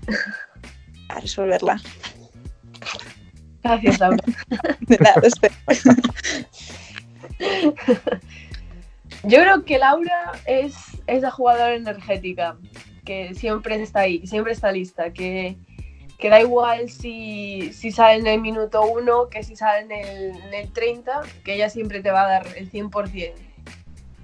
a 1.09 1.21
resolverla. 1.21 1.81
Gracias, 3.62 4.01
Laura. 4.01 4.25
De 4.81 4.99
nada. 4.99 5.21
Yo 9.27 9.41
creo 9.41 9.64
que 9.64 9.79
Laura 9.79 10.33
es 10.47 10.74
esa 11.07 11.31
jugadora 11.31 11.74
energética 11.74 12.57
que 13.05 13.35
siempre 13.35 13.81
está 13.83 14.01
ahí, 14.01 14.27
siempre 14.27 14.53
está 14.53 14.72
lista, 14.72 15.12
que, 15.12 15.57
que 16.18 16.29
da 16.31 16.41
igual 16.41 16.89
si, 16.91 17.72
si 17.72 17.91
sale 17.93 18.18
en 18.20 18.27
el 18.27 18.41
minuto 18.41 18.83
1 18.83 19.29
que 19.29 19.43
si 19.43 19.57
sale 19.57 19.81
en 19.85 19.93
el, 19.93 20.37
en 20.43 20.55
el 20.55 20.72
30, 20.72 21.22
que 21.45 21.55
ella 21.55 21.68
siempre 21.70 22.01
te 22.03 22.11
va 22.11 22.24
a 22.24 22.29
dar 22.29 22.47
el 22.57 22.70
100%. 22.70 23.33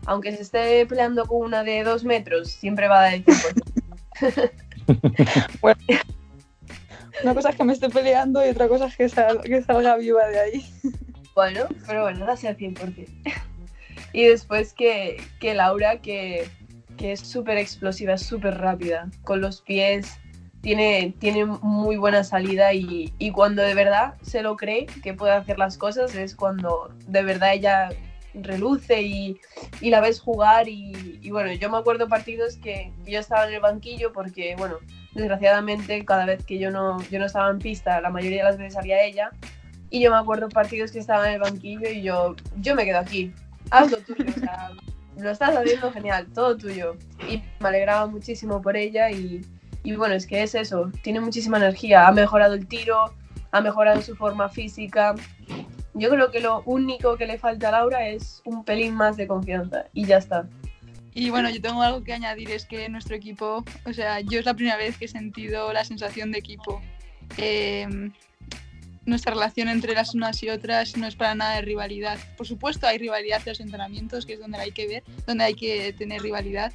Aunque 0.07 0.33
se 0.35 0.43
esté 0.43 0.85
peleando 0.87 1.27
con 1.27 1.43
una 1.43 1.63
de 1.63 1.85
2 1.85 2.05
metros, 2.05 2.51
siempre 2.51 2.89
va 2.89 2.99
a 2.99 3.03
dar 3.03 3.15
el 3.15 3.25
100%. 3.25 4.51
Bueno, 5.61 5.81
una 7.23 7.35
cosa 7.35 7.51
es 7.51 7.57
que 7.57 7.65
me 7.65 7.73
esté 7.73 7.89
peleando 7.89 8.45
y 8.45 8.51
otra 8.51 8.67
cosa 8.69 8.87
es 8.87 8.97
que, 8.97 9.09
sal- 9.09 9.41
que 9.43 9.63
salga 9.63 9.97
viva 9.97 10.27
de 10.27 10.41
ahí. 10.41 10.65
Bueno, 11.35 11.67
pero 11.87 12.03
bueno, 12.03 12.27
das 12.27 12.43
el 12.45 12.57
100%. 12.57 13.09
Y 14.13 14.25
después 14.25 14.75
que, 14.75 15.23
que 15.41 15.55
Laura, 15.55 16.01
que, 16.01 16.49
que 16.97 17.13
es 17.13 17.21
súper 17.21 17.59
explosiva, 17.59 18.19
súper 18.19 18.59
rápida, 18.59 19.11
con 19.25 19.41
los 19.41 19.63
pies, 19.63 20.19
tiene, 20.61 21.15
tiene 21.19 21.45
muy 21.45 21.97
buena 21.97 22.23
salida 22.23 22.73
y, 22.73 23.13
y 23.19 23.31
cuando 23.33 23.63
de 23.63 23.75
verdad 23.75 24.15
se 24.23 24.43
lo 24.43 24.57
cree 24.57 24.87
que 24.87 25.13
puede 25.13 25.33
hacer 25.33 25.59
las 25.59 25.77
cosas 25.77 26.15
es 26.15 26.37
cuando 26.37 26.95
de 27.09 27.23
verdad 27.25 27.53
ella 27.55 27.89
reluce 28.35 29.03
y, 29.03 29.41
y 29.81 29.91
la 29.91 30.01
ves 30.01 30.21
jugar 30.21 30.69
y, 30.69 31.19
y 31.21 31.31
bueno, 31.31 31.53
yo 31.53 31.69
me 31.69 31.79
acuerdo 31.79 32.09
partidos 32.09 32.57
que 32.57 32.93
yo 33.05 33.19
estaba 33.19 33.49
en 33.49 33.55
el 33.55 33.61
banquillo 33.61 34.13
porque 34.13 34.55
bueno, 34.57 34.77
desgraciadamente 35.15 36.05
cada 36.05 36.27
vez 36.27 36.45
que 36.45 36.59
yo 36.59 36.71
no, 36.71 37.03
yo 37.11 37.19
no 37.19 37.27
estaba 37.27 37.51
en 37.51 37.59
pista, 37.59 38.01
la 38.01 38.11
mayoría 38.11 38.39
de 38.39 38.45
las 38.45 38.59
veces 38.59 38.75
salía 38.75 39.03
ella. 39.03 39.31
Y 39.91 40.01
yo 40.01 40.11
me 40.11 40.17
acuerdo 40.17 40.49
partidos 40.49 40.91
que 40.91 41.01
estaba 41.01 41.29
en 41.29 41.35
el 41.35 41.41
banquillo 41.41 41.91
y 41.91 42.01
yo, 42.01 42.35
yo 42.57 42.75
me 42.75 42.87
quedo 42.87 42.99
aquí, 42.99 43.31
haz 43.73 43.91
lo 43.91 43.97
tuyo, 43.99 44.25
o 44.29 44.41
sea, 44.41 44.71
lo 45.17 45.31
estás 45.31 45.57
haciendo 45.57 45.91
genial, 45.91 46.27
todo 46.33 46.57
tuyo. 46.57 46.97
Y 47.29 47.43
me 47.61 47.69
alegraba 47.69 48.07
muchísimo 48.07 48.61
por 48.61 48.77
ella 48.77 49.11
y, 49.11 49.41
y 49.83 49.97
bueno, 49.97 50.15
es 50.15 50.27
que 50.27 50.43
es 50.43 50.55
eso, 50.55 50.93
tiene 51.03 51.21
muchísima 51.21 51.57
energía, 51.57 52.07
ha 52.07 52.13
mejorado 52.13 52.55
el 52.55 52.67
tiro, 52.67 53.15
ha 53.51 53.61
mejorado 53.61 54.01
su 54.03 54.15
forma 54.15 54.49
física. 54.49 55.15
Yo 55.95 56.11
creo 56.11 56.31
que 56.31 56.41
lo 56.41 56.63
único 56.65 57.17
que 57.17 57.27
le 57.27 57.39
falta 57.39 57.69
a 57.69 57.73
Laura 57.73 58.09
es 58.09 58.43
un 58.45 58.65
pelín 58.65 58.95
más 58.95 59.17
de 59.17 59.27
confianza 59.27 59.87
y 59.93 60.07
ya 60.07 60.19
está. 60.19 60.49
Y 61.15 61.29
bueno, 61.31 61.51
yo 61.51 61.61
tengo 61.61 61.83
algo 61.83 62.03
que 62.03 62.15
añadir, 62.15 62.51
es 62.51 62.65
que 62.65 62.89
nuestro 62.89 63.15
equipo, 63.15 63.65
o 63.85 63.93
sea, 63.93 64.21
yo 64.21 64.39
es 64.39 64.47
la 64.47 64.55
primera 64.55 64.79
vez 64.79 64.97
que 64.97 65.05
he 65.05 65.09
sentido 65.09 65.73
la 65.73 65.85
sensación 65.85 66.31
de 66.31 66.39
equipo. 66.39 66.81
Eh, 67.37 68.11
nuestra 69.05 69.35
relación 69.35 69.69
entre 69.69 69.95
las 69.95 70.15
unas 70.15 70.43
y 70.43 70.49
otras 70.49 70.97
no 70.97 71.07
es 71.07 71.17
para 71.17 71.35
nada 71.35 71.57
de 71.57 71.63
rivalidad. 71.63 72.19
Por 72.37 72.47
supuesto, 72.47 72.87
hay 72.87 72.99
rivalidad 72.99 73.41
en 73.45 73.51
los 73.51 73.61
entrenamientos, 73.61 74.27
que 74.27 74.35
es 74.35 74.41
donde 74.41 74.59
hay 74.59 74.73
que 74.73 74.87
ver, 74.87 75.03
donde 75.27 75.45
hay 75.45 75.55
que 75.55 75.93
tener 75.93 76.23
rivalidad, 76.23 76.73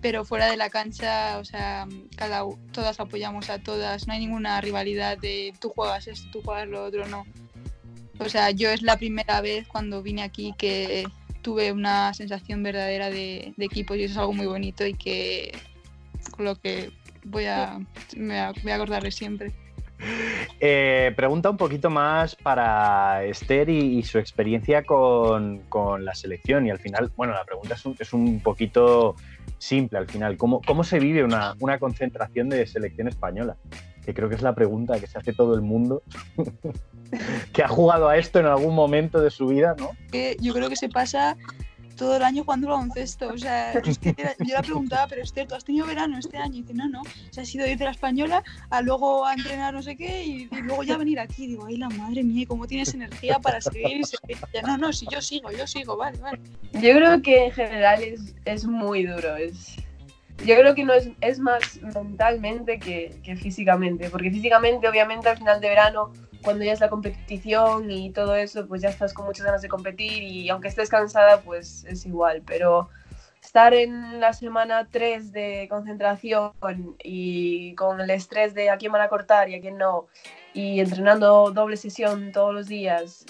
pero 0.00 0.24
fuera 0.24 0.46
de 0.50 0.56
la 0.56 0.70
cancha, 0.70 1.38
o 1.38 1.44
sea, 1.44 1.86
cada, 2.16 2.42
todas 2.72 3.00
apoyamos 3.00 3.48
a 3.50 3.58
todas, 3.58 4.06
no 4.06 4.12
hay 4.12 4.20
ninguna 4.20 4.60
rivalidad 4.60 5.18
de 5.18 5.54
tú 5.60 5.70
juegas 5.70 6.06
esto, 6.06 6.28
tú 6.32 6.42
juegas 6.42 6.68
lo 6.68 6.84
otro, 6.84 7.06
no. 7.06 7.24
O 8.18 8.28
sea, 8.28 8.50
yo 8.50 8.68
es 8.70 8.82
la 8.82 8.98
primera 8.98 9.40
vez 9.40 9.66
cuando 9.66 10.02
vine 10.02 10.22
aquí 10.22 10.54
que 10.58 11.08
tuve 11.40 11.72
una 11.72 12.12
sensación 12.12 12.62
verdadera 12.62 13.08
de, 13.08 13.54
de 13.56 13.64
equipo 13.64 13.94
y 13.94 14.02
eso 14.02 14.12
es 14.12 14.18
algo 14.18 14.34
muy 14.34 14.46
bonito 14.46 14.86
y 14.86 14.92
que 14.92 15.56
con 16.30 16.44
lo 16.44 16.54
que 16.56 16.92
voy 17.24 17.46
a, 17.46 17.78
me 18.16 18.26
voy 18.26 18.36
a, 18.36 18.52
voy 18.62 18.72
a 18.72 18.74
acordar 18.74 19.02
de 19.02 19.10
siempre. 19.10 19.52
Eh, 20.58 21.12
pregunta 21.16 21.50
un 21.50 21.56
poquito 21.56 21.90
más 21.90 22.34
para 22.36 23.24
Esther 23.24 23.68
y, 23.68 24.02
su 24.02 24.18
experiencia 24.18 24.82
con, 24.84 25.60
con 25.68 26.04
la 26.04 26.14
selección. 26.14 26.66
Y 26.66 26.70
al 26.70 26.78
final, 26.78 27.10
bueno, 27.16 27.32
la 27.32 27.44
pregunta 27.44 27.74
es 27.74 27.84
un, 27.84 27.96
es 27.98 28.12
un 28.12 28.40
poquito 28.40 29.16
simple 29.58 29.98
al 29.98 30.08
final. 30.08 30.36
¿Cómo, 30.36 30.60
cómo 30.66 30.84
se 30.84 30.98
vive 30.98 31.24
una, 31.24 31.54
una 31.60 31.78
concentración 31.78 32.48
de 32.48 32.66
selección 32.66 33.08
española? 33.08 33.56
Que 34.04 34.14
creo 34.14 34.28
que 34.28 34.34
es 34.34 34.42
la 34.42 34.54
pregunta 34.54 34.98
que 34.98 35.06
se 35.06 35.18
hace 35.18 35.32
todo 35.32 35.54
el 35.54 35.60
mundo 35.60 36.02
que 37.52 37.62
ha 37.62 37.68
jugado 37.68 38.08
a 38.08 38.16
esto 38.16 38.38
en 38.38 38.46
algún 38.46 38.74
momento 38.74 39.20
de 39.20 39.30
su 39.30 39.46
vida, 39.46 39.74
¿no? 39.78 39.90
que 40.10 40.36
yo 40.40 40.54
creo 40.54 40.68
que 40.68 40.76
se 40.76 40.88
pasa 40.88 41.36
todo 42.00 42.16
el 42.16 42.22
año 42.22 42.42
jugando 42.44 42.68
baloncesto. 42.68 43.28
O 43.28 43.38
sea, 43.38 43.72
es 43.84 43.98
que 43.98 44.14
era- 44.16 44.34
yo 44.38 44.54
la 44.54 44.62
preguntaba, 44.62 45.06
pero 45.06 45.22
Esther, 45.22 45.46
¿tú 45.46 45.54
has 45.54 45.64
tenido 45.64 45.86
verano 45.86 46.18
este 46.18 46.38
año? 46.38 46.56
Y 46.56 46.62
dice, 46.62 46.74
no, 46.74 46.88
no. 46.88 47.02
O 47.02 47.32
sea, 47.32 47.42
has 47.42 47.54
ido 47.54 47.64
desde 47.66 47.84
la 47.84 47.90
española 47.92 48.42
a 48.70 48.80
luego 48.82 49.26
a 49.26 49.34
entrenar 49.34 49.74
no 49.74 49.82
sé 49.82 49.96
qué 49.96 50.24
y, 50.24 50.48
y 50.50 50.62
luego 50.62 50.82
ya 50.82 50.96
venir 50.96 51.20
aquí. 51.20 51.46
Digo, 51.46 51.66
ay, 51.66 51.76
la 51.76 51.90
madre 51.90 52.24
mía, 52.24 52.46
¿cómo 52.48 52.66
tienes 52.66 52.92
energía 52.94 53.38
para 53.38 53.60
seguir 53.60 53.98
y 54.00 54.04
seguir? 54.04 54.36
Y 54.52 54.56
ella, 54.58 54.66
no, 54.66 54.78
no, 54.78 54.92
si 54.92 55.06
yo 55.12 55.20
sigo, 55.20 55.52
yo 55.52 55.66
sigo, 55.66 55.96
vale, 55.96 56.18
vale. 56.18 56.40
Yo 56.72 56.94
creo 56.94 57.20
que 57.22 57.44
en 57.46 57.52
general 57.52 58.02
es, 58.02 58.34
es 58.46 58.64
muy 58.64 59.04
duro. 59.04 59.36
Es, 59.36 59.76
yo 60.46 60.54
creo 60.56 60.74
que 60.74 60.84
no 60.84 60.94
es, 60.94 61.10
es 61.20 61.38
más 61.38 61.60
mentalmente 61.82 62.78
que, 62.78 63.20
que 63.22 63.36
físicamente, 63.36 64.08
porque 64.08 64.30
físicamente 64.30 64.88
obviamente 64.88 65.28
al 65.28 65.36
final 65.36 65.60
de 65.60 65.68
verano 65.68 66.12
cuando 66.42 66.64
ya 66.64 66.72
es 66.72 66.80
la 66.80 66.88
competición 66.88 67.90
y 67.90 68.10
todo 68.10 68.34
eso, 68.34 68.66
pues 68.66 68.82
ya 68.82 68.88
estás 68.88 69.12
con 69.12 69.26
muchas 69.26 69.46
ganas 69.46 69.62
de 69.62 69.68
competir 69.68 70.22
y 70.22 70.48
aunque 70.48 70.68
estés 70.68 70.88
cansada, 70.88 71.42
pues 71.42 71.84
es 71.84 72.06
igual. 72.06 72.42
Pero 72.46 72.88
estar 73.42 73.74
en 73.74 74.20
la 74.20 74.32
semana 74.32 74.88
3 74.90 75.32
de 75.32 75.66
concentración 75.68 76.52
y 77.02 77.74
con 77.74 78.00
el 78.00 78.10
estrés 78.10 78.54
de 78.54 78.70
a 78.70 78.76
quién 78.76 78.92
van 78.92 79.02
a 79.02 79.08
cortar 79.08 79.48
y 79.48 79.54
a 79.54 79.60
quién 79.60 79.78
no, 79.78 80.06
y 80.54 80.80
entrenando 80.80 81.50
doble 81.50 81.76
sesión 81.76 82.32
todos 82.32 82.54
los 82.54 82.68
días, 82.68 83.24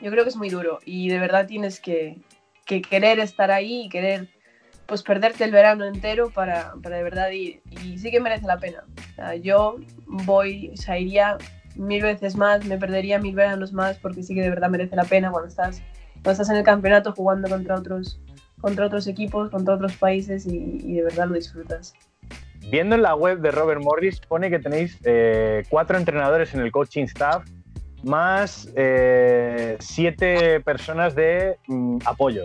yo 0.00 0.10
creo 0.10 0.24
que 0.24 0.30
es 0.30 0.36
muy 0.36 0.48
duro 0.48 0.78
y 0.84 1.08
de 1.08 1.18
verdad 1.18 1.46
tienes 1.46 1.80
que, 1.80 2.18
que 2.64 2.82
querer 2.82 3.18
estar 3.20 3.50
ahí 3.50 3.82
y 3.82 3.88
querer 3.88 4.28
pues 4.86 5.04
perderte 5.04 5.44
el 5.44 5.52
verano 5.52 5.84
entero 5.84 6.30
para, 6.30 6.74
para 6.82 6.96
de 6.96 7.02
verdad 7.04 7.30
ir. 7.30 7.62
Y 7.84 7.96
sí 7.98 8.10
que 8.10 8.18
merece 8.18 8.44
la 8.46 8.58
pena. 8.58 8.82
O 9.12 9.14
sea, 9.14 9.36
yo 9.36 9.76
voy, 10.06 10.72
o 10.74 10.76
sea, 10.76 10.98
iría 10.98 11.38
mil 11.80 12.02
veces 12.02 12.36
más, 12.36 12.64
me 12.66 12.78
perdería 12.78 13.18
mil 13.18 13.34
veranos 13.34 13.72
más 13.72 13.98
porque 13.98 14.22
sí 14.22 14.34
que 14.34 14.42
de 14.42 14.50
verdad 14.50 14.68
merece 14.70 14.94
la 14.96 15.04
pena 15.04 15.30
cuando 15.30 15.48
estás, 15.48 15.82
cuando 16.14 16.30
estás 16.32 16.50
en 16.50 16.56
el 16.56 16.62
campeonato 16.64 17.12
jugando 17.12 17.48
contra 17.48 17.76
otros, 17.76 18.20
contra 18.60 18.86
otros 18.86 19.06
equipos, 19.06 19.50
contra 19.50 19.74
otros 19.74 19.96
países 19.96 20.46
y, 20.46 20.80
y 20.84 20.94
de 20.94 21.02
verdad 21.04 21.26
lo 21.28 21.34
disfrutas. 21.34 21.94
Viendo 22.70 22.94
en 22.94 23.02
la 23.02 23.14
web 23.14 23.40
de 23.40 23.50
Robert 23.50 23.80
Morris 23.82 24.20
pone 24.20 24.50
que 24.50 24.58
tenéis 24.58 24.98
eh, 25.04 25.64
cuatro 25.70 25.96
entrenadores 25.96 26.54
en 26.54 26.60
el 26.60 26.70
coaching 26.70 27.04
staff 27.04 27.44
más 28.02 28.68
eh, 28.76 29.76
siete 29.80 30.60
personas 30.60 31.14
de 31.14 31.56
mm, 31.66 31.98
apoyo. 32.04 32.44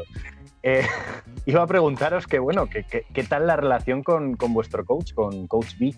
Eh, 0.64 0.84
iba 1.46 1.62
a 1.62 1.68
preguntaros 1.68 2.26
que, 2.28 2.40
bueno, 2.40 2.68
que, 2.68 2.84
que- 2.84 3.06
qué 3.14 3.24
tal 3.24 3.48
la 3.48 3.56
relación 3.56 4.02
con, 4.04 4.36
con 4.36 4.54
vuestro 4.54 4.84
coach, 4.86 5.14
con 5.14 5.48
Coach 5.48 5.78
B. 5.78 5.94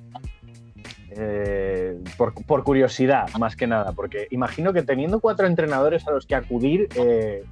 Eh, 1.19 1.97
por, 2.15 2.33
por 2.45 2.63
curiosidad, 2.63 3.27
más 3.39 3.55
que 3.55 3.65
nada, 3.65 3.91
porque 3.93 4.27
imagino 4.29 4.71
que 4.71 4.83
teniendo 4.83 5.19
cuatro 5.19 5.47
entrenadores 5.47 6.07
a 6.07 6.11
los 6.11 6.27
que 6.27 6.35
acudir, 6.35 6.87
eh, 6.95 7.43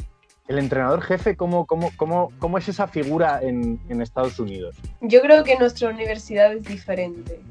el 0.48 0.60
entrenador 0.60 1.02
jefe, 1.02 1.36
¿cómo, 1.36 1.66
cómo, 1.66 1.92
cómo, 1.98 2.32
cómo 2.38 2.60
es 2.60 2.70
esa 2.70 2.88
figura 2.88 3.40
en, 3.42 3.80
en 3.90 4.02
Estados 4.02 4.40
Unidos? 4.40 4.76
Yo 5.02 5.22
creo 5.22 5.44
que 5.44 5.58
nuestra 5.58 5.90
universidad 5.90 6.54
es 6.54 6.64
diferente 6.64 7.42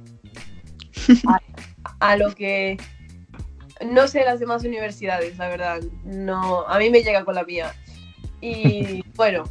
a, 1.27 1.41
a 1.99 2.17
lo 2.17 2.33
que 2.33 2.77
no 3.85 4.07
sé 4.07 4.25
las 4.25 4.41
demás 4.41 4.65
universidades, 4.65 5.37
la 5.39 5.49
verdad. 5.49 5.81
No, 6.05 6.67
a 6.67 6.79
mí 6.79 6.91
me 6.91 7.03
llega 7.03 7.25
con 7.25 7.35
la 7.35 7.45
mía. 7.45 7.75
Y 8.41 9.05
bueno, 9.17 9.45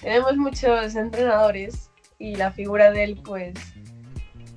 tenemos 0.00 0.36
muchos 0.36 0.94
entrenadores 0.94 1.90
y 2.18 2.36
la 2.36 2.52
figura 2.52 2.90
de 2.90 3.04
él, 3.04 3.20
pues, 3.24 3.54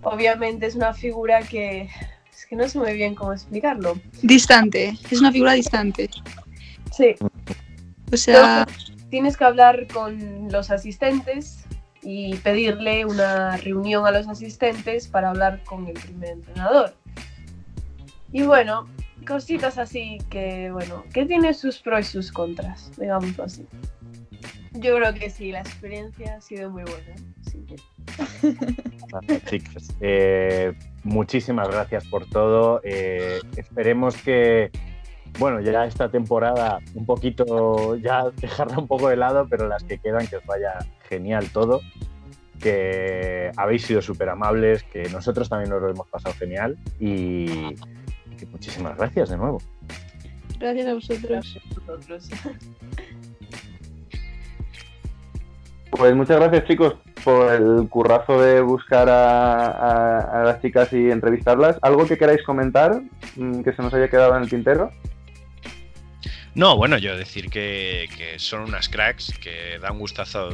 obviamente 0.03 0.65
es 0.65 0.75
una 0.75 0.93
figura 0.93 1.41
que 1.43 1.89
es 2.31 2.45
que 2.45 2.55
no 2.55 2.67
sé 2.67 2.79
muy 2.79 2.93
bien 2.93 3.15
cómo 3.15 3.33
explicarlo. 3.33 3.99
Distante, 4.21 4.97
es 5.09 5.19
una 5.19 5.31
figura 5.31 5.53
distante. 5.53 6.09
Sí. 6.91 7.15
O 8.11 8.17
sea, 8.17 8.65
Tienes 9.09 9.37
que 9.37 9.43
hablar 9.43 9.87
con 9.93 10.51
los 10.51 10.71
asistentes 10.71 11.65
y 12.01 12.35
pedirle 12.37 13.05
una 13.05 13.57
reunión 13.57 14.07
a 14.07 14.11
los 14.11 14.27
asistentes 14.27 15.07
para 15.07 15.29
hablar 15.29 15.63
con 15.65 15.87
el 15.87 15.93
primer 15.93 16.31
entrenador. 16.31 16.95
Y 18.31 18.41
bueno, 18.41 18.87
cositas 19.27 19.77
así 19.77 20.17
que, 20.31 20.71
bueno, 20.71 21.03
que 21.13 21.25
tiene 21.25 21.53
sus 21.53 21.77
pros 21.77 22.07
y 22.07 22.11
sus 22.11 22.31
contras, 22.31 22.91
digámoslo 22.97 23.43
así. 23.43 23.67
Yo 24.83 24.97
creo 24.97 25.13
que 25.13 25.29
sí, 25.29 25.51
la 25.51 25.61
experiencia 25.61 26.35
ha 26.35 26.41
sido 26.41 26.69
muy 26.69 26.83
buena. 26.83 27.15
Vale, 29.11 29.41
chicos, 29.45 29.89
eh, 30.01 30.73
muchísimas 31.05 31.69
gracias 31.69 32.05
por 32.07 32.27
todo. 32.27 32.81
Eh, 32.83 33.39
esperemos 33.55 34.17
que, 34.17 34.71
bueno, 35.39 35.61
ya 35.61 35.85
esta 35.85 36.09
temporada 36.09 36.79
un 36.95 37.05
poquito, 37.05 37.95
ya 37.95 38.29
dejarla 38.41 38.77
un 38.77 38.87
poco 38.87 39.07
de 39.07 39.15
lado, 39.15 39.47
pero 39.49 39.69
las 39.69 39.85
que 39.85 39.99
quedan, 39.99 40.27
que 40.27 40.35
os 40.35 40.45
vaya 40.45 40.79
genial 41.07 41.49
todo. 41.53 41.79
Que 42.59 43.51
habéis 43.55 43.83
sido 43.83 44.01
súper 44.01 44.29
amables, 44.29 44.83
que 44.83 45.07
nosotros 45.09 45.47
también 45.47 45.69
nos 45.69 45.81
lo 45.81 45.91
hemos 45.91 46.09
pasado 46.09 46.35
genial 46.35 46.77
y, 46.99 47.45
que 48.37 48.45
muchísimas 48.51 48.97
gracias 48.97 49.29
de 49.29 49.37
nuevo. 49.37 49.61
gracias 50.59 50.87
a 50.87 50.93
vosotros. 50.93 51.59
Nosotros. 51.87 52.29
Pues 55.95 56.15
muchas 56.15 56.39
gracias 56.39 56.65
chicos 56.65 56.95
por 57.23 57.53
el 57.53 57.87
currazo 57.87 58.41
de 58.41 58.61
buscar 58.61 59.07
a, 59.09 60.43
las 60.43 60.59
chicas 60.59 60.91
y 60.91 61.11
entrevistarlas. 61.11 61.77
¿Algo 61.83 62.07
que 62.07 62.17
queráis 62.17 62.41
comentar 62.41 62.99
mm, 63.35 63.61
que 63.61 63.73
se 63.73 63.81
nos 63.83 63.93
haya 63.93 64.09
quedado 64.09 64.35
en 64.35 64.43
el 64.43 64.49
tintero? 64.49 64.91
No, 66.55 66.75
bueno, 66.77 66.97
yo 66.97 67.15
decir 67.15 67.49
que, 67.49 68.07
que 68.17 68.39
son 68.39 68.61
unas 68.61 68.89
cracks, 68.89 69.37
que 69.39 69.77
da 69.79 69.91
un 69.91 69.99
gustazo, 69.99 70.49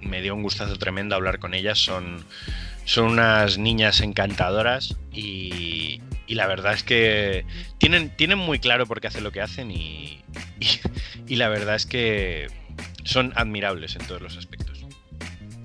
me 0.00 0.22
dio 0.22 0.34
un 0.34 0.42
gustazo 0.42 0.78
tremendo 0.78 1.14
hablar 1.14 1.38
con 1.38 1.52
ellas, 1.52 1.78
son, 1.78 2.24
son 2.84 3.08
unas 3.08 3.58
niñas 3.58 4.00
encantadoras 4.00 4.96
y, 5.12 6.00
y 6.26 6.34
la 6.34 6.46
verdad 6.46 6.72
es 6.72 6.82
que 6.82 7.44
tienen, 7.76 8.08
tienen 8.16 8.38
muy 8.38 8.58
claro 8.58 8.86
por 8.86 9.02
qué 9.02 9.08
hacen 9.08 9.24
lo 9.24 9.32
que 9.32 9.42
hacen 9.42 9.70
y, 9.70 10.22
y 11.26 11.36
la 11.36 11.48
verdad 11.50 11.74
es 11.74 11.84
que 11.84 12.48
son 13.04 13.32
admirables 13.36 13.96
en 13.96 14.06
todos 14.06 14.22
los 14.22 14.36
aspectos. 14.36 14.57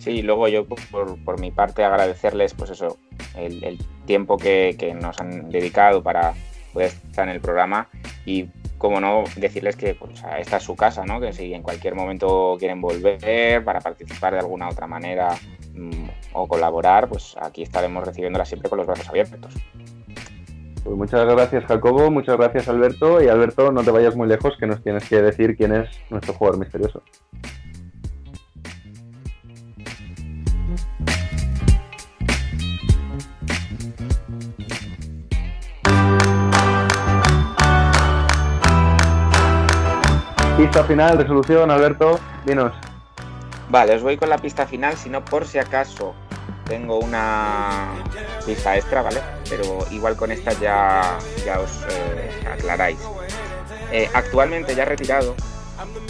Sí, 0.04 0.22
luego 0.22 0.50
yo 0.50 0.66
por, 0.66 0.86
por- 0.90 1.24
por 1.24 1.40
mi 1.40 1.52
parte 1.52 1.86
agradecerles 1.86 2.54
pues 2.54 2.72
eso, 2.72 2.98
el, 3.38 3.80
tiempo 4.06 4.36
que, 4.38 4.76
nos 5.02 5.18
han 5.22 5.50
dedicado 5.50 6.04
para 6.04 6.34
poder 6.74 6.90
estar 6.90 7.26
en 7.26 7.36
el 7.36 7.40
programa 7.40 7.88
y 8.26 8.50
como 8.78 9.00
no 9.00 9.24
decirles 9.38 9.78
que 9.78 9.96
pues, 9.96 10.22
esta 10.40 10.58
es 10.58 10.64
su 10.64 10.76
casa, 10.76 11.06
¿no? 11.06 11.22
Que 11.22 11.32
si 11.32 11.54
en 11.54 11.62
cualquier 11.62 11.96
momento 11.96 12.58
quieren 12.60 12.82
volver 12.82 13.64
para 13.64 13.80
participar 13.80 14.34
de 14.34 14.40
alguna 14.40 14.68
otra 14.68 14.88
manera 14.88 15.30
mm, 15.74 16.08
o 16.34 16.50
colaborar, 16.50 17.08
pues 17.08 17.38
aquí 17.40 17.64
estaremos 17.64 18.06
recibiéndolas 18.06 18.50
siempre 18.50 18.70
con 18.70 18.80
los 18.80 18.88
brazos 18.88 19.08
abiertos. 19.08 19.54
Pues 20.84 20.98
muchas 20.98 21.26
gracias 21.26 21.64
Jacobo, 21.64 22.12
muchas 22.12 22.36
gracias 22.36 22.68
Alberto 22.68 23.24
y 23.24 23.30
Alberto 23.30 23.72
no 23.72 23.84
te 23.84 23.92
vayas 23.92 24.18
muy 24.18 24.28
lejos 24.28 24.58
que 24.60 24.68
nos 24.68 24.84
tienes 24.84 25.08
que 25.08 25.22
decir 25.22 25.56
quién 25.56 25.74
es 25.74 25.88
nuestro 26.10 26.34
jugador 26.34 26.60
misterioso. 26.60 27.02
Pista 40.58 40.84
final, 40.84 41.18
resolución, 41.18 41.72
Alberto, 41.72 42.20
dinos. 42.46 42.74
Vale, 43.70 43.96
os 43.96 44.04
voy 44.04 44.18
con 44.18 44.30
la 44.30 44.38
pista 44.38 44.68
final, 44.68 44.96
si 44.96 45.10
no 45.10 45.26
por 45.26 45.48
si 45.48 45.58
acaso 45.58 46.14
tengo 46.68 47.00
una 47.00 47.96
pista 48.46 48.78
extra, 48.78 49.02
¿vale? 49.02 49.20
Pero 49.50 49.80
igual 49.90 50.16
con 50.16 50.32
esta 50.32 50.54
ya, 50.54 51.18
ya 51.44 51.60
os 51.60 51.82
eh, 51.90 52.48
aclaráis. 52.52 53.00
Eh, 53.92 54.10
actualmente 54.14 54.76
ya 54.76 54.86
retirado, 54.86 55.36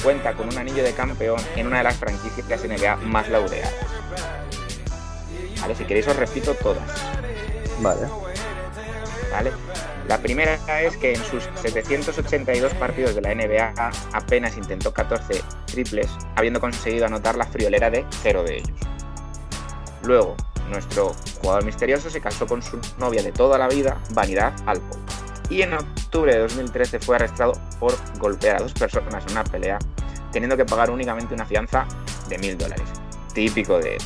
cuenta 0.04 0.34
con 0.34 0.50
un 0.50 0.58
anillo 0.58 0.84
de 0.84 0.94
campeón 0.94 1.39
en 1.56 1.68
una 1.68 1.78
de 1.78 1.84
las 1.86 1.96
franquicias 1.96 2.64
NBA 2.64 2.98
más 2.98 3.30
laureadas. 3.30 3.74
Vale, 5.62 5.76
si 5.76 5.86
queréis 5.86 6.08
os 6.10 6.18
repito 6.18 6.54
todas. 6.56 6.84
Vale. 7.80 8.08
¿vale? 9.34 9.52
La 10.08 10.18
primera 10.18 10.56
es 10.82 10.97
que 10.97 11.14
en 11.14 11.24
sus 11.24 11.47
782 11.56 12.74
partidos 12.74 13.16
de 13.16 13.22
la 13.22 13.34
NBA 13.34 13.74
apenas 14.12 14.58
intentó 14.58 14.93
14 14.93 15.41
triples, 15.66 16.10
habiendo 16.36 16.60
conseguido 16.60 17.06
anotar 17.06 17.38
la 17.38 17.45
friolera 17.45 17.89
de 17.89 18.06
cero 18.22 18.43
de 18.43 18.58
ellos. 18.58 18.78
Luego, 20.04 20.36
nuestro 20.70 21.14
jugador 21.41 21.64
misterioso 21.64 22.10
se 22.10 22.20
casó 22.20 22.45
con 22.47 22.62
su 22.62 22.80
novia 22.97 23.24
de 23.24 23.32
toda 23.32 23.58
la 23.58 23.70
vida, 23.70 23.97
Vanidad 24.12 24.54
Alpo, 24.66 24.97
y 25.49 25.62
en 25.62 25.74
octubre 25.74 26.34
de 26.34 26.39
2013 26.39 26.99
fue 26.99 27.16
arrestado 27.16 27.54
por 27.80 27.93
golpear 28.20 28.58
a 28.58 28.64
dos 28.64 28.74
personas 28.74 29.24
en 29.26 29.32
una 29.32 29.43
pelea, 29.45 29.80
teniendo 30.32 30.58
que 30.58 30.66
pagar 30.66 30.89
únicamente 30.89 31.34
una 31.34 31.45
fianza 31.45 31.88
de 32.28 32.38
mil 32.39 32.58
dólares, 32.58 32.88
típico 33.34 33.80
de 33.80 33.95
él. 33.95 34.01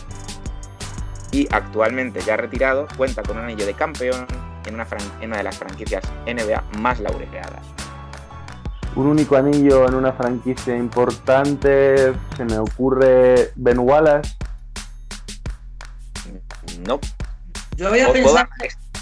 Y 1.31 1.47
actualmente 1.51 2.21
ya 2.21 2.37
retirado, 2.37 2.87
cuenta 2.97 3.23
con 3.23 3.37
un 3.37 3.45
anillo 3.45 3.65
de 3.65 3.73
campeón 3.73 4.27
en 4.67 4.73
una, 4.75 4.85
fran- 4.85 5.11
en 5.21 5.29
una 5.29 5.37
de 5.37 5.43
las 5.43 5.57
franquicias 5.57 6.03
NBA 6.25 6.63
más 6.79 6.99
laureadas. 6.99 7.61
Un 8.95 9.07
único 9.07 9.35
anillo 9.37 9.87
en 9.87 9.93
una 9.95 10.11
franquicia 10.13 10.75
importante, 10.75 12.13
se 12.35 12.45
me 12.45 12.57
ocurre 12.57 13.51
Ben 13.55 13.79
Wallace. 13.79 14.35
No. 16.85 16.99
Yo 17.75 17.87
había 17.87 18.09
O 18.09 18.13
pensado 18.13 18.47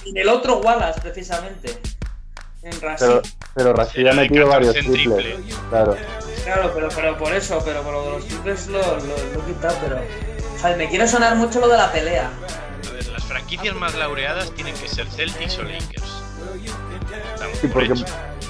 en 0.06 0.18
el 0.18 0.28
otro 0.30 0.58
Wallace, 0.60 1.02
precisamente. 1.02 1.80
En 2.62 2.82
Rashid. 2.82 3.06
Pero, 3.06 3.22
pero 3.54 3.74
Rashid 3.74 4.08
ha 4.08 4.14
metido 4.14 4.48
varios 4.48 4.74
triples. 4.76 5.38
Claro. 5.70 5.96
Claro, 6.44 6.72
pero, 6.76 6.90
pero 6.94 7.18
por 7.18 7.34
eso, 7.34 7.62
pero 7.64 7.82
por 7.82 7.94
lo 7.94 8.04
de 8.04 8.10
los 8.12 8.28
triples 8.28 8.68
lo, 8.68 8.80
lo, 8.82 8.98
lo 8.98 9.42
he 9.42 9.46
quitado, 9.54 9.76
pero. 9.82 9.98
Joder, 10.62 10.78
me 10.78 10.90
quiere 10.90 11.08
sonar 11.08 11.36
mucho 11.36 11.60
lo 11.60 11.68
de 11.68 11.78
la 11.78 11.92
pelea. 11.92 12.30
Franquicias 13.46 13.76
más 13.76 13.94
laureadas 13.94 14.50
tienen 14.54 14.74
que 14.74 14.88
ser 14.88 15.08
Celtics 15.08 15.60
o 15.60 15.64
Lakers. 15.64 16.24
Sí, 17.62 17.68
por 17.68 17.86
porque 17.88 17.94
hecho. 17.94 18.06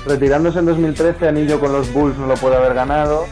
retirándose 0.05 0.59
en 0.59 0.67
2013, 0.67 1.27
anillo 1.27 1.59
con 1.59 1.73
los 1.73 1.91
Bulls 1.91 2.17
no 2.17 2.27
lo 2.27 2.35
puede 2.35 2.55
haber 2.55 2.73
ganado. 2.73 3.27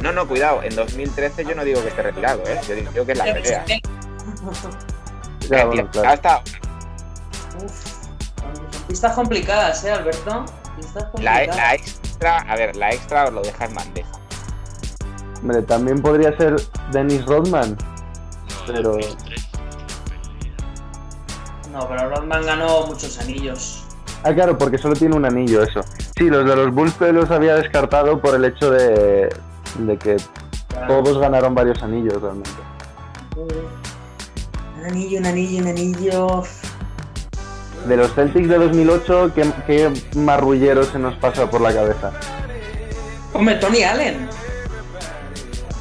No, 0.00 0.12
no, 0.12 0.26
cuidado. 0.26 0.62
En 0.62 0.74
2013 0.74 1.44
yo 1.44 1.54
no 1.54 1.64
digo 1.64 1.82
que 1.82 1.88
esté 1.88 2.00
retirado, 2.00 2.42
¿eh? 2.46 2.58
Yo 2.66 2.74
digo 2.76 3.04
que 3.04 3.12
es 3.12 3.18
la 3.18 3.24
pelea. 3.24 3.64
Ya, 5.50 5.64
bueno, 5.64 5.88
claro. 5.92 6.08
Hasta 6.08 6.42
Pistas 8.88 9.14
complicadas, 9.14 9.84
¿eh, 9.84 9.92
Alberto? 9.92 10.46
Pistas 10.76 11.04
la, 11.04 11.10
complicadas. 11.10 11.56
la 11.56 11.74
extra, 11.74 12.38
a 12.38 12.56
ver, 12.56 12.74
la 12.74 12.90
extra 12.90 13.26
os 13.26 13.32
lo 13.34 13.42
deja 13.42 13.66
en 13.66 13.74
bandeja. 13.74 14.10
Hombre, 15.40 15.62
también 15.62 16.00
podría 16.00 16.36
ser 16.36 16.56
Dennis 16.90 17.24
Rodman. 17.26 17.76
Pero 18.66 18.98
No, 21.76 21.86
pero 21.86 22.08
Rodman 22.08 22.46
ganó 22.46 22.86
muchos 22.86 23.18
anillos. 23.18 23.84
Ah, 24.22 24.32
claro, 24.32 24.56
porque 24.56 24.78
solo 24.78 24.94
tiene 24.94 25.14
un 25.14 25.26
anillo, 25.26 25.62
eso. 25.62 25.82
Sí, 26.16 26.30
los 26.30 26.48
de 26.48 26.56
los 26.56 26.72
Bulls 26.74 26.98
los 27.12 27.30
había 27.30 27.54
descartado 27.56 28.18
por 28.18 28.34
el 28.34 28.46
hecho 28.46 28.70
de, 28.70 29.28
de 29.80 29.98
que 29.98 30.16
todos 30.88 31.18
ganaron 31.18 31.54
varios 31.54 31.82
anillos 31.82 32.14
realmente. 32.22 32.50
Un 33.36 34.86
anillo, 34.86 35.18
un 35.18 35.26
anillo, 35.26 35.62
un 35.62 35.68
anillo. 35.68 36.42
De 37.86 37.96
los 37.98 38.14
Celtics 38.14 38.48
de 38.48 38.56
2008, 38.56 39.32
¿qué, 39.34 39.52
qué 39.66 39.92
marrullero 40.16 40.82
se 40.82 40.98
nos 40.98 41.14
pasa 41.16 41.50
por 41.50 41.60
la 41.60 41.74
cabeza? 41.74 42.10
Hombre, 43.34 43.56
Tony 43.56 43.82
Allen. 43.82 44.30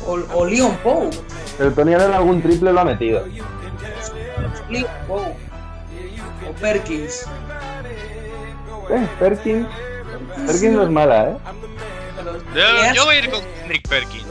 O, 0.06 0.20
o 0.34 0.46
Leon 0.46 0.76
Poe. 0.84 1.10
Pero 1.58 1.72
Tony 1.72 1.94
Allen 1.94 2.12
algún 2.12 2.42
triple 2.42 2.74
lo 2.74 2.82
ha 2.82 2.86
metido. 2.86 3.24
Leon 4.70 4.88
Poe. 5.08 5.45
O 6.50 6.54
Perkins. 6.54 7.26
Eh, 8.90 9.08
Perkins. 9.20 9.68
Perkins 10.46 10.74
no 10.74 10.84
es 10.84 10.90
mala, 10.90 11.30
¿eh? 11.32 11.38
Yo, 12.56 12.94
yo 12.94 13.06
voy 13.06 13.16
a 13.16 13.20
ir 13.20 13.30
con 13.30 13.42
Nick 13.68 13.88
Perkins. 13.88 14.26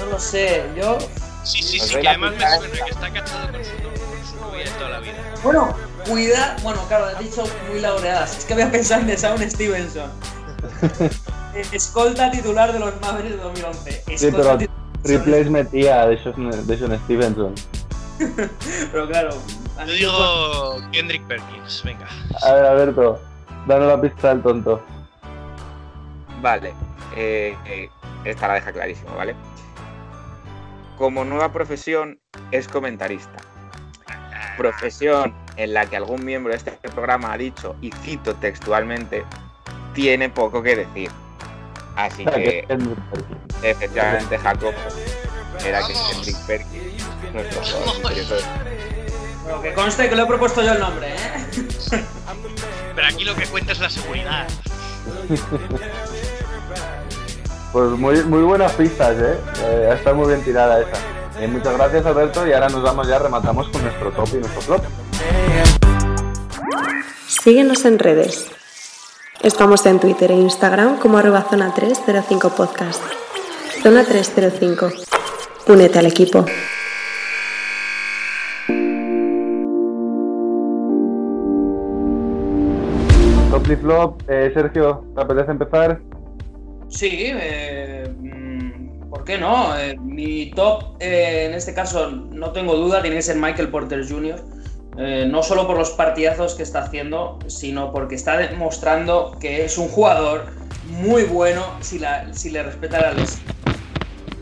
No 0.00 0.06
lo 0.12 0.18
sé, 0.18 0.64
yo. 0.76 0.98
Sí, 1.44 1.62
sí, 1.62 1.78
sí, 1.80 1.96
que 1.96 2.08
además 2.08 2.32
me 2.34 2.40
suena 2.40 2.84
que 2.84 2.90
está 2.90 3.12
casado 3.12 3.52
con 3.52 3.64
su, 3.64 3.70
no- 3.82 3.90
con 3.90 4.26
su 4.30 4.36
novia 4.40 4.64
de 4.64 4.70
toda 4.72 4.90
la 4.90 5.00
vida. 5.00 5.14
Bueno, 5.42 5.74
cuida. 6.06 6.56
Bueno, 6.62 6.80
claro, 6.88 7.06
has 7.06 7.18
dicho 7.18 7.44
muy 7.70 7.80
laureadas. 7.80 8.38
Es 8.38 8.44
que 8.44 8.54
voy 8.54 8.64
a 8.64 8.70
pensar 8.70 9.08
en 9.08 9.16
Sound 9.18 9.48
Stevenson. 9.48 10.10
Escolta 11.72 12.30
titular 12.30 12.72
de 12.72 12.78
los 12.80 13.00
Mavericks 13.00 13.36
de 13.36 13.42
2011. 13.42 13.90
Sí, 14.06 14.14
Escolta 14.26 14.36
pero 14.36 14.58
titular- 14.58 15.02
triples 15.02 15.50
metía 15.50 16.06
de 16.06 16.22
Sean 16.22 17.00
Stevenson. 17.04 17.54
Pero 18.92 19.06
claro. 19.08 19.30
Yo 19.86 19.92
digo 19.92 20.90
Kendrick 20.92 21.26
Perkins, 21.26 21.82
venga. 21.84 22.06
A 22.42 22.52
ver, 22.52 22.66
Alberto, 22.66 23.20
danos 23.66 23.88
la 23.88 24.00
pista 24.00 24.30
del 24.30 24.42
tonto. 24.42 24.82
Vale, 26.40 26.72
eh, 27.16 27.56
eh, 27.66 27.88
esta 28.24 28.48
la 28.48 28.54
deja 28.54 28.72
clarísimo, 28.72 29.14
¿vale? 29.14 29.34
Como 30.96 31.24
nueva 31.24 31.52
profesión 31.52 32.18
es 32.50 32.68
comentarista. 32.68 33.38
Profesión 34.56 35.34
en 35.56 35.74
la 35.74 35.86
que 35.86 35.96
algún 35.96 36.24
miembro 36.24 36.52
de 36.52 36.58
este 36.58 36.72
programa 36.90 37.32
ha 37.32 37.38
dicho, 37.38 37.76
y 37.80 37.92
cito 38.02 38.34
textualmente, 38.34 39.24
tiene 39.94 40.28
poco 40.28 40.62
que 40.62 40.76
decir. 40.76 41.10
Así 41.94 42.24
que, 42.24 42.66
efectivamente, 43.62 44.38
Jacob 44.38 44.74
era 45.64 45.86
que 45.86 45.92
Kendrick 45.92 46.46
Perkins, 46.46 47.04
nuestro 47.32 47.62
jugador 47.62 48.42
Pero 49.48 49.62
que 49.62 49.72
conste 49.72 50.10
que 50.10 50.14
lo 50.14 50.24
he 50.24 50.26
propuesto 50.26 50.62
yo 50.62 50.72
el 50.72 50.78
nombre, 50.78 51.08
¿eh? 51.08 52.04
Pero 52.94 53.06
aquí 53.06 53.24
lo 53.24 53.34
que 53.34 53.46
cuenta 53.46 53.72
es 53.72 53.80
la 53.80 53.88
seguridad. 53.88 54.46
Pues 57.72 57.90
muy, 57.92 58.22
muy 58.24 58.42
buenas 58.42 58.72
pistas, 58.72 59.16
¿eh? 59.18 59.38
eh 59.62 59.94
está 59.96 60.12
muy 60.12 60.28
bien 60.28 60.42
tirada 60.42 60.80
esa. 60.80 60.98
Eh, 61.40 61.46
muchas 61.48 61.74
gracias, 61.76 62.04
Alberto, 62.04 62.46
y 62.46 62.52
ahora 62.52 62.68
nos 62.68 62.82
vamos 62.82 63.08
ya, 63.08 63.18
rematamos 63.18 63.68
con 63.68 63.82
nuestro 63.82 64.10
top 64.10 64.28
y 64.32 64.36
nuestro 64.36 64.60
flop. 64.60 64.84
Síguenos 67.26 67.84
en 67.84 67.98
redes. 67.98 68.48
Estamos 69.42 69.86
en 69.86 69.98
Twitter 69.98 70.30
e 70.30 70.34
Instagram 70.34 70.98
como 70.98 71.18
arroba 71.18 71.46
zona 71.48 71.72
305 71.72 72.50
podcast. 72.50 73.02
Zona 73.82 74.04
305. 74.04 74.90
Únete 75.68 75.98
al 75.98 76.06
equipo. 76.06 76.44
Y 83.70 83.76
flop, 83.76 84.22
eh, 84.28 84.50
Sergio, 84.54 85.04
¿te 85.14 85.22
apetece 85.22 85.50
empezar? 85.50 86.00
Sí, 86.88 87.08
eh, 87.34 88.08
mm, 88.18 89.10
¿por 89.10 89.24
qué 89.24 89.38
no? 89.38 89.76
Eh, 89.78 89.96
mi 90.00 90.50
top, 90.52 90.84
en 91.00 91.52
este 91.54 91.74
caso, 91.74 92.10
no 92.10 92.52
tengo 92.52 92.74
duda, 92.76 93.02
tiene 93.02 93.16
que 93.16 93.22
ser 93.22 93.36
Michael 93.36 93.68
Porter 93.68 94.06
Jr. 94.08 94.42
No 95.28 95.44
solo 95.44 95.64
por 95.68 95.78
los 95.78 95.90
partidazos 95.90 96.56
que 96.56 96.64
está 96.64 96.82
haciendo, 96.82 97.38
sino 97.46 97.92
porque 97.92 98.16
está 98.16 98.36
demostrando 98.36 99.36
que 99.40 99.64
es 99.64 99.78
un 99.78 99.86
jugador 99.86 100.46
muy 100.90 101.22
bueno 101.22 101.64
si, 101.80 102.00
la- 102.00 102.32
si 102.34 102.50
le 102.50 102.64
respeta 102.64 103.00
la. 103.00 103.22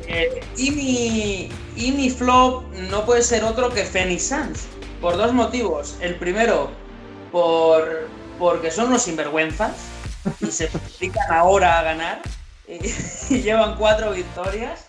Eh, 0.09 0.41
y, 0.57 0.71
mi, 0.71 1.49
y 1.77 1.93
mi 1.93 2.09
flop 2.09 2.63
no 2.91 3.05
puede 3.05 3.21
ser 3.21 3.45
otro 3.45 3.69
que 3.69 3.85
Phoenix 3.85 4.29
Suns, 4.29 4.67
por 5.03 5.19
dos 5.19 5.35
motivos. 5.35 5.99
El 6.01 6.15
primero, 6.15 6.71
por, 7.33 8.09
porque 8.39 8.71
son 8.71 8.89
unos 8.89 9.03
sinvergüenzas 9.03 9.73
y 10.41 10.47
se 10.47 10.69
dedican 10.69 11.33
ahora 11.33 11.79
a 11.79 11.83
ganar 11.83 12.23
y, 12.69 13.41
llevan 13.41 13.77
cuatro 13.77 14.13
victorias. 14.13 14.87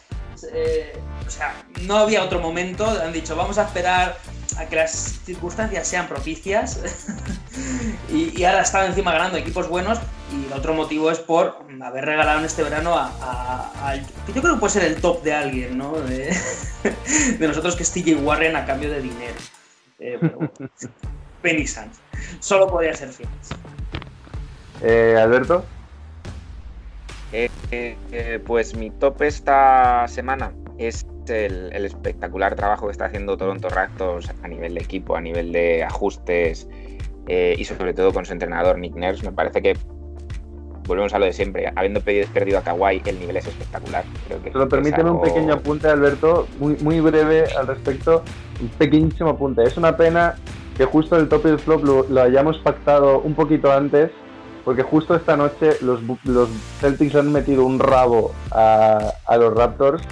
Eh, 0.52 0.98
o 1.26 1.30
sea, 1.30 1.64
no 1.82 1.98
había 1.98 2.24
otro 2.24 2.40
momento. 2.40 2.86
Han 2.86 3.14
dicho, 3.14 3.36
vamos 3.36 3.58
a 3.58 3.64
esperar 3.64 4.18
a 4.58 4.66
que 4.66 4.76
las 4.76 4.92
circunstancias 5.26 5.88
sean 5.88 6.08
propicias. 6.08 6.80
y, 8.12 8.40
y 8.40 8.46
ahora 8.46 8.62
están 8.62 8.88
encima 8.88 9.12
ganando 9.12 9.38
equipos 9.38 9.68
buenos. 9.68 10.00
Y 10.32 10.46
el 10.46 10.54
otro 10.54 10.74
motivo 10.74 11.10
es 11.10 11.20
por 11.20 11.60
haber 11.82 12.06
regalado 12.06 12.40
en 12.40 12.46
este 12.46 12.64
verano 12.64 12.96
a, 12.98 13.96
yo 14.28 14.42
creo 14.42 14.56
que 14.56 14.60
puede 14.60 14.74
ser 14.74 14.84
el 14.84 15.00
top 15.00 15.24
de 15.24 15.34
alguien, 15.34 15.78
¿no? 15.78 15.94
De, 15.94 16.36
nosotros, 17.40 17.76
que 17.76 17.84
es 17.84 17.92
TJ 17.92 18.16
Warren 18.16 18.56
a 18.56 18.66
cambio 18.66 18.92
de 18.92 19.02
dinero. 19.02 19.36
Eh, 20.00 20.20
Suns. 21.44 22.00
Solo 22.40 22.68
podría 22.68 22.94
ser 22.94 23.10
Phoenix. 23.10 23.50
Eh, 24.84 25.16
Alberto. 25.20 25.64
Eh, 27.34 27.50
eh, 27.72 27.98
eh, 28.12 28.40
pues 28.46 28.76
mi 28.76 28.90
top 28.90 29.22
esta 29.24 30.08
semana 30.08 30.54
es 30.78 31.06
el, 31.28 31.72
el 31.74 31.86
espectacular 31.86 32.56
trabajo 32.56 32.86
que 32.86 32.92
está 32.94 33.06
haciendo 33.06 33.36
Toronto 33.36 33.68
Raptors 33.70 34.32
a 34.44 34.48
nivel 34.48 34.76
de 34.76 34.82
equipo, 34.82 35.16
a 35.18 35.22
nivel 35.22 35.52
de 35.52 35.84
ajustes 35.84 36.68
eh, 37.28 37.56
y 37.58 37.66
sobre 37.66 37.94
todo 37.94 38.14
con 38.14 38.26
su 38.26 38.32
entrenador 38.32 38.78
Nick 38.80 38.96
Nurse. 38.96 39.26
Me 39.26 39.34
parece 39.34 39.62
que 39.62 39.76
volvemos 40.86 41.14
a 41.14 41.20
lo 41.20 41.26
de 41.26 41.34
siempre. 41.34 41.70
Habiendo 41.76 42.00
pedido- 42.00 42.28
perdido 42.34 42.60
a 42.60 42.62
Kawhi, 42.62 43.02
el 43.06 43.20
nivel 43.20 43.36
es 43.36 43.46
espectacular. 43.48 44.06
Creo 44.28 44.42
que 44.42 44.52
Solo 44.54 44.64
es 44.64 44.70
permíteme 44.70 45.12
un 45.12 45.22
pequeño 45.22 45.54
apunte, 45.56 45.90
Alberto, 45.90 46.48
muy, 46.60 46.78
muy 46.78 47.02
breve 47.02 47.46
al 47.58 47.68
respecto. 47.68 48.24
Un 48.62 48.70
pequeñísimo 48.70 49.32
apunte. 49.32 49.64
Es 49.64 49.76
una 49.76 49.98
pena 49.98 50.36
que 50.78 50.86
justo 50.86 51.18
el 51.18 51.28
top 51.28 51.46
y 51.46 51.50
el 51.50 51.60
flop 51.60 51.84
lo, 51.84 52.06
lo 52.08 52.22
hayamos 52.22 52.58
pactado 52.60 53.20
un 53.20 53.34
poquito 53.34 53.72
antes, 53.72 54.12
porque 54.64 54.84
justo 54.84 55.16
esta 55.16 55.36
noche 55.38 55.72
los, 55.82 56.00
los 56.26 56.50
Celtics 56.80 57.16
han 57.16 57.32
metido 57.32 57.66
un 57.66 57.80
rabo 57.80 58.34
a, 58.52 59.00
a 59.26 59.38
los 59.38 59.54
Raptors 59.54 60.04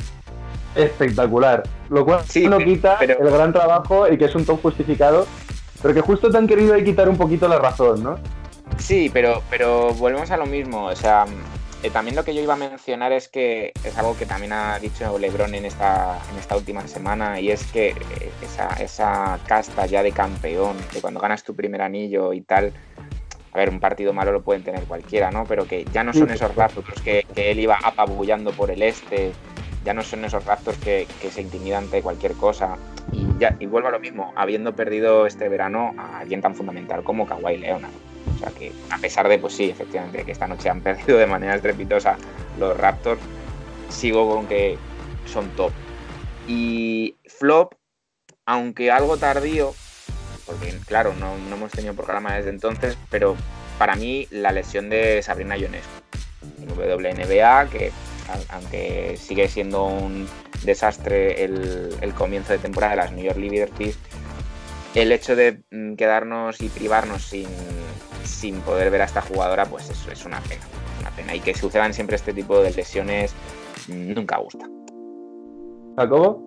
espectacular. 0.76 1.63
Lo 1.89 2.03
cual 2.05 2.22
Sí, 2.28 2.47
no 2.47 2.57
quita 2.57 2.97
pero- 2.99 3.20
el 3.20 3.30
gran 3.32 3.53
trabajo 3.53 4.07
y 4.11 4.18
que 4.18 4.26
es 4.26 4.36
un 4.36 4.45
top 4.45 4.61
justificado, 4.61 5.26
pero 5.82 5.93
que 5.93 6.01
justo 6.01 6.30
te 6.30 6.38
han 6.38 6.47
querido 6.47 6.74
ahí 6.74 6.84
quitar 6.84 7.07
un 7.09 7.18
poquito 7.18 7.47
la 7.47 7.59
razón, 7.59 8.03
¿no? 8.03 8.16
Sí, 8.78 9.09
pero, 9.13 9.41
pero 9.49 9.93
volvemos 9.93 10.32
a 10.32 10.38
lo 10.38 10.45
mismo. 10.45 10.86
O 10.86 10.95
sea, 10.95 11.26
eh, 11.86 11.91
también 11.91 12.15
lo 12.15 12.23
que 12.23 12.33
yo 12.33 12.41
iba 12.41 12.55
a 12.55 12.57
mencionar 12.57 13.11
es 13.11 13.27
que 13.27 13.71
es 13.83 13.95
algo 13.95 14.17
que 14.17 14.25
también 14.25 14.53
ha 14.53 14.79
dicho 14.79 15.19
Lebron 15.19 15.53
en 15.53 15.65
esta, 15.65 16.19
en 16.31 16.39
esta 16.39 16.57
última 16.57 16.88
semana 16.88 17.39
y 17.39 17.51
es 17.51 17.63
que 17.71 17.89
eh, 17.89 18.31
esa, 18.41 18.69
esa 18.81 19.39
casta 19.45 19.86
ya 19.86 20.01
de 20.01 20.11
campeón, 20.11 20.77
de 20.91 20.99
cuando 20.99 21.19
ganas 21.19 21.43
tu 21.43 21.55
primer 21.55 21.83
anillo 21.83 22.33
y 22.33 22.41
tal, 22.41 22.73
a 23.53 23.57
ver, 23.57 23.69
un 23.69 23.79
partido 23.79 24.13
malo 24.13 24.31
lo 24.31 24.41
pueden 24.41 24.63
tener 24.63 24.83
cualquiera, 24.86 25.29
¿no? 25.29 25.43
Pero 25.43 25.67
que 25.67 25.86
ya 25.93 26.03
no 26.03 26.11
son 26.11 26.31
esos 26.31 26.55
Raptors 26.55 27.01
que, 27.01 27.23
que 27.36 27.51
él 27.51 27.59
iba 27.59 27.77
apabullando 27.83 28.51
por 28.51 28.71
el 28.71 28.81
este, 28.81 29.31
ya 29.86 29.93
no 29.93 30.01
son 30.01 30.25
esos 30.25 30.43
Raptors 30.43 30.79
que, 30.79 31.07
que 31.21 31.29
se 31.29 31.41
intimidan 31.41 31.83
ante 31.83 32.01
cualquier 32.01 32.33
cosa. 32.33 32.77
Y, 33.11 33.27
ya, 33.38 33.55
vuelvo 33.69 33.89
a 33.89 33.91
lo 33.91 33.99
mismo, 33.99 34.33
habiendo 34.36 34.75
perdido 34.75 35.27
este 35.27 35.49
verano 35.49 35.93
a 35.99 36.17
alguien 36.17 36.41
tan 36.41 36.55
fundamental 36.55 37.03
como 37.03 37.27
Kawhi 37.27 37.59
Leonard. 37.59 37.93
Que, 38.51 38.71
a 38.89 38.97
pesar 38.97 39.27
de, 39.27 39.39
pues 39.39 39.53
sí, 39.53 39.69
efectivamente, 39.69 40.23
que 40.23 40.31
esta 40.31 40.47
noche 40.47 40.69
han 40.69 40.81
perdido 40.83 41.17
de 41.17 41.27
manera 41.27 41.55
estrepitosa 41.55 42.17
los 42.59 42.77
Raptors, 42.77 43.21
sigo 43.89 44.29
con 44.33 44.47
que 44.47 44.77
son 45.25 45.49
top. 45.55 45.71
Y 46.47 47.15
flop, 47.25 47.73
aunque 48.45 48.91
algo 48.91 49.17
tardío, 49.17 49.73
porque 50.45 50.77
claro, 50.85 51.13
no, 51.19 51.37
no 51.49 51.55
hemos 51.55 51.71
tenido 51.71 51.95
programa 51.95 52.35
desde 52.35 52.51
entonces, 52.51 52.97
pero 53.09 53.35
para 53.79 53.95
mí 53.95 54.27
la 54.29 54.51
lesión 54.51 54.89
de 54.89 55.21
Sabrina 55.23 55.57
Ionescu 55.57 55.89
en 56.59 56.69
WNBA, 56.69 57.67
que 57.69 57.91
aunque 58.49 59.17
sigue 59.17 59.47
siendo 59.47 59.85
un 59.85 60.27
desastre 60.63 61.43
el, 61.43 62.13
comienzo 62.17 62.53
de 62.53 62.59
temporada 62.59 62.91
de 62.91 62.97
las 62.97 63.11
New 63.11 63.23
York 63.23 63.37
Liberties, 63.37 63.97
el 64.95 65.11
hecho 65.11 65.35
de 65.35 65.61
mm, 65.71 65.95
quedarnos 65.95 66.61
y 66.61 66.69
privarnos 66.69 67.21
sin, 67.21 67.47
sin 68.23 68.61
poder 68.61 68.89
ver 68.89 69.01
a 69.01 69.05
esta 69.05 69.21
jugadora, 69.21 69.65
pues 69.65 69.89
eso 69.89 70.11
es 70.11 70.25
una 70.25 70.39
pena, 70.41 70.63
una 71.01 71.09
pena. 71.11 71.35
Y 71.35 71.41
que 71.41 71.53
sucedan 71.53 71.93
siempre 71.93 72.15
este 72.15 72.33
tipo 72.33 72.59
de 72.61 72.71
lesiones 72.71 73.33
mm, 73.87 74.13
nunca 74.13 74.37
gusta. 74.37 74.67
¿Jacobo? 75.97 76.43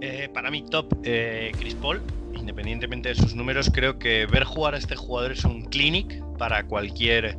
Eh, 0.00 0.28
para 0.34 0.50
mí 0.50 0.64
top 0.68 0.92
eh, 1.04 1.52
Chris 1.58 1.74
Paul, 1.76 2.02
independientemente 2.34 3.10
de 3.10 3.14
sus 3.14 3.34
números, 3.34 3.70
creo 3.72 3.98
que 3.98 4.26
ver 4.26 4.44
jugar 4.44 4.74
a 4.74 4.78
este 4.78 4.96
jugador 4.96 5.32
es 5.32 5.44
un 5.44 5.64
clinic 5.64 6.22
para 6.36 6.66
cualquier 6.66 7.38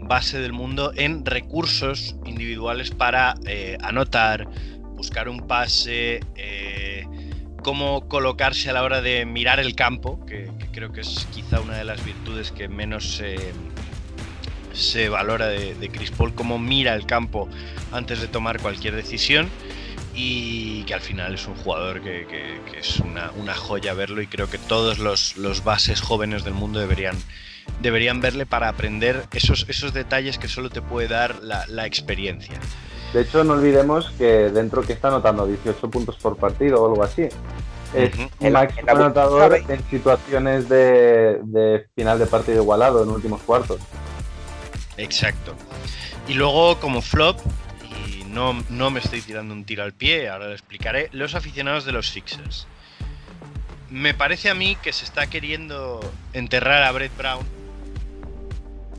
base 0.00 0.38
del 0.38 0.52
mundo 0.52 0.92
en 0.94 1.24
recursos 1.24 2.14
individuales 2.24 2.90
para 2.90 3.34
eh, 3.46 3.76
anotar, 3.80 4.46
buscar 4.94 5.28
un 5.28 5.46
pase, 5.46 6.20
cómo 7.66 8.06
colocarse 8.06 8.70
a 8.70 8.72
la 8.72 8.84
hora 8.84 9.02
de 9.02 9.26
mirar 9.26 9.58
el 9.58 9.74
campo, 9.74 10.24
que, 10.24 10.48
creo 10.70 10.92
que 10.92 11.00
es 11.00 11.26
quizá 11.34 11.58
una 11.58 11.76
de 11.76 11.82
las 11.82 12.04
virtudes 12.04 12.52
que 12.52 12.68
menos 12.68 13.20
se 14.72 15.08
valora 15.08 15.48
de, 15.48 15.74
de 15.74 15.88
Chris 15.88 16.12
Paul, 16.12 16.32
cómo 16.32 16.60
mira 16.60 16.94
el 16.94 17.06
campo 17.06 17.48
antes 17.90 18.20
de 18.20 18.28
tomar 18.28 18.60
cualquier 18.60 18.94
decisión 18.94 19.50
y 20.14 20.84
que 20.84 20.94
al 20.94 21.00
final 21.00 21.34
es 21.34 21.48
un 21.48 21.56
jugador 21.56 22.02
que, 22.02 22.60
es 22.78 23.00
una, 23.00 23.54
joya 23.54 23.94
verlo 23.94 24.22
y 24.22 24.28
creo 24.28 24.48
que 24.48 24.58
todos 24.58 25.00
los, 25.00 25.64
bases 25.64 26.00
jóvenes 26.00 26.44
del 26.44 26.54
mundo 26.54 26.78
deberían, 26.78 27.16
deberían 27.82 28.20
verle 28.20 28.46
para 28.46 28.68
aprender 28.68 29.24
esos, 29.32 29.66
esos 29.68 29.92
detalles 29.92 30.38
que 30.38 30.46
solo 30.46 30.70
te 30.70 30.82
puede 30.82 31.08
dar 31.08 31.42
la, 31.42 31.84
experiencia. 31.84 32.60
De 33.16 33.22
hecho, 33.22 33.42
no 33.44 33.54
olvidemos 33.54 34.10
que 34.18 34.50
dentro 34.50 34.82
que 34.82 34.92
está 34.92 35.08
anotando 35.08 35.46
18 35.46 35.88
puntos 35.88 36.16
por 36.16 36.36
partido 36.36 36.82
o 36.82 36.90
algo 36.90 37.02
así. 37.02 37.22
Es 37.94 38.10
el 38.40 38.52
máximo 38.52 38.90
anotador 38.90 39.58
en 39.66 39.82
situaciones 39.88 40.68
de, 40.68 41.40
de 41.42 41.86
final 41.94 42.18
de 42.18 42.26
partido 42.26 42.60
igualado 42.60 43.02
en 43.02 43.08
últimos 43.08 43.40
cuartos. 43.40 43.80
Exacto. 44.98 45.54
Y 46.28 46.34
luego, 46.34 46.78
como 46.78 47.00
flop, 47.00 47.40
no, 48.28 48.90
me 48.90 49.00
estoy 49.00 49.22
tirando 49.22 49.54
un 49.54 49.64
tiro 49.64 49.82
al 49.82 49.94
pie, 49.94 50.28
ahora 50.28 50.48
lo 50.48 50.52
explicaré, 50.52 51.08
los 51.12 51.34
aficionados 51.34 51.86
de 51.86 51.92
los 51.92 52.10
Sixers. 52.10 52.66
Me 53.88 54.12
parece 54.12 54.50
a 54.50 54.54
mí 54.54 54.76
que 54.82 54.92
se 54.92 55.06
está 55.06 55.26
queriendo 55.28 56.00
enterrar 56.34 56.82
a 56.82 56.92
Brett 56.92 57.16
Brown 57.16 57.46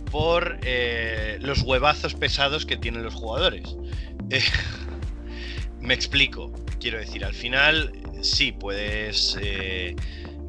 por 0.10 0.58
eh, 0.64 1.38
los 1.42 1.62
huevazos 1.62 2.16
pesados 2.16 2.66
que 2.66 2.78
tienen 2.78 3.04
los 3.04 3.14
jugadores. 3.14 3.76
Eh, 4.30 4.44
me 5.80 5.94
explico, 5.94 6.52
quiero 6.80 7.00
decir, 7.00 7.24
al 7.24 7.34
final 7.34 7.92
sí 8.22 8.52
puedes 8.52 9.38
eh, 9.42 9.96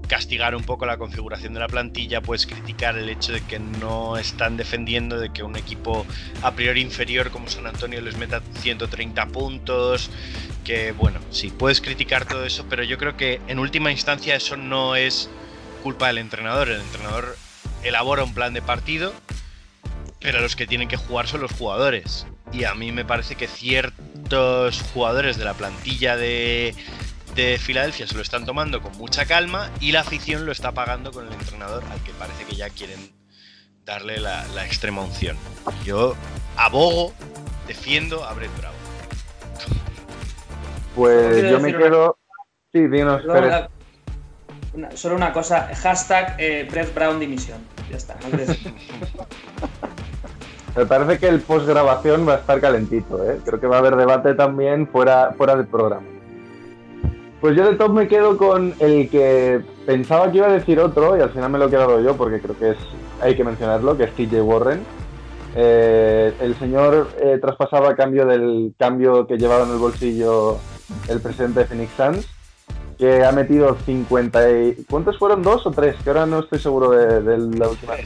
castigar 0.08 0.56
un 0.56 0.64
poco 0.64 0.86
la 0.86 0.96
configuración 0.96 1.54
de 1.54 1.60
la 1.60 1.68
plantilla, 1.68 2.20
puedes 2.20 2.46
criticar 2.46 2.96
el 2.98 3.08
hecho 3.08 3.32
de 3.32 3.40
que 3.42 3.58
no 3.58 4.16
están 4.16 4.56
defendiendo 4.56 5.20
de 5.20 5.30
que 5.30 5.42
un 5.42 5.56
equipo 5.56 6.06
a 6.42 6.52
priori 6.52 6.80
inferior 6.80 7.30
como 7.30 7.48
San 7.48 7.66
Antonio 7.66 8.00
les 8.00 8.16
meta 8.16 8.42
130 8.60 9.26
puntos, 9.26 10.10
que 10.64 10.92
bueno, 10.92 11.20
sí, 11.30 11.50
puedes 11.50 11.80
criticar 11.80 12.26
todo 12.26 12.44
eso, 12.44 12.66
pero 12.68 12.82
yo 12.82 12.98
creo 12.98 13.16
que 13.16 13.40
en 13.48 13.58
última 13.58 13.92
instancia 13.92 14.34
eso 14.34 14.56
no 14.56 14.96
es 14.96 15.28
culpa 15.82 16.08
del 16.08 16.18
entrenador, 16.18 16.70
el 16.70 16.80
entrenador 16.80 17.36
elabora 17.84 18.24
un 18.24 18.34
plan 18.34 18.54
de 18.54 18.62
partido, 18.62 19.12
pero 20.20 20.40
los 20.40 20.56
que 20.56 20.66
tienen 20.66 20.88
que 20.88 20.96
jugar 20.96 21.28
son 21.28 21.42
los 21.42 21.52
jugadores. 21.52 22.26
Y 22.52 22.64
a 22.64 22.74
mí 22.74 22.92
me 22.92 23.04
parece 23.04 23.36
que 23.36 23.46
ciertos 23.46 24.82
jugadores 24.92 25.36
de 25.36 25.44
la 25.44 25.54
plantilla 25.54 26.16
de, 26.16 26.74
de 27.34 27.58
Filadelfia 27.58 28.06
se 28.06 28.14
lo 28.14 28.22
están 28.22 28.44
tomando 28.44 28.80
con 28.82 28.96
mucha 28.98 29.26
calma 29.26 29.70
y 29.80 29.92
la 29.92 30.00
afición 30.00 30.46
lo 30.46 30.52
está 30.52 30.72
pagando 30.72 31.12
con 31.12 31.26
el 31.26 31.32
entrenador 31.32 31.84
al 31.90 32.02
que 32.02 32.12
parece 32.12 32.44
que 32.44 32.56
ya 32.56 32.68
quieren 32.70 33.12
darle 33.84 34.20
la, 34.20 34.44
extrema 34.66 35.02
unción. 35.02 35.36
Yo 35.84 36.14
abogo, 36.56 37.12
defiendo 37.66 38.24
a 38.24 38.34
Brett 38.34 38.50
Brown. 38.58 38.74
Pues 40.94 41.50
yo 41.50 41.60
me 41.60 41.72
quedo... 41.72 42.18
Sí, 42.72 42.86
dinos, 42.86 43.22
Solo 44.94 45.16
una 45.16 45.32
cosa, 45.32 45.70
hashtag 45.74 46.36
eh, 46.38 46.68
Brett 46.70 46.94
Brown 46.94 47.18
dimisión. 47.18 47.60
Ya 47.90 47.96
está. 47.96 48.16
Me 50.78 50.86
parece 50.86 51.18
que 51.18 51.26
el 51.26 51.40
post 51.40 51.66
grabación 51.66 52.24
va 52.24 52.34
a 52.34 52.36
estar 52.36 52.60
calentito, 52.60 53.20
¿eh? 53.28 53.40
Creo 53.44 53.58
que 53.58 53.66
va 53.66 53.76
a 53.76 53.78
haber 53.80 53.96
debate 53.96 54.34
también 54.34 54.86
fuera, 54.86 55.34
fuera 55.36 55.56
del 55.56 55.66
programa. 55.66 56.06
Pues 57.40 57.56
yo 57.56 57.68
de 57.68 57.74
top 57.74 57.90
me 57.90 58.06
quedo 58.06 58.36
con 58.36 58.72
el 58.78 59.10
que 59.10 59.60
pensaba 59.86 60.30
que 60.30 60.38
iba 60.38 60.46
a 60.46 60.52
decir 60.52 60.78
otro 60.78 61.16
y 61.16 61.20
al 61.20 61.30
final 61.30 61.50
me 61.50 61.58
lo 61.58 61.66
he 61.66 61.70
quedado 61.70 62.00
yo 62.00 62.16
porque 62.16 62.40
creo 62.40 62.56
que 62.56 62.70
es 62.70 62.76
hay 63.20 63.34
que 63.34 63.42
mencionarlo, 63.42 63.96
que 63.96 64.04
es 64.04 64.12
TJ 64.12 64.40
Warren. 64.40 64.84
Eh, 65.56 66.32
el 66.40 66.56
señor 66.60 67.08
eh, 67.20 67.38
traspasaba 67.40 67.90
a 67.90 67.96
cambio 67.96 68.24
del 68.24 68.72
cambio 68.78 69.26
que 69.26 69.36
llevaba 69.36 69.64
en 69.64 69.72
el 69.72 69.78
bolsillo 69.78 70.58
el 71.08 71.20
presidente 71.20 71.58
de 71.58 71.66
Phoenix 71.66 71.90
Suns, 71.96 72.28
que 72.96 73.24
ha 73.24 73.32
metido 73.32 73.76
50 73.84 74.50
y... 74.52 74.84
¿Cuántos 74.88 75.18
fueron? 75.18 75.42
¿Dos 75.42 75.66
o 75.66 75.72
tres? 75.72 75.96
Que 76.04 76.10
ahora 76.10 76.26
no 76.26 76.38
estoy 76.38 76.60
seguro 76.60 76.90
de, 76.90 77.20
de 77.20 77.58
la 77.58 77.68
última 77.68 77.96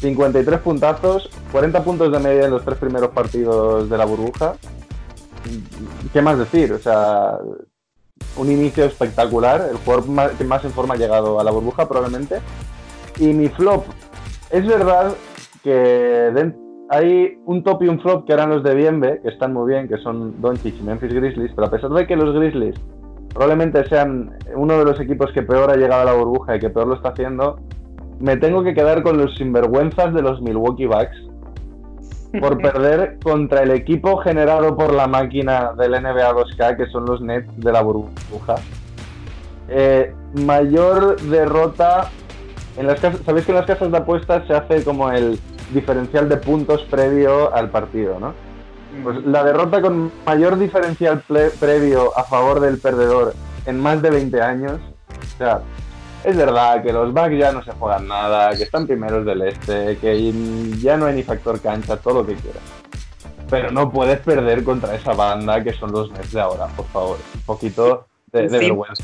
53 0.00 0.60
puntazos, 0.60 1.30
40 1.52 1.82
puntos 1.82 2.12
de 2.12 2.18
media 2.18 2.44
en 2.44 2.50
los 2.50 2.64
tres 2.64 2.78
primeros 2.78 3.10
partidos 3.10 3.90
de 3.90 3.98
la 3.98 4.04
burbuja. 4.04 4.54
¿Qué 6.12 6.22
más 6.22 6.38
decir? 6.38 6.72
O 6.72 6.78
sea, 6.78 7.38
un 8.36 8.50
inicio 8.50 8.84
espectacular, 8.84 9.68
el 9.70 9.76
jugador 9.78 10.36
que 10.36 10.44
más 10.44 10.64
en 10.64 10.70
forma 10.70 10.94
ha 10.94 10.98
llegado 10.98 11.40
a 11.40 11.44
la 11.44 11.50
burbuja 11.50 11.88
probablemente. 11.88 12.40
Y 13.18 13.32
mi 13.32 13.48
flop, 13.48 13.84
es 14.50 14.66
verdad 14.66 15.14
que 15.62 16.52
hay 16.90 17.38
un 17.44 17.64
top 17.64 17.82
y 17.82 17.88
un 17.88 18.00
flop 18.00 18.26
que 18.26 18.32
eran 18.32 18.50
los 18.50 18.62
de 18.62 18.74
Bienve, 18.74 19.20
que 19.20 19.28
están 19.28 19.52
muy 19.52 19.70
bien, 19.70 19.88
que 19.88 19.98
son 19.98 20.40
Doncic 20.40 20.78
y 20.78 20.82
Memphis 20.82 21.12
Grizzlies, 21.12 21.52
pero 21.54 21.66
a 21.66 21.70
pesar 21.70 21.90
de 21.90 22.06
que 22.06 22.16
los 22.16 22.34
Grizzlies 22.34 22.76
probablemente 23.30 23.86
sean 23.88 24.36
uno 24.54 24.78
de 24.78 24.84
los 24.84 25.00
equipos 25.00 25.32
que 25.32 25.42
peor 25.42 25.70
ha 25.70 25.76
llegado 25.76 26.02
a 26.02 26.04
la 26.04 26.14
burbuja 26.14 26.56
y 26.56 26.60
que 26.60 26.70
peor 26.70 26.86
lo 26.86 26.94
está 26.94 27.10
haciendo, 27.10 27.60
me 28.20 28.36
tengo 28.36 28.62
que 28.62 28.74
quedar 28.74 29.02
con 29.02 29.18
los 29.18 29.34
sinvergüenzas 29.36 30.12
de 30.14 30.22
los 30.22 30.40
Milwaukee 30.40 30.86
Bucks, 30.86 31.28
por 32.40 32.58
perder 32.62 33.18
contra 33.22 33.62
el 33.62 33.70
equipo 33.70 34.18
generado 34.18 34.76
por 34.76 34.92
la 34.92 35.06
máquina 35.06 35.72
del 35.76 35.92
NBA 35.92 36.32
2K, 36.32 36.76
que 36.76 36.86
son 36.86 37.06
los 37.06 37.20
Nets 37.20 37.48
de 37.56 37.72
la 37.72 37.82
burbuja. 37.82 38.56
Eh, 39.68 40.14
mayor 40.34 41.20
derrota. 41.22 42.10
En 42.76 42.86
las 42.86 43.00
casas, 43.00 43.20
Sabéis 43.26 43.44
que 43.44 43.52
en 43.52 43.58
las 43.58 43.66
casas 43.66 43.90
de 43.90 43.98
apuestas 43.98 44.46
se 44.46 44.54
hace 44.54 44.84
como 44.84 45.10
el 45.10 45.38
diferencial 45.72 46.28
de 46.28 46.36
puntos 46.36 46.82
previo 46.84 47.52
al 47.52 47.70
partido, 47.70 48.20
¿no? 48.20 48.34
Pues 49.02 49.24
la 49.26 49.44
derrota 49.44 49.82
con 49.82 50.10
mayor 50.24 50.58
diferencial 50.58 51.22
previo 51.60 52.16
a 52.16 52.24
favor 52.24 52.60
del 52.60 52.78
perdedor 52.78 53.34
en 53.66 53.80
más 53.80 54.00
de 54.00 54.10
20 54.10 54.40
años. 54.40 54.80
O 55.08 55.38
sea, 55.38 55.60
es 56.24 56.36
verdad 56.36 56.82
que 56.82 56.92
los 56.92 57.12
Bucks 57.12 57.38
ya 57.38 57.52
no 57.52 57.62
se 57.62 57.72
juegan 57.72 58.08
nada, 58.08 58.56
que 58.56 58.64
están 58.64 58.86
primeros 58.86 59.24
del 59.24 59.42
este, 59.42 59.96
que 59.98 60.32
ya 60.78 60.96
no 60.96 61.06
hay 61.06 61.16
ni 61.16 61.22
factor 61.22 61.60
cancha, 61.60 61.96
todo 61.96 62.22
lo 62.22 62.26
que 62.26 62.34
quieras. 62.34 62.62
Pero 63.48 63.70
no 63.70 63.90
puedes 63.90 64.20
perder 64.20 64.62
contra 64.62 64.94
esa 64.94 65.14
banda 65.14 65.62
que 65.62 65.72
son 65.72 65.92
los 65.92 66.10
Nets 66.12 66.32
de 66.32 66.40
ahora, 66.40 66.66
por 66.68 66.86
favor. 66.86 67.18
Un 67.34 67.40
poquito 67.42 68.06
de, 68.32 68.46
vergüenza. 68.48 69.02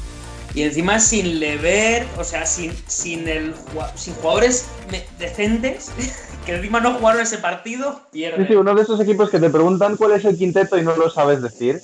Y 0.55 0.63
encima 0.63 1.01
sin 1.01 1.41
Lever, 1.41 2.07
o 2.19 2.25
sea, 2.25 2.45
sin, 2.45 2.73
sin, 2.87 3.27
el, 3.27 3.55
sin 3.95 4.15
jugadores 4.17 4.69
decentes, 5.19 5.93
que 6.47 6.57
encima 6.57 6.81
no 6.81 6.95
jugaron 6.95 7.23
ese 7.23 7.39
partido, 7.39 8.03
pierde. 8.13 8.43
Sí, 8.43 8.53
sí, 8.53 8.57
uno 8.57 8.75
de 8.75 8.83
esos 8.83 9.01
equipos 9.01 9.31
que 9.31 9.41
te 9.41 9.51
preguntan 9.51 9.97
cuál 9.97 10.13
es 10.13 10.25
el 10.25 10.37
quinteto 10.37 10.77
y 10.77 10.83
no 10.83 10.95
lo 10.95 11.09
sabes 11.09 11.43
decir. 11.43 11.81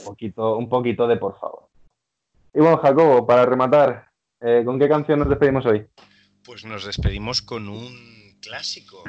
Un 0.00 0.04
poquito, 0.06 0.56
un 0.56 0.68
poquito 0.68 1.06
de 1.06 1.16
por 1.16 1.38
favor. 1.38 1.68
Y 2.52 2.60
bueno, 2.60 2.78
Jacobo, 2.78 3.26
para 3.26 3.46
rematar, 3.46 4.11
eh, 4.42 4.62
¿Con 4.64 4.78
qué 4.78 4.88
canción 4.88 5.18
nos 5.18 5.28
despedimos 5.28 5.66
hoy? 5.66 5.86
Pues 6.44 6.64
nos 6.64 6.84
despedimos 6.84 7.42
con 7.42 7.68
un 7.68 8.38
clásico. 8.40 9.04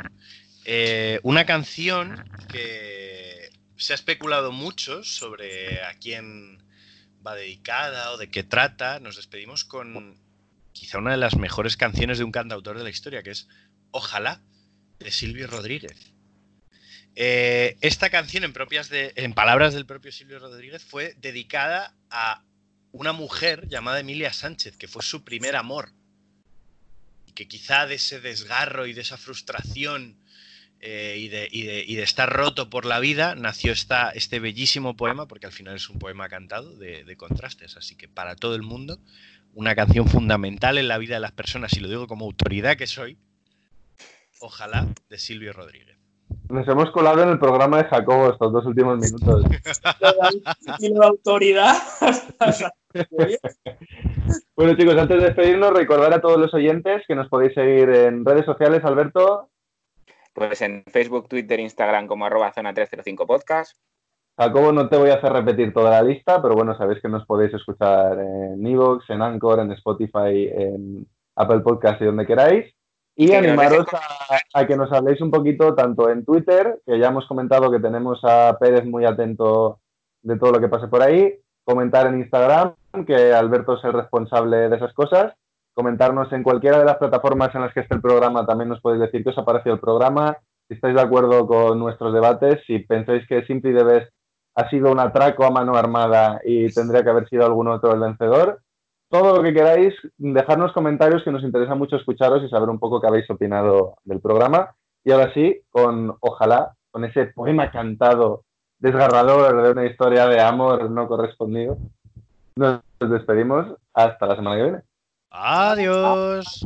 Eh, 0.66 1.20
una 1.24 1.46
canción 1.46 2.24
que 2.50 3.50
se 3.76 3.94
ha 3.94 3.96
especulado 3.96 4.52
mucho 4.52 5.04
sobre 5.04 5.84
a 5.84 5.94
quién 5.96 6.64
va 7.26 7.36
dedicada 7.36 8.12
o 8.12 8.18
de 8.18 8.30
qué 8.30 8.44
trata. 8.44 9.00
Nos 9.00 9.16
despedimos 9.16 9.66
con 9.66 10.16
quizá 10.72 11.00
una 11.00 11.12
de 11.12 11.18
las 11.18 11.38
mejores 11.38 11.78
canciones 11.78 12.18
de 12.18 12.24
un 12.24 12.32
cantautor 12.32 12.78
de 12.78 12.84
la 12.84 12.90
historia, 12.90 13.24
que 13.24 13.32
es 13.32 13.48
Ojalá, 13.92 14.42
de 15.00 15.12
Silvio 15.12 15.48
Rodríguez. 15.48 16.14
Eh, 17.16 17.78
esta 17.82 18.10
canción, 18.10 18.44
en, 18.44 19.34
palabras 19.34 19.74
del 19.74 19.86
propio 19.86 20.12
Silvio 20.12 20.40
Rodríguez, 20.40 20.84
fue 20.84 21.14
dedicada 21.20 21.94
a 22.10 22.44
una 22.94 23.12
mujer 23.12 23.68
llamada 23.68 24.00
Emilia 24.00 24.32
Sánchez, 24.32 24.78
que 24.78 24.88
fue 24.88 25.04
su 25.04 25.26
primer 25.26 25.58
amor. 25.58 25.92
que 27.36 27.48
quizá 27.48 27.88
de 27.88 27.96
ese 27.96 28.22
desgarro 28.22 28.86
y 28.86 28.94
de 28.94 29.02
esa 29.02 29.18
frustración 29.18 30.20
eh, 30.80 31.16
y, 31.18 31.30
de, 31.30 31.48
y, 31.52 31.64
de, 31.64 31.84
y, 31.84 31.96
de, 31.96 32.04
estar 32.04 32.32
roto 32.32 32.70
por 32.70 32.86
la 32.86 33.00
vida 33.00 33.34
nació 33.34 33.72
esta, 33.72 34.12
este 34.12 34.40
bellísimo 34.40 34.96
poema, 34.96 35.28
porque 35.28 35.48
al 35.48 35.52
final 35.52 35.76
es 35.76 35.90
un 35.90 35.98
poema 35.98 36.30
cantado 36.30 36.78
de, 36.78 37.04
de, 37.04 37.18
contrastes. 37.18 37.76
Así 37.76 37.96
que 37.96 38.08
para 38.08 38.36
todo 38.36 38.54
el 38.54 38.62
mundo, 38.62 39.00
una 39.56 39.74
canción 39.74 40.08
fundamental 40.08 40.78
en 40.78 40.88
la 40.88 41.00
vida 41.00 41.16
de 41.16 41.22
las 41.22 41.32
personas, 41.32 41.74
y 41.74 41.80
lo 41.80 41.90
digo 41.90 42.06
como 42.06 42.26
autoridad 42.26 42.78
que 42.78 42.86
soy, 42.86 43.18
ojalá, 44.40 44.88
de 45.10 45.18
Silvio 45.18 45.54
Rodríguez. 45.54 45.93
Nos 46.50 46.68
hemos 46.68 46.92
colado 46.92 47.24
en 47.24 47.30
el 47.30 47.40
programa 47.40 47.78
de 47.78 47.86
Jacobo 47.86 48.30
estos 48.30 48.52
dos 48.52 48.66
últimos 48.66 49.00
minutos. 49.00 49.44
y 50.80 50.94
la 50.94 51.08
autoridad. 51.08 51.76
bueno, 54.56 54.76
chicos, 54.78 54.98
antes 54.98 55.18
de 55.18 55.26
despedirnos, 55.26 55.72
recordar 55.74 56.14
a 56.14 56.22
todos 56.22 56.38
los 56.38 56.54
oyentes 56.54 57.04
que 57.08 57.16
nos 57.16 57.30
podéis 57.30 57.54
seguir 57.54 57.90
en 57.90 58.26
redes 58.26 58.46
sociales, 58.46 58.84
Alberto. 58.84 59.50
Pues 60.34 60.62
en 60.62 60.84
Facebook, 60.88 61.28
Twitter, 61.28 61.60
Instagram 61.60 62.08
como 62.08 62.26
arroba 62.26 62.52
zona 62.54 62.74
305 62.74 63.26
podcast. 63.26 63.78
Jacobo, 64.38 64.72
no 64.72 64.90
te 64.90 64.98
voy 64.98 65.12
a 65.12 65.16
hacer 65.16 65.32
repetir 65.32 65.74
toda 65.74 65.92
la 65.92 66.02
lista, 66.02 66.42
pero 66.42 66.56
bueno, 66.56 66.76
sabéis 66.76 67.02
que 67.02 67.08
nos 67.08 67.26
podéis 67.26 67.54
escuchar 67.54 68.20
en 68.20 68.66
Evox, 68.66 69.08
en 69.12 69.22
Anchor, 69.22 69.60
en 69.60 69.72
Spotify, 69.74 70.50
en 70.52 71.08
Apple 71.36 71.60
Podcast 71.60 72.02
y 72.02 72.06
donde 72.06 72.26
queráis. 72.26 72.74
Y 73.16 73.28
Que 73.28 73.38
animaros 73.38 73.86
a, 73.94 74.60
a 74.60 74.68
que 74.68 74.76
nos 74.76 74.92
habléis 74.92 75.22
un 75.22 75.30
poquito 75.30 75.76
tanto 75.76 76.10
en 76.10 76.26
Twitter, 76.26 76.82
que 76.86 76.98
ya 76.98 77.10
hemos 77.10 77.28
comentado 77.28 77.72
que 77.72 77.80
tenemos 77.80 78.20
a 78.24 78.58
Pérez 78.60 78.86
muy 78.86 79.06
atento 79.06 79.80
de 80.24 80.38
todo 80.40 80.54
lo 80.54 80.60
que 80.60 80.70
pase 80.70 80.88
por 80.88 81.04
ahí, 81.04 81.40
comentar 81.64 82.08
en 82.08 82.20
Instagram, 82.20 82.74
que 83.06 83.34
Alberto 83.34 83.78
es 83.78 83.84
el 83.84 83.94
responsable 83.94 84.70
de 84.70 84.76
esas 84.76 84.94
cosas, 84.94 85.34
comentarnos 85.74 86.32
en 86.34 86.44
cualquiera 86.44 86.80
de 86.80 86.86
las 86.86 86.98
plataformas 86.98 87.54
en 87.56 87.62
las 87.62 87.74
que 87.74 87.82
esté 87.82 87.96
el 87.96 88.02
programa, 88.02 88.46
también 88.46 88.70
nos 88.70 88.82
podéis 88.82 89.02
decir 89.02 89.24
qué 89.24 89.30
os 89.30 89.38
ha 89.38 89.46
parecido 89.46 89.76
el 89.76 89.82
programa, 89.82 90.38
si 90.68 90.76
estáis 90.76 90.96
de 90.96 91.02
acuerdo 91.02 91.46
con 91.46 91.78
nuestros 91.80 92.14
debates, 92.14 92.62
si 92.66 92.80
pensáis 92.80 93.28
que 93.28 93.46
Simply 93.46 93.76
the 93.76 93.84
Best 93.84 94.12
ha 94.56 94.70
sido 94.70 94.92
un 94.92 95.00
atraco 95.00 95.46
a 95.46 95.52
mano 95.52 95.76
armada 95.76 96.40
y 96.44 96.72
tendría 96.74 97.04
que 97.04 97.10
haber 97.10 97.28
sido 97.28 97.46
algún 97.46 97.68
otro 97.68 97.94
el 97.94 98.00
vencedor. 98.00 98.62
Todo 99.14 99.38
lo 99.38 99.44
que 99.44 99.54
queráis, 99.54 99.94
dejadnos 100.18 100.72
comentarios 100.72 101.22
que 101.24 101.30
nos 101.30 101.44
interesa 101.44 101.76
mucho 101.76 101.98
escucharos 101.98 102.42
y 102.44 102.50
saber 102.50 102.68
un 102.68 102.80
poco 102.80 103.00
qué 103.00 103.06
habéis 103.06 103.30
opinado 103.30 103.98
del 104.06 104.20
programa. 104.20 104.76
Y 105.04 105.12
ahora 105.12 105.32
sí, 105.36 105.62
con 105.70 106.18
ojalá, 106.20 106.74
con 106.90 107.06
ese 107.06 107.28
poema 107.28 107.70
cantado 107.70 108.44
desgarrador 108.80 109.62
de 109.62 109.70
una 109.70 109.86
historia 109.86 110.26
de 110.26 110.42
amor 110.42 110.90
no 110.90 111.08
correspondido, 111.08 111.78
nos 112.56 112.82
despedimos 113.00 113.68
hasta 113.94 114.26
la 114.26 114.36
semana 114.36 114.56
que 114.56 114.64
viene. 114.64 114.82
Adiós. 115.30 116.66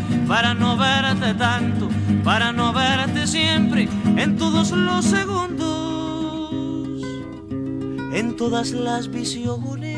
para 0.31 0.53
no 0.53 0.77
verte 0.77 1.33
tanto 1.33 1.89
para 2.23 2.53
no 2.53 2.71
verte 2.71 3.27
siempre 3.27 3.89
en 4.15 4.37
todos 4.37 4.71
los 4.71 5.03
segundos, 5.03 7.03
en 8.13 8.37
todas 8.37 8.71
las 8.71 9.11
visiones. 9.11 9.97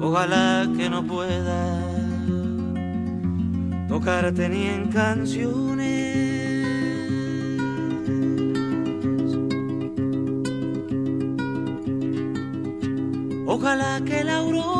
Ojalá 0.00 0.66
que 0.74 0.88
no 0.88 1.04
pueda 1.04 1.78
tocarte 3.86 4.48
ni 4.48 4.66
en 4.66 4.88
canciones. 4.88 5.90
Ojalá 13.46 14.00
que 14.06 14.24
la 14.24 14.38
aurora 14.38 14.79